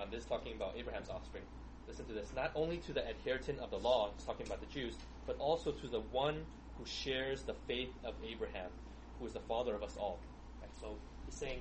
Um, 0.00 0.08
this 0.10 0.22
is 0.22 0.28
talking 0.28 0.54
about 0.54 0.74
Abraham's 0.76 1.10
offspring. 1.10 1.44
Listen 1.86 2.06
to 2.06 2.12
this. 2.12 2.32
Not 2.34 2.52
only 2.54 2.78
to 2.78 2.92
the 2.92 3.06
adherent 3.08 3.58
of 3.60 3.70
the 3.70 3.78
law, 3.78 4.10
it's 4.14 4.24
talking 4.24 4.46
about 4.46 4.60
the 4.60 4.72
Jews, 4.72 4.94
but 5.26 5.36
also 5.38 5.72
to 5.72 5.86
the 5.86 6.00
one 6.12 6.46
who 6.78 6.86
shares 6.86 7.42
the 7.42 7.54
faith 7.66 7.92
of 8.04 8.14
Abraham, 8.24 8.70
who 9.18 9.26
is 9.26 9.32
the 9.32 9.40
father 9.40 9.74
of 9.74 9.82
us 9.82 9.96
all. 9.98 10.18
Right, 10.60 10.70
so 10.80 10.96
he's 11.26 11.34
saying, 11.34 11.60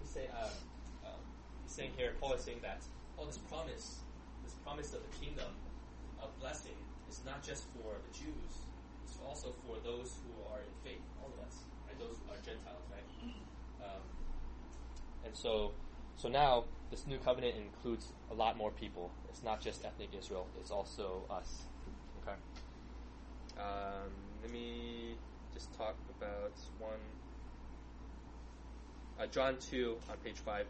he's 0.00 0.10
saying, 0.10 0.28
uh, 0.34 0.48
um, 1.06 1.20
he's 1.64 1.74
saying 1.74 1.90
here, 1.96 2.12
Paul 2.20 2.32
is 2.32 2.42
saying 2.42 2.58
that, 2.62 2.80
oh, 3.18 3.26
this 3.26 3.38
promise, 3.38 4.00
this 4.42 4.54
promise 4.64 4.92
of 4.94 5.00
the 5.02 5.24
kingdom 5.24 5.48
of 6.20 6.28
blessing 6.40 6.76
is 7.08 7.20
not 7.24 7.42
just 7.42 7.64
for 7.76 7.92
the 7.92 8.18
Jews, 8.18 8.52
it's 9.04 9.18
also 9.26 9.54
for 9.66 9.76
those 9.84 10.16
who 10.24 10.32
are 10.52 10.60
in 10.60 10.74
faith, 10.82 11.02
all 11.22 11.30
of 11.38 11.46
us, 11.46 11.60
right? 11.86 11.98
Those 11.98 12.16
who 12.18 12.32
are 12.32 12.40
Gentiles, 12.44 12.82
right? 12.90 13.06
Um, 13.84 14.02
and 15.24 15.36
so, 15.36 15.72
so 16.16 16.28
now 16.28 16.64
this 16.90 17.06
new 17.06 17.18
covenant 17.18 17.54
includes 17.56 18.12
a 18.30 18.34
lot 18.34 18.56
more 18.56 18.70
people. 18.70 19.10
It's 19.28 19.42
not 19.42 19.60
just 19.60 19.84
ethnic 19.84 20.10
Israel; 20.18 20.46
it's 20.60 20.70
also 20.70 21.22
us. 21.30 21.62
Okay. 22.22 22.36
Um, 23.58 24.10
let 24.42 24.52
me 24.52 25.14
just 25.54 25.72
talk 25.76 25.96
about 26.18 26.52
one. 26.78 27.00
Uh, 29.20 29.26
John 29.26 29.56
two 29.58 29.96
on 30.10 30.16
page 30.18 30.38
five. 30.38 30.66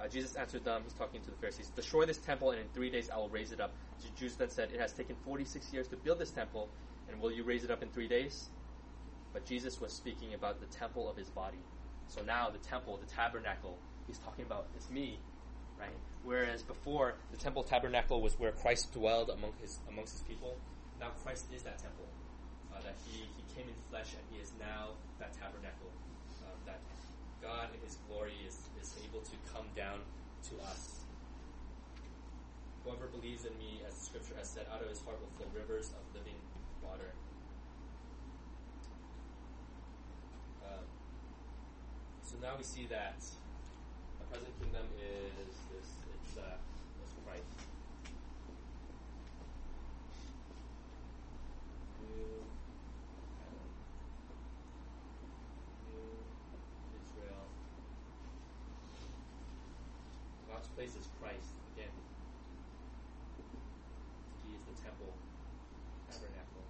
Uh, 0.00 0.08
Jesus 0.08 0.34
answered 0.34 0.64
them, 0.64 0.80
he's 0.82 0.94
talking 0.94 1.20
to 1.20 1.30
the 1.30 1.36
Pharisees, 1.36 1.70
Destroy 1.76 2.06
this 2.06 2.16
temple, 2.16 2.52
and 2.52 2.60
in 2.60 2.66
three 2.68 2.88
days 2.88 3.10
I 3.10 3.18
will 3.18 3.28
raise 3.28 3.52
it 3.52 3.60
up. 3.60 3.70
The 4.00 4.08
Jews 4.18 4.34
then 4.34 4.48
said, 4.48 4.70
It 4.72 4.80
has 4.80 4.92
taken 4.92 5.14
46 5.26 5.74
years 5.74 5.88
to 5.88 5.96
build 5.96 6.18
this 6.18 6.30
temple, 6.30 6.70
and 7.10 7.20
will 7.20 7.30
you 7.30 7.44
raise 7.44 7.64
it 7.64 7.70
up 7.70 7.82
in 7.82 7.90
three 7.90 8.08
days? 8.08 8.48
But 9.34 9.44
Jesus 9.44 9.78
was 9.78 9.92
speaking 9.92 10.32
about 10.32 10.58
the 10.58 10.66
temple 10.66 11.08
of 11.10 11.16
his 11.16 11.28
body. 11.28 11.58
So 12.10 12.22
now 12.26 12.50
the 12.50 12.58
temple, 12.58 12.98
the 12.98 13.06
tabernacle, 13.06 13.78
he's 14.06 14.18
talking 14.18 14.44
about 14.44 14.66
it's 14.74 14.90
me, 14.90 15.18
right? 15.78 15.94
Whereas 16.24 16.62
before, 16.62 17.14
the 17.30 17.38
temple 17.38 17.62
tabernacle 17.62 18.20
was 18.20 18.34
where 18.38 18.50
Christ 18.50 18.92
dwelled 18.92 19.30
among 19.30 19.54
his 19.62 19.78
amongst 19.88 20.18
his 20.18 20.22
people. 20.22 20.56
Now 20.98 21.14
Christ 21.22 21.46
is 21.54 21.62
that 21.62 21.78
temple. 21.78 22.10
Uh, 22.74 22.82
that 22.82 22.94
he, 23.06 23.22
he 23.22 23.42
came 23.54 23.66
in 23.66 23.74
flesh 23.90 24.10
and 24.14 24.22
he 24.30 24.42
is 24.42 24.52
now 24.58 24.98
that 25.18 25.32
tabernacle. 25.34 25.90
Um, 26.42 26.58
that 26.66 26.80
God 27.40 27.68
in 27.74 27.80
his 27.86 27.96
glory 28.08 28.34
is, 28.46 28.58
is 28.82 28.94
able 29.06 29.20
to 29.20 29.36
come 29.54 29.66
down 29.76 30.00
to 30.50 30.54
us. 30.66 31.00
Whoever 32.84 33.06
believes 33.06 33.44
in 33.44 33.56
me, 33.58 33.82
as 33.86 33.94
the 33.94 34.04
scripture 34.04 34.34
has 34.38 34.48
said, 34.48 34.66
out 34.72 34.82
of 34.82 34.88
his 34.88 35.00
heart 35.02 35.18
will 35.20 35.30
flow 35.36 35.46
rivers 35.54 35.90
of 35.94 36.02
living 36.14 36.36
water. 36.82 37.12
Um, 40.64 40.84
so 42.30 42.36
now 42.40 42.54
we 42.56 42.62
see 42.62 42.86
that 42.86 43.18
the 43.18 44.24
present 44.30 44.54
kingdom 44.62 44.86
is 45.02 45.54
this 45.74 45.88
it's 46.14 46.38
uh, 46.38 46.56
it's 47.02 47.14
Christ. 47.26 47.42
Israel. 57.00 57.44
God's 60.48 60.68
place 60.68 60.94
is 60.96 61.08
Christ 61.20 61.52
again. 61.74 61.94
He 64.46 64.54
is 64.54 64.62
the 64.66 64.76
temple, 64.82 65.12
tabernacle. 66.10 66.64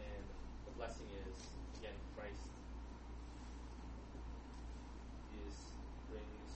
And 0.00 0.24
the 0.66 0.72
blessing 0.76 1.06
is, 1.28 1.36
again, 1.78 1.94
Christ 2.16 2.50
is 5.46 5.54
brings 6.10 6.50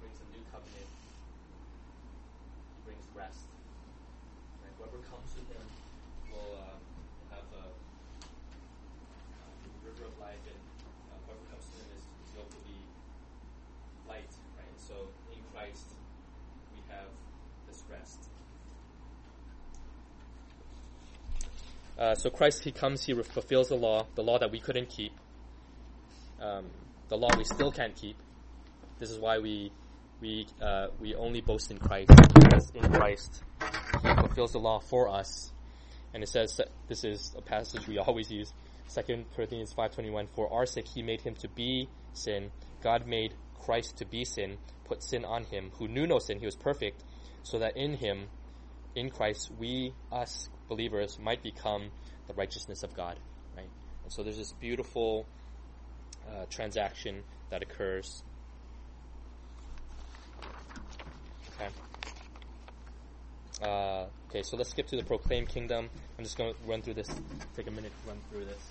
brings 0.00 0.18
a 0.20 0.28
new 0.36 0.44
covenant. 0.52 0.90
He 2.76 2.80
brings 2.84 3.06
rest. 3.16 3.48
Right? 4.60 4.74
Whoever 4.76 4.98
comes 4.98 5.06
to 5.06 5.14
him 5.14 5.15
will 6.30 6.58
um, 6.58 6.80
have 7.30 7.46
a, 7.52 7.66
uh, 7.66 7.70
river 9.84 10.06
of 10.06 10.18
life, 10.20 10.38
and 10.46 10.60
uh, 11.10 11.18
whoever 11.26 11.44
comes 11.50 11.64
to 11.66 11.76
him 11.82 11.88
is 11.96 12.04
know 12.36 12.44
to 12.48 12.56
be 12.64 12.76
light, 14.08 14.30
right? 14.56 14.76
So 14.76 14.94
in 15.32 15.42
Christ 15.52 15.86
we 16.74 16.82
have 16.92 17.08
this 17.66 17.82
rest. 17.90 18.28
Uh, 21.98 22.14
so 22.14 22.30
Christ, 22.30 22.62
He 22.62 22.72
comes, 22.72 23.04
He 23.04 23.14
fulfills 23.14 23.70
the 23.70 23.76
law, 23.76 24.06
the 24.14 24.22
law 24.22 24.38
that 24.38 24.50
we 24.50 24.60
couldn't 24.60 24.90
keep, 24.90 25.12
um, 26.40 26.66
the 27.08 27.16
law 27.16 27.30
we 27.36 27.44
still 27.44 27.72
can't 27.72 27.96
keep. 27.96 28.16
This 28.98 29.10
is 29.10 29.18
why 29.18 29.38
we 29.38 29.72
we 30.20 30.46
uh, 30.62 30.88
we 31.00 31.14
only 31.14 31.40
boast 31.40 31.70
in 31.70 31.78
Christ 31.78 32.10
because 32.34 32.70
in 32.74 32.90
Christ 32.92 33.42
fulfills 34.20 34.52
the 34.52 34.58
law 34.58 34.78
for 34.78 35.08
us. 35.08 35.52
And 36.14 36.22
it 36.22 36.28
says 36.28 36.60
this 36.88 37.04
is 37.04 37.34
a 37.36 37.42
passage 37.42 37.86
we 37.86 37.98
always 37.98 38.30
use. 38.30 38.52
2 38.94 39.24
Corinthians 39.34 39.74
5.21, 39.74 40.28
For 40.34 40.52
our 40.52 40.66
sake 40.66 40.86
he 40.88 41.02
made 41.02 41.20
him 41.20 41.34
to 41.36 41.48
be 41.48 41.88
sin. 42.12 42.50
God 42.82 43.06
made 43.06 43.34
Christ 43.54 43.98
to 43.98 44.04
be 44.04 44.24
sin, 44.24 44.58
put 44.84 45.02
sin 45.02 45.24
on 45.24 45.44
him, 45.44 45.72
who 45.78 45.88
knew 45.88 46.06
no 46.06 46.18
sin, 46.18 46.38
he 46.38 46.46
was 46.46 46.56
perfect, 46.56 47.02
so 47.42 47.58
that 47.58 47.76
in 47.76 47.94
him, 47.94 48.28
in 48.94 49.10
Christ, 49.10 49.50
we, 49.58 49.92
us 50.12 50.48
believers, 50.68 51.18
might 51.18 51.42
become 51.42 51.90
the 52.28 52.34
righteousness 52.34 52.82
of 52.82 52.94
God. 52.94 53.18
Right? 53.56 53.68
And 54.04 54.12
so 54.12 54.22
there's 54.22 54.38
this 54.38 54.52
beautiful 54.52 55.26
uh, 56.28 56.46
transaction 56.48 57.22
that 57.50 57.62
occurs. 57.62 58.22
Okay. 61.60 61.68
Uh, 63.62 64.04
okay, 64.28 64.42
so 64.42 64.54
let's 64.54 64.68
skip 64.68 64.86
to 64.86 64.96
the 64.96 65.02
proclaim 65.02 65.46
kingdom. 65.46 65.88
I'm 66.18 66.24
just 66.24 66.36
going 66.36 66.52
to 66.52 66.70
run 66.70 66.82
through 66.82 66.94
this, 66.94 67.08
take 67.56 67.66
a 67.66 67.70
minute 67.70 67.90
to 68.02 68.08
run 68.08 68.18
through 68.30 68.44
this. 68.44 68.62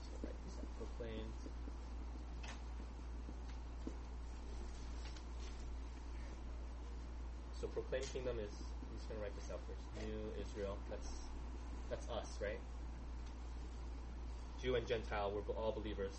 So 0.00 0.10
write 0.24 0.34
this 0.44 0.58
up, 0.58 0.66
proclaimed. 0.76 1.32
So 7.60 7.68
proclaimed 7.68 8.12
kingdom 8.12 8.38
is, 8.40 8.50
I'm 8.90 8.96
just 8.96 9.08
going 9.08 9.20
to 9.20 9.24
write 9.24 9.36
this 9.36 9.50
out 9.52 9.60
first. 9.68 10.04
New 10.04 10.42
Israel, 10.42 10.76
that's, 10.90 11.10
that's 11.88 12.08
us, 12.08 12.38
right? 12.42 12.58
Jew 14.62 14.71
and 14.82 14.88
Gentile, 14.88 15.30
we're 15.30 15.54
all 15.54 15.70
believers, 15.72 16.12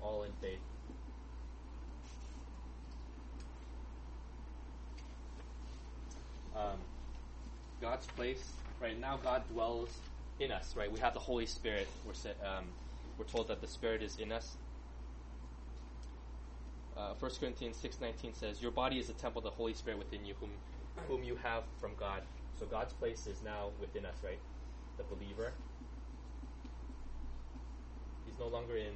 all 0.00 0.24
in 0.24 0.32
faith. 0.40 0.58
Um, 6.54 6.78
God's 7.80 8.06
place, 8.06 8.54
right 8.80 8.98
now, 8.98 9.16
God 9.16 9.46
dwells 9.48 10.00
in 10.40 10.50
us, 10.50 10.74
right? 10.76 10.90
We 10.90 10.98
have 10.98 11.14
the 11.14 11.20
Holy 11.20 11.46
Spirit. 11.46 11.86
We're 12.04 12.14
sa- 12.14 12.30
um, 12.44 12.64
we're 13.16 13.24
told 13.24 13.46
that 13.48 13.60
the 13.60 13.68
Spirit 13.68 14.02
is 14.02 14.18
in 14.18 14.32
us. 14.32 14.56
Uh, 16.96 17.14
1 17.14 17.30
Corinthians 17.40 17.76
six 17.76 18.00
nineteen 18.00 18.34
says, 18.34 18.60
"Your 18.60 18.72
body 18.72 18.98
is 18.98 19.08
a 19.08 19.14
temple 19.14 19.38
of 19.38 19.44
the 19.44 19.50
Holy 19.50 19.74
Spirit 19.74 19.98
within 19.98 20.24
you, 20.24 20.34
whom 20.34 20.50
whom 21.08 21.22
you 21.24 21.36
have 21.36 21.64
from 21.78 21.94
God." 21.94 22.22
So 22.58 22.66
God's 22.66 22.92
place 22.92 23.26
is 23.26 23.42
now 23.42 23.70
within 23.80 24.04
us, 24.04 24.16
right? 24.24 24.40
The 24.96 25.04
believer. 25.04 25.54
He's 28.32 28.40
no 28.40 28.48
longer 28.48 28.76
in 28.76 28.94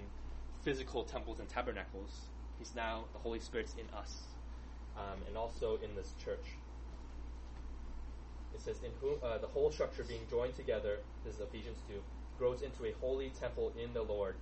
physical 0.63 1.05
temples 1.05 1.41
and 1.41 1.49
tabernacles. 1.49 2.23
He's 2.59 2.75
now 2.75 3.05
the 3.13 3.19
Holy 3.19 3.39
Spirit's 3.39 3.75
in 3.75 3.85
us, 3.95 4.23
um, 4.97 5.21
and 5.29 5.37
also 5.37 5.79
in 5.85 5.95
this 5.95 6.15
church. 6.25 6.57
It 8.55 8.63
says, 8.63 8.77
"In 8.83 8.93
whom 9.03 9.19
uh, 9.23 9.37
the 9.37 9.47
whole 9.47 9.71
structure 9.71 10.05
being 10.05 10.23
joined 10.31 10.57
together, 10.57 11.01
this 11.23 11.35
is 11.35 11.41
Ephesians 11.41 11.77
two, 11.87 12.01
grows 12.39 12.63
into 12.63 12.87
a 12.87 12.93
holy 12.93 13.29
temple 13.29 13.73
in 13.79 13.93
the 13.93 14.01
Lord. 14.01 14.37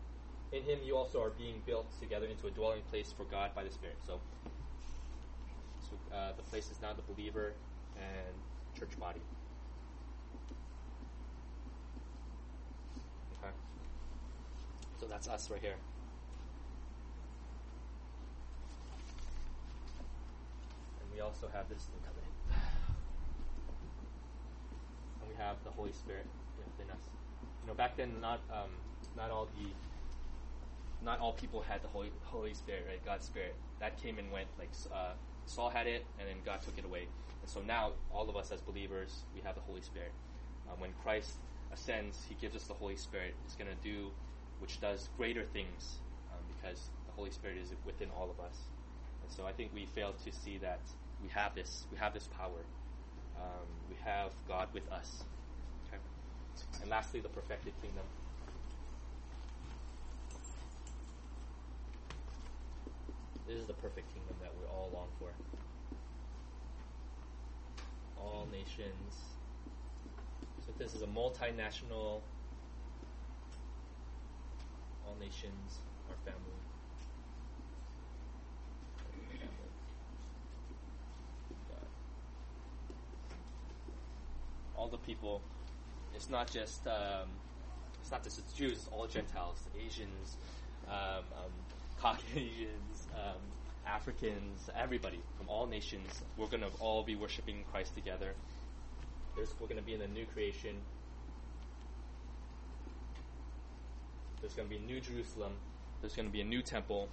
In 0.52 0.62
Him 0.62 0.78
you 0.84 0.96
also 0.96 1.20
are 1.20 1.30
being 1.30 1.60
built 1.66 1.90
together 1.98 2.26
into 2.26 2.46
a 2.46 2.50
dwelling 2.52 2.82
place 2.88 3.12
for 3.12 3.24
God 3.24 3.52
by 3.52 3.64
the 3.64 3.70
Spirit." 3.70 3.96
So, 4.06 4.20
so 5.82 6.16
uh, 6.16 6.32
the 6.36 6.42
place 6.44 6.70
is 6.70 6.80
now 6.80 6.92
the 6.92 7.02
believer 7.12 7.52
and 7.96 8.78
church 8.78 8.96
body. 9.00 9.20
Okay. 13.42 13.52
So 15.00 15.03
that's 15.14 15.28
us 15.28 15.48
right 15.48 15.60
here. 15.60 15.76
And 21.00 21.08
we 21.14 21.20
also 21.20 21.46
have 21.54 21.68
this 21.68 21.86
new 21.94 22.00
covenant. 22.02 22.34
And 25.20 25.30
we 25.30 25.36
have 25.36 25.54
the 25.62 25.70
Holy 25.70 25.92
Spirit 25.92 26.26
within 26.58 26.90
us. 26.90 26.98
You 27.62 27.68
know, 27.68 27.74
back 27.74 27.96
then, 27.96 28.20
not 28.20 28.40
um, 28.50 28.70
not 29.16 29.30
all 29.30 29.46
the 29.56 29.68
not 31.04 31.20
all 31.20 31.34
people 31.34 31.62
had 31.62 31.80
the 31.80 31.88
Holy 31.88 32.10
Holy 32.24 32.54
Spirit, 32.54 32.84
right? 32.88 33.04
God's 33.04 33.24
Spirit 33.24 33.54
that 33.78 34.02
came 34.02 34.18
and 34.18 34.32
went. 34.32 34.48
Like 34.58 34.70
uh, 34.92 35.12
Saul 35.46 35.70
had 35.70 35.86
it, 35.86 36.04
and 36.18 36.28
then 36.28 36.38
God 36.44 36.60
took 36.62 36.76
it 36.76 36.84
away. 36.84 37.06
And 37.40 37.48
so 37.48 37.60
now, 37.60 37.92
all 38.12 38.28
of 38.28 38.36
us 38.36 38.50
as 38.50 38.60
believers, 38.62 39.22
we 39.32 39.42
have 39.42 39.54
the 39.54 39.60
Holy 39.60 39.80
Spirit. 39.80 40.10
Um, 40.68 40.80
when 40.80 40.90
Christ 41.04 41.34
ascends, 41.72 42.18
He 42.28 42.34
gives 42.34 42.56
us 42.56 42.64
the 42.64 42.74
Holy 42.74 42.96
Spirit. 42.96 43.34
He's 43.44 43.54
going 43.54 43.70
to 43.70 43.80
do, 43.80 44.10
which 44.64 44.80
does 44.80 45.10
greater 45.18 45.44
things, 45.52 45.98
um, 46.32 46.40
because 46.56 46.88
the 47.06 47.12
Holy 47.12 47.30
Spirit 47.30 47.58
is 47.58 47.74
within 47.84 48.08
all 48.16 48.30
of 48.30 48.40
us. 48.42 48.56
And 49.22 49.30
so 49.30 49.44
I 49.44 49.52
think 49.52 49.72
we 49.74 49.84
fail 49.84 50.14
to 50.24 50.32
see 50.32 50.56
that 50.56 50.80
we 51.22 51.28
have 51.28 51.54
this. 51.54 51.84
We 51.92 51.98
have 51.98 52.14
this 52.14 52.28
power. 52.38 52.64
Um, 53.36 53.68
we 53.90 53.96
have 54.02 54.30
God 54.48 54.68
with 54.72 54.90
us. 54.90 55.22
Okay. 55.88 56.00
And 56.80 56.88
lastly, 56.88 57.20
the 57.20 57.28
perfected 57.28 57.74
kingdom. 57.82 58.04
This 63.46 63.58
is 63.58 63.66
the 63.66 63.74
perfect 63.74 64.14
kingdom 64.14 64.34
that 64.40 64.52
we 64.58 64.64
all 64.66 64.88
long 64.94 65.08
for. 65.18 65.28
All 68.18 68.48
nations. 68.50 69.12
So 70.64 70.72
this 70.78 70.94
is 70.94 71.02
a 71.02 71.06
multinational. 71.06 72.22
All 75.06 75.16
nations 75.20 75.78
are 76.10 76.16
family. 76.24 76.40
All 84.76 84.88
the 84.88 84.98
people. 84.98 85.40
It's 86.14 86.28
not 86.28 86.50
just. 86.50 86.86
Um, 86.86 87.28
it's 88.04 88.10
not 88.10 88.22
just 88.22 88.36
the 88.36 88.56
Jews. 88.56 88.72
It's 88.72 88.88
all 88.88 89.06
Gentiles, 89.06 89.56
Asians, 89.74 90.36
um, 90.88 91.24
um, 91.38 91.52
Caucasians, 92.02 93.08
um, 93.14 93.40
Africans, 93.86 94.68
everybody 94.76 95.20
from 95.38 95.48
all 95.48 95.66
nations. 95.66 96.20
We're 96.36 96.48
going 96.48 96.62
to 96.62 96.70
all 96.80 97.02
be 97.02 97.16
worshiping 97.16 97.64
Christ 97.72 97.94
together. 97.94 98.34
There's, 99.34 99.54
we're 99.58 99.68
going 99.68 99.80
to 99.80 99.86
be 99.86 99.94
in 99.94 100.00
the 100.00 100.08
new 100.08 100.26
creation. 100.26 100.76
There's 104.44 104.52
going 104.52 104.68
to 104.68 104.76
be 104.76 104.82
a 104.82 104.86
New 104.86 105.00
Jerusalem. 105.00 105.54
There's 106.02 106.14
going 106.14 106.28
to 106.28 106.32
be 106.32 106.42
a 106.42 106.44
new 106.44 106.60
temple. 106.60 107.08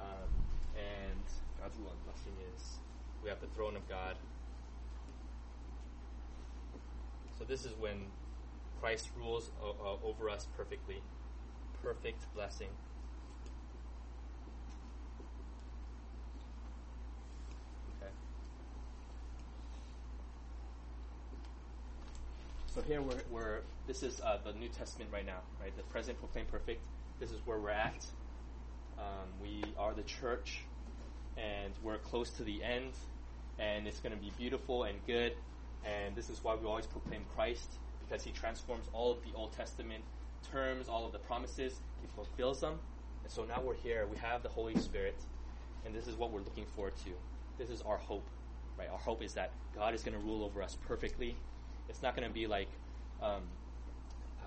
Um, 0.00 0.30
and 0.76 1.20
God's 1.60 1.76
blessing 1.76 2.32
is 2.54 2.76
we 3.24 3.28
have 3.28 3.40
the 3.40 3.48
throne 3.48 3.74
of 3.74 3.88
God. 3.88 4.14
So 7.36 7.44
this 7.44 7.64
is 7.64 7.72
when 7.80 8.06
Christ 8.80 9.10
rules 9.18 9.50
o- 9.60 9.74
uh, 9.84 10.06
over 10.06 10.30
us 10.30 10.46
perfectly. 10.56 11.02
Perfect 11.82 12.32
blessing. 12.36 12.68
Okay. 18.00 18.12
So 22.72 22.80
here 22.82 23.02
we're, 23.02 23.22
we're 23.32 23.60
this 23.88 24.04
is 24.04 24.20
uh, 24.20 24.38
the 24.44 24.52
New 24.52 24.68
Testament 24.68 25.10
right 25.12 25.26
now, 25.26 25.40
right? 25.60 25.76
The 25.76 25.82
present 25.84 26.20
proclaimed 26.20 26.52
perfect. 26.52 26.80
This 27.18 27.32
is 27.32 27.40
where 27.44 27.58
we're 27.58 27.70
at. 27.70 28.06
Um, 28.96 29.26
we 29.42 29.64
are 29.76 29.92
the 29.92 30.04
church, 30.04 30.60
and 31.36 31.72
we're 31.82 31.98
close 31.98 32.30
to 32.30 32.44
the 32.44 32.62
end, 32.62 32.92
and 33.58 33.88
it's 33.88 33.98
going 33.98 34.14
to 34.14 34.20
be 34.20 34.30
beautiful 34.38 34.84
and 34.84 35.04
good. 35.04 35.32
And 35.84 36.14
this 36.14 36.30
is 36.30 36.44
why 36.44 36.54
we 36.54 36.64
always 36.64 36.86
proclaim 36.86 37.24
Christ, 37.34 37.72
because 38.06 38.22
He 38.22 38.30
transforms 38.30 38.86
all 38.92 39.10
of 39.10 39.18
the 39.24 39.36
Old 39.36 39.52
Testament 39.52 40.04
terms, 40.52 40.88
all 40.88 41.04
of 41.04 41.10
the 41.10 41.18
promises. 41.18 41.80
He 42.00 42.06
fulfills 42.14 42.60
them. 42.60 42.78
And 43.24 43.32
so 43.32 43.44
now 43.44 43.60
we're 43.60 43.74
here. 43.74 44.06
We 44.08 44.16
have 44.18 44.44
the 44.44 44.48
Holy 44.48 44.76
Spirit, 44.76 45.16
and 45.84 45.92
this 45.92 46.06
is 46.06 46.14
what 46.14 46.30
we're 46.30 46.42
looking 46.42 46.66
forward 46.76 46.94
to. 46.98 47.10
This 47.58 47.68
is 47.68 47.82
our 47.82 47.96
hope, 47.96 48.28
right? 48.78 48.88
Our 48.88 48.98
hope 48.98 49.24
is 49.24 49.34
that 49.34 49.50
God 49.74 49.92
is 49.92 50.04
going 50.04 50.16
to 50.16 50.24
rule 50.24 50.44
over 50.44 50.62
us 50.62 50.76
perfectly. 50.86 51.36
It's 51.90 52.02
not 52.02 52.16
going 52.16 52.26
to 52.26 52.32
be 52.32 52.46
like, 52.46 52.68
um, 53.22 53.42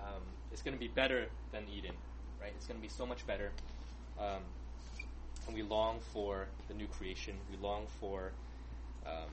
um, 0.02 0.22
it's 0.50 0.62
going 0.62 0.74
to 0.74 0.80
be 0.80 0.88
better 0.88 1.26
than 1.52 1.62
Eden, 1.72 1.94
right? 2.40 2.52
It's 2.56 2.66
going 2.66 2.80
to 2.80 2.82
be 2.82 2.92
so 2.92 3.06
much 3.06 3.26
better. 3.26 3.52
Um, 4.18 4.42
and 5.46 5.54
we 5.54 5.62
long 5.62 6.00
for 6.12 6.46
the 6.68 6.74
new 6.74 6.86
creation. 6.86 7.34
We 7.50 7.56
long 7.58 7.86
for 8.00 8.32
um, 9.06 9.30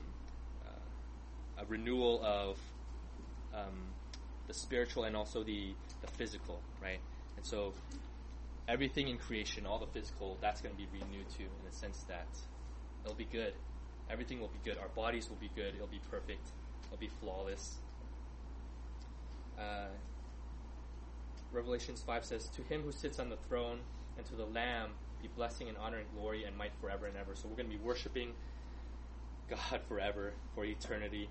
uh, 0.66 1.62
a 1.62 1.64
renewal 1.66 2.22
of 2.22 2.58
um, 3.54 3.88
the 4.46 4.54
spiritual 4.54 5.04
and 5.04 5.16
also 5.16 5.42
the, 5.42 5.74
the 6.02 6.06
physical, 6.08 6.60
right? 6.82 7.00
And 7.36 7.46
so 7.46 7.72
everything 8.68 9.08
in 9.08 9.18
creation, 9.18 9.66
all 9.66 9.78
the 9.78 9.86
physical, 9.86 10.36
that's 10.40 10.60
going 10.60 10.74
to 10.74 10.80
be 10.80 10.86
renewed 10.92 11.28
too, 11.36 11.44
in 11.44 11.70
the 11.70 11.74
sense 11.74 12.04
that 12.08 12.26
it'll 13.04 13.16
be 13.16 13.24
good. 13.24 13.54
Everything 14.10 14.40
will 14.40 14.48
be 14.48 14.60
good. 14.64 14.78
Our 14.78 14.88
bodies 14.88 15.28
will 15.28 15.36
be 15.36 15.50
good. 15.54 15.74
It'll 15.74 15.86
be 15.86 16.00
perfect. 16.10 16.48
It'll 16.86 17.00
be 17.00 17.10
flawless. 17.20 17.76
Uh, 19.62 19.86
Revelations 21.52 22.02
5 22.02 22.24
says, 22.24 22.48
To 22.48 22.62
him 22.62 22.82
who 22.82 22.92
sits 22.92 23.18
on 23.18 23.28
the 23.28 23.36
throne 23.48 23.78
and 24.16 24.26
to 24.26 24.34
the 24.34 24.46
Lamb 24.46 24.90
be 25.20 25.28
blessing 25.36 25.68
and 25.68 25.78
honor 25.78 25.98
and 25.98 26.06
glory 26.16 26.44
and 26.44 26.56
might 26.56 26.72
forever 26.80 27.06
and 27.06 27.16
ever. 27.16 27.34
So 27.34 27.48
we're 27.48 27.56
going 27.56 27.70
to 27.70 27.76
be 27.76 27.82
worshiping 27.82 28.32
God 29.48 29.80
forever, 29.88 30.32
for 30.54 30.64
eternity. 30.64 31.28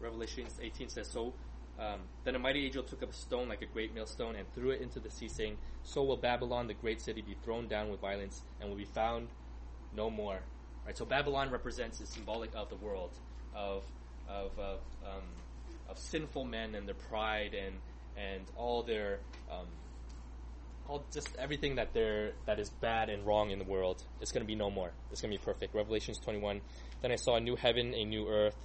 Revelations 0.00 0.58
18 0.62 0.88
says, 0.88 1.08
So 1.08 1.32
um, 1.78 2.00
then 2.24 2.34
a 2.34 2.38
mighty 2.38 2.66
angel 2.66 2.82
took 2.82 3.02
up 3.02 3.10
a 3.10 3.14
stone 3.14 3.48
like 3.48 3.62
a 3.62 3.66
great 3.66 3.94
millstone 3.94 4.36
and 4.36 4.46
threw 4.54 4.70
it 4.70 4.80
into 4.80 5.00
the 5.00 5.10
sea, 5.10 5.28
saying, 5.28 5.56
So 5.82 6.02
will 6.02 6.16
Babylon, 6.16 6.66
the 6.66 6.74
great 6.74 7.00
city, 7.00 7.22
be 7.22 7.36
thrown 7.44 7.66
down 7.66 7.90
with 7.90 8.00
violence 8.00 8.42
and 8.60 8.68
will 8.68 8.76
be 8.76 8.84
found 8.84 9.28
no 9.94 10.10
more. 10.10 10.40
Right. 10.84 10.96
So 10.96 11.04
Babylon 11.04 11.50
represents 11.50 12.00
is 12.00 12.08
symbolic 12.08 12.50
of 12.54 12.68
the 12.68 12.76
world, 12.76 13.10
of 13.54 13.84
of 14.28 14.58
of, 14.58 14.78
um, 15.04 15.22
of 15.88 15.98
sinful 15.98 16.44
men 16.44 16.74
and 16.74 16.86
their 16.86 16.94
pride 16.94 17.54
and 17.54 17.76
and 18.16 18.44
all 18.56 18.82
their 18.82 19.20
um, 19.50 19.66
all 20.88 21.04
just 21.12 21.28
everything 21.38 21.76
that 21.76 21.92
they're 21.92 22.32
that 22.46 22.58
is 22.58 22.70
bad 22.70 23.08
and 23.08 23.26
wrong 23.26 23.50
in 23.50 23.58
the 23.58 23.64
world. 23.64 24.02
It's 24.20 24.32
going 24.32 24.44
to 24.44 24.46
be 24.46 24.54
no 24.54 24.70
more. 24.70 24.92
It's 25.10 25.20
going 25.20 25.32
to 25.32 25.38
be 25.38 25.44
perfect. 25.44 25.74
Revelations 25.74 26.18
21. 26.18 26.60
Then 27.00 27.12
I 27.12 27.16
saw 27.16 27.36
a 27.36 27.40
new 27.40 27.56
heaven, 27.56 27.94
a 27.94 28.04
new 28.04 28.28
earth. 28.28 28.56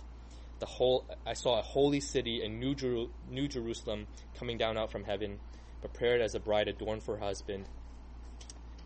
The 0.59 0.65
whole 0.65 1.05
I 1.25 1.33
saw 1.33 1.59
a 1.59 1.61
holy 1.61 1.99
city, 1.99 2.41
a 2.43 2.49
new 2.49 2.75
Jeru- 2.75 3.09
new 3.29 3.47
Jerusalem 3.47 4.07
coming 4.37 4.57
down 4.57 4.77
out 4.77 4.91
from 4.91 5.03
heaven, 5.03 5.39
prepared 5.81 6.21
as 6.21 6.35
a 6.35 6.39
bride 6.39 6.67
adorned 6.67 7.03
for 7.03 7.17
her 7.17 7.25
husband. 7.25 7.65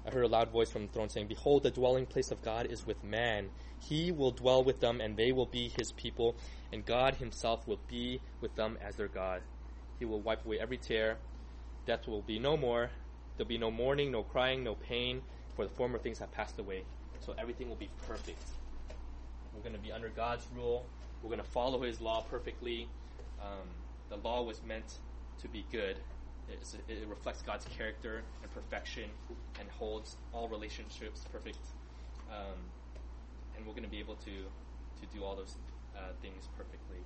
I 0.06 0.10
heard 0.10 0.24
a 0.24 0.28
loud 0.28 0.49
voice 0.49 0.72
from 0.72 0.88
the 0.88 0.93
throne 0.93 1.10
saying, 1.10 1.28
Behold, 1.28 1.64
the 1.64 1.72
dwelling 1.72 2.08
place 2.08 2.32
of 2.32 2.41
God 2.41 2.66
is 2.66 2.88
with 2.88 3.04
man. 3.04 3.49
He 3.80 4.12
will 4.12 4.32
dwell 4.32 4.64
with 4.64 4.80
them, 4.80 4.99
and 4.99 5.16
they 5.16 5.32
will 5.32 5.45
be 5.45 5.72
his 5.78 5.91
people, 5.91 6.36
and 6.74 6.86
God 6.86 7.16
himself 7.16 7.68
will 7.68 7.80
be 7.88 8.20
with 8.41 8.56
them 8.56 8.78
as 8.82 8.95
their 8.95 9.08
God. 9.08 9.41
He 9.99 10.06
will 10.06 10.20
wipe 10.20 10.45
away 10.45 10.60
every 10.60 10.78
tear. 10.78 11.18
Death 11.86 12.08
will 12.08 12.24
be 12.24 12.39
no 12.39 12.58
more. 12.58 12.89
There'll 13.38 13.47
be 13.47 13.60
no 13.60 13.70
mourning, 13.70 14.12
no 14.12 14.24
crying, 14.24 14.64
no 14.64 14.76
pain, 14.76 15.22
for 15.56 15.66
the 15.66 15.72
former 15.72 15.99
things 15.99 16.20
have 16.20 16.32
passed 16.32 16.58
away. 16.58 16.84
So 17.20 17.36
everything 17.38 17.70
will 17.70 17.76
be 17.76 17.89
perfect. 18.08 18.43
We're 19.54 19.62
going 19.62 19.76
to 19.76 19.82
be 19.82 19.91
under 19.91 20.10
God's 20.10 20.47
rule. 20.56 20.86
We're 21.22 21.30
going 21.30 21.41
to 21.41 21.47
follow 21.52 21.82
His 21.82 22.02
law 22.02 22.22
perfectly. 22.22 22.88
Um, 23.39 23.68
the 24.10 24.18
law 24.18 24.41
was 24.41 24.62
meant 24.64 24.97
to 25.41 25.47
be 25.47 25.66
good. 25.72 25.97
It 26.50 27.08
reflects 27.08 27.42
God's 27.42 27.66
character 27.78 28.22
and 28.42 28.54
perfection 28.54 29.10
and 29.60 29.70
holds 29.70 30.18
all 30.34 30.48
relationships 30.48 31.26
perfect. 31.32 31.58
Um, 32.30 32.58
and 33.56 33.66
we're 33.66 33.74
going 33.74 33.84
to 33.84 33.89
be 33.89 34.00
able 34.00 34.16
to, 34.16 34.32
to 34.32 35.06
do 35.14 35.24
all 35.24 35.36
those 35.36 35.56
uh, 35.96 36.14
things 36.22 36.48
perfectly. 36.58 36.98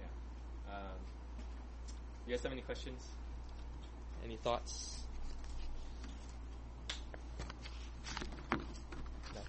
Yeah. 0.00 0.74
Um, 0.74 0.98
you 2.26 2.34
guys 2.34 2.42
have 2.42 2.52
any 2.52 2.62
questions? 2.62 3.06
Any 4.24 4.36
thoughts? 4.36 5.00
No. 9.34 9.40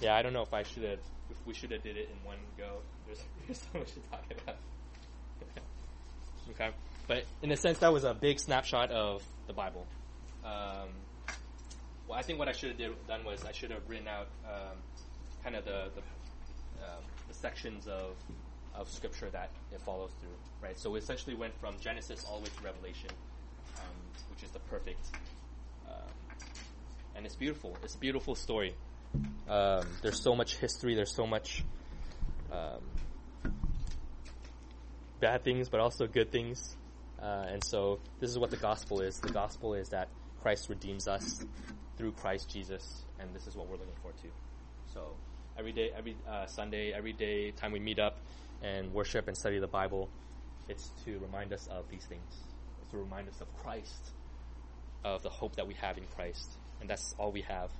Yeah, 0.00 0.16
I 0.16 0.22
don't 0.22 0.32
know 0.32 0.42
if 0.42 0.54
I 0.54 0.62
should 0.62 0.84
have, 0.84 1.00
we 1.46 1.54
should 1.54 1.70
have 1.70 1.82
did 1.82 1.96
it 1.96 2.08
in 2.10 2.26
one 2.26 2.38
go. 2.56 2.78
There's, 3.06 3.22
there's 3.46 3.58
so 3.58 3.78
much 3.78 3.92
to 3.92 4.00
talk 4.10 4.24
about. 4.42 4.56
okay, 6.50 6.70
but 7.06 7.24
in 7.42 7.50
a 7.52 7.56
sense, 7.56 7.78
that 7.78 7.92
was 7.92 8.04
a 8.04 8.14
big 8.14 8.38
snapshot 8.40 8.90
of 8.90 9.22
the 9.46 9.52
Bible. 9.52 9.86
Um, 10.44 10.88
well, 12.08 12.18
I 12.18 12.22
think 12.22 12.38
what 12.38 12.48
I 12.48 12.52
should 12.52 12.78
have 12.78 13.06
done 13.06 13.24
was 13.24 13.44
I 13.44 13.52
should 13.52 13.70
have 13.70 13.88
written 13.88 14.08
out 14.08 14.28
um, 14.46 14.76
kind 15.42 15.56
of 15.56 15.64
the 15.64 15.90
the, 15.94 16.00
um, 16.84 17.02
the 17.28 17.34
sections 17.34 17.86
of 17.86 18.14
of 18.74 18.90
scripture 18.90 19.30
that 19.30 19.50
it 19.72 19.80
follows 19.80 20.10
through, 20.20 20.36
right? 20.62 20.78
So 20.78 20.90
we 20.90 20.98
essentially 20.98 21.34
went 21.34 21.58
from 21.60 21.76
Genesis 21.80 22.24
all 22.28 22.38
the 22.38 22.44
way 22.44 22.50
to 22.58 22.64
Revelation, 22.64 23.10
um, 23.76 23.96
which 24.30 24.42
is 24.42 24.50
the 24.50 24.58
perfect, 24.60 25.06
um, 25.88 26.10
and 27.14 27.24
it's 27.24 27.36
beautiful. 27.36 27.76
It's 27.82 27.94
a 27.94 27.98
beautiful 27.98 28.34
story. 28.34 28.74
Um, 29.48 29.86
there's 30.02 30.22
so 30.22 30.34
much 30.34 30.56
history. 30.56 30.94
There's 30.94 31.14
so 31.14 31.26
much 31.26 31.64
um, 32.50 32.80
bad 35.20 35.44
things, 35.44 35.68
but 35.68 35.80
also 35.80 36.06
good 36.06 36.30
things. 36.30 36.76
Uh, 37.20 37.46
and 37.48 37.64
so 37.64 38.00
this 38.20 38.30
is 38.30 38.38
what 38.38 38.50
the 38.50 38.56
gospel 38.56 39.00
is. 39.00 39.18
The 39.18 39.32
gospel 39.32 39.74
is 39.74 39.88
that 39.90 40.08
Christ 40.42 40.68
redeems 40.68 41.08
us 41.08 41.44
through 41.96 42.12
Christ 42.12 42.50
Jesus, 42.50 43.04
and 43.18 43.34
this 43.34 43.46
is 43.46 43.56
what 43.56 43.66
we're 43.66 43.76
looking 43.76 43.94
forward 44.02 44.20
to. 44.22 44.28
So 44.92 45.16
every 45.58 45.72
day, 45.72 45.90
every 45.96 46.16
uh, 46.28 46.46
Sunday, 46.46 46.92
every 46.92 47.12
day, 47.12 47.50
time 47.52 47.72
we 47.72 47.80
meet 47.80 47.98
up 47.98 48.18
and 48.62 48.92
worship 48.92 49.28
and 49.28 49.36
study 49.36 49.58
the 49.58 49.66
Bible, 49.66 50.08
it's 50.68 50.90
to 51.04 51.18
remind 51.18 51.52
us 51.52 51.66
of 51.68 51.88
these 51.90 52.04
things. 52.04 52.44
It's 52.82 52.90
to 52.90 52.98
remind 52.98 53.28
us 53.28 53.40
of 53.40 53.48
Christ, 53.62 54.10
of 55.04 55.22
the 55.22 55.30
hope 55.30 55.56
that 55.56 55.66
we 55.66 55.74
have 55.74 55.96
in 55.98 56.04
Christ, 56.14 56.58
and 56.80 56.90
that's 56.90 57.14
all 57.18 57.32
we 57.32 57.42
have. 57.42 57.70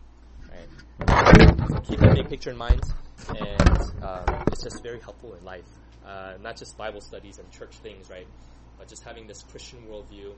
So 1.69 1.81
keep 1.81 2.01
that 2.01 2.15
big 2.15 2.29
picture 2.29 2.51
in 2.51 2.57
mind, 2.57 2.83
and 3.29 3.81
um, 4.03 4.45
it's 4.53 4.63
just 4.63 4.83
very 4.83 5.01
helpful 5.01 5.35
in 5.35 5.45
life. 5.45 5.67
Uh, 6.07 6.35
not 6.43 6.57
just 6.57 6.77
Bible 6.77 7.01
studies 7.01 7.39
and 7.39 7.51
church 7.51 7.77
things, 7.79 8.11
right? 8.11 8.27
But 8.79 8.89
just 8.89 9.03
having 9.05 9.27
this 9.27 9.43
Christian 9.43 9.81
worldview, 9.91 10.33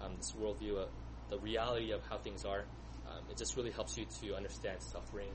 um, 0.00 0.12
this 0.16 0.32
worldview, 0.32 0.82
uh, 0.82 0.86
the 1.30 1.38
reality 1.38 1.92
of 1.92 2.02
how 2.08 2.18
things 2.18 2.44
are, 2.44 2.64
um, 3.08 3.22
it 3.30 3.36
just 3.36 3.56
really 3.56 3.70
helps 3.70 3.96
you 3.96 4.06
to 4.20 4.34
understand 4.34 4.82
suffering, 4.82 5.30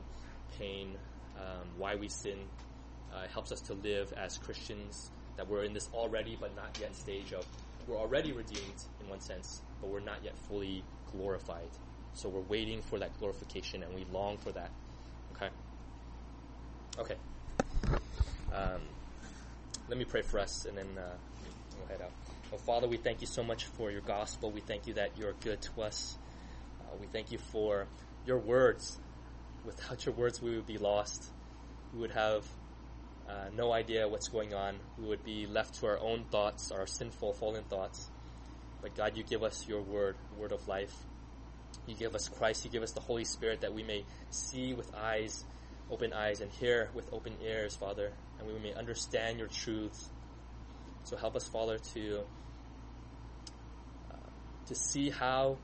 pain, 0.57 0.97
um, 1.37 1.67
why 1.77 1.95
we 1.95 2.07
sin. 2.07 2.37
Uh, 3.13 3.23
it 3.23 3.31
helps 3.31 3.51
us 3.51 3.61
to 3.61 3.73
live 3.73 4.13
as 4.13 4.37
Christians, 4.37 5.11
that 5.37 5.47
we're 5.47 5.63
in 5.63 5.73
this 5.73 5.89
already 5.93 6.37
but 6.39 6.55
not 6.55 6.77
yet 6.79 6.95
stage 6.95 7.33
of 7.33 7.45
we're 7.87 7.97
already 7.97 8.31
redeemed 8.31 8.83
in 9.01 9.09
one 9.09 9.19
sense, 9.19 9.61
but 9.81 9.89
we're 9.89 9.99
not 9.99 10.23
yet 10.23 10.37
fully 10.47 10.83
glorified. 11.11 11.69
So 12.13 12.29
we're 12.29 12.41
waiting 12.41 12.81
for 12.81 12.99
that 12.99 13.17
glorification 13.19 13.83
and 13.83 13.93
we 13.95 14.05
long 14.11 14.37
for 14.37 14.51
that. 14.51 14.71
Okay? 15.35 15.49
Okay. 16.99 17.15
Um, 18.53 18.81
let 19.87 19.97
me 19.97 20.05
pray 20.05 20.21
for 20.21 20.39
us 20.39 20.65
and 20.65 20.77
then 20.77 20.87
uh, 20.97 21.15
we'll 21.77 21.87
head 21.87 22.01
out. 22.01 22.11
Well, 22.51 22.59
Father, 22.59 22.87
we 22.87 22.97
thank 22.97 23.21
you 23.21 23.27
so 23.27 23.43
much 23.43 23.65
for 23.65 23.91
your 23.91 24.01
gospel. 24.01 24.51
We 24.51 24.59
thank 24.59 24.87
you 24.87 24.95
that 24.95 25.17
you're 25.17 25.33
good 25.41 25.61
to 25.61 25.83
us. 25.83 26.17
Uh, 26.81 26.97
we 26.99 27.07
thank 27.07 27.31
you 27.31 27.37
for 27.37 27.87
your 28.25 28.39
words. 28.39 28.99
Without 29.65 30.05
your 30.05 30.15
words, 30.15 30.41
we 30.41 30.55
would 30.55 30.67
be 30.67 30.77
lost. 30.77 31.23
We 31.93 31.99
would 31.99 32.11
have 32.11 32.45
uh, 33.29 33.49
no 33.55 33.71
idea 33.71 34.07
what's 34.07 34.27
going 34.27 34.53
on. 34.53 34.75
We 34.97 35.07
would 35.07 35.23
be 35.23 35.47
left 35.47 35.75
to 35.75 35.87
our 35.87 35.99
own 35.99 36.25
thoughts, 36.31 36.71
our 36.71 36.85
sinful, 36.85 37.33
fallen 37.33 37.63
thoughts. 37.63 38.09
But 38.81 38.95
God, 38.95 39.15
you 39.15 39.23
give 39.23 39.43
us 39.43 39.67
your 39.67 39.81
word, 39.81 40.17
word 40.37 40.51
of 40.51 40.67
life. 40.67 40.93
You 41.87 41.95
give 41.95 42.15
us 42.15 42.27
Christ. 42.27 42.65
You 42.65 42.71
give 42.71 42.83
us 42.83 42.91
the 42.91 42.99
Holy 42.99 43.25
Spirit 43.25 43.61
that 43.61 43.73
we 43.73 43.83
may 43.83 44.05
see 44.29 44.73
with 44.73 44.93
eyes, 44.95 45.45
open 45.89 46.13
eyes, 46.13 46.41
and 46.41 46.51
hear 46.51 46.89
with 46.93 47.11
open 47.11 47.33
ears, 47.41 47.75
Father, 47.75 48.11
and 48.39 48.47
we 48.47 48.57
may 48.59 48.73
understand 48.73 49.39
your 49.39 49.47
truths. 49.47 50.09
So 51.03 51.17
help 51.17 51.35
us, 51.35 51.47
Father, 51.47 51.79
to 51.93 52.21
uh, 54.11 54.29
to 54.67 54.75
see 54.75 55.09
how 55.09 55.57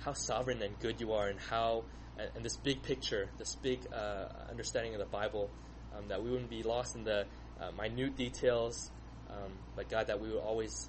how 0.00 0.12
sovereign 0.12 0.62
and 0.62 0.78
good 0.80 1.00
you 1.00 1.12
are, 1.12 1.28
and 1.28 1.38
how 1.38 1.84
and, 2.18 2.30
and 2.36 2.44
this 2.44 2.56
big 2.56 2.82
picture, 2.82 3.28
this 3.38 3.54
big 3.56 3.80
uh, 3.92 4.26
understanding 4.50 4.94
of 4.94 5.00
the 5.00 5.06
Bible, 5.06 5.50
um, 5.96 6.08
that 6.08 6.22
we 6.22 6.30
wouldn't 6.30 6.50
be 6.50 6.62
lost 6.62 6.96
in 6.96 7.04
the 7.04 7.26
uh, 7.60 7.70
minute 7.72 8.16
details, 8.16 8.90
um, 9.30 9.52
but 9.76 9.88
God, 9.88 10.06
that 10.06 10.20
we 10.20 10.28
would 10.28 10.40
always 10.40 10.88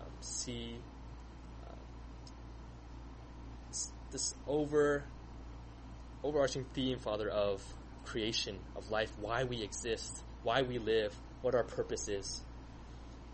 um, 0.00 0.10
see 0.20 0.76
uh, 1.66 1.74
this 4.14 4.34
over 4.46 5.04
overarching 6.22 6.64
theme, 6.72 6.98
Father, 7.00 7.28
of 7.28 7.62
creation, 8.04 8.58
of 8.76 8.90
life, 8.90 9.10
why 9.20 9.44
we 9.44 9.62
exist, 9.62 10.22
why 10.42 10.62
we 10.62 10.78
live, 10.78 11.14
what 11.42 11.54
our 11.54 11.64
purpose 11.64 12.08
is. 12.08 12.42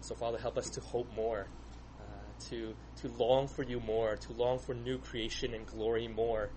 So, 0.00 0.14
Father, 0.14 0.38
help 0.38 0.56
us 0.56 0.70
to 0.70 0.80
hope 0.80 1.06
more, 1.14 1.46
uh, 2.00 2.48
to 2.48 2.74
to 3.02 3.08
long 3.18 3.46
for 3.46 3.62
you 3.62 3.78
more, 3.78 4.16
to 4.16 4.32
long 4.32 4.58
for 4.58 4.74
new 4.74 4.98
creation 4.98 5.54
and 5.54 5.66
glory 5.66 6.08
more. 6.08 6.48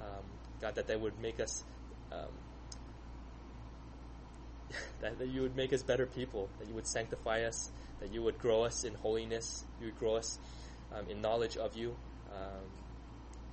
Um, 0.00 0.24
God, 0.60 0.74
that 0.74 0.88
that 0.88 1.00
would 1.00 1.18
make 1.20 1.38
us, 1.38 1.64
um, 2.10 2.34
that, 5.00 5.18
that 5.18 5.28
you 5.28 5.42
would 5.42 5.54
make 5.54 5.72
us 5.72 5.84
better 5.84 6.06
people, 6.06 6.50
that 6.58 6.66
you 6.66 6.74
would 6.74 6.88
sanctify 6.88 7.44
us, 7.44 7.70
that 8.00 8.12
you 8.12 8.22
would 8.22 8.38
grow 8.38 8.64
us 8.64 8.82
in 8.82 8.94
holiness, 8.94 9.64
you 9.80 9.86
would 9.86 9.98
grow 9.98 10.16
us 10.16 10.40
um, 10.92 11.08
in 11.08 11.22
knowledge 11.22 11.56
of 11.56 11.76
you. 11.76 11.94
Um, 12.34 12.79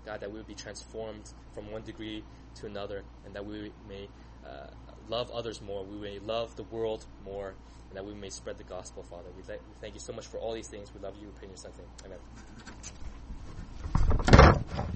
God, 0.08 0.22
that 0.22 0.32
we 0.32 0.38
would 0.38 0.48
be 0.48 0.56
transformed 0.56 1.34
from 1.54 1.70
one 1.70 1.84
degree 1.84 2.24
to 2.56 2.66
another, 2.66 3.04
and 3.26 3.36
that 3.36 3.46
we 3.46 3.74
may 3.88 4.08
uh, 4.46 4.68
love 5.10 5.30
others 5.32 5.62
more. 5.62 5.84
We 5.84 5.98
may 5.98 6.20
love 6.20 6.56
the 6.56 6.64
world 6.64 7.06
more, 7.26 7.56
and 7.90 7.98
that 7.98 8.06
we 8.06 8.14
may 8.14 8.30
spread 8.30 8.58
the 8.58 8.64
gospel, 8.64 9.04
Father. 9.04 9.30
We, 9.36 9.44
we 9.44 9.76
thank 9.82 9.94
you 9.94 10.00
so 10.00 10.14
much 10.14 10.26
for 10.26 10.38
all 10.38 10.54
these 10.54 10.70
things. 10.70 10.94
We 10.94 11.02
love 11.02 11.16
you. 11.20 11.28
We 11.28 11.34
pray 11.34 11.48
in 11.48 11.50
your 11.52 11.58
son's 11.58 11.78
name. 11.78 11.90
Amen. 14.46 14.88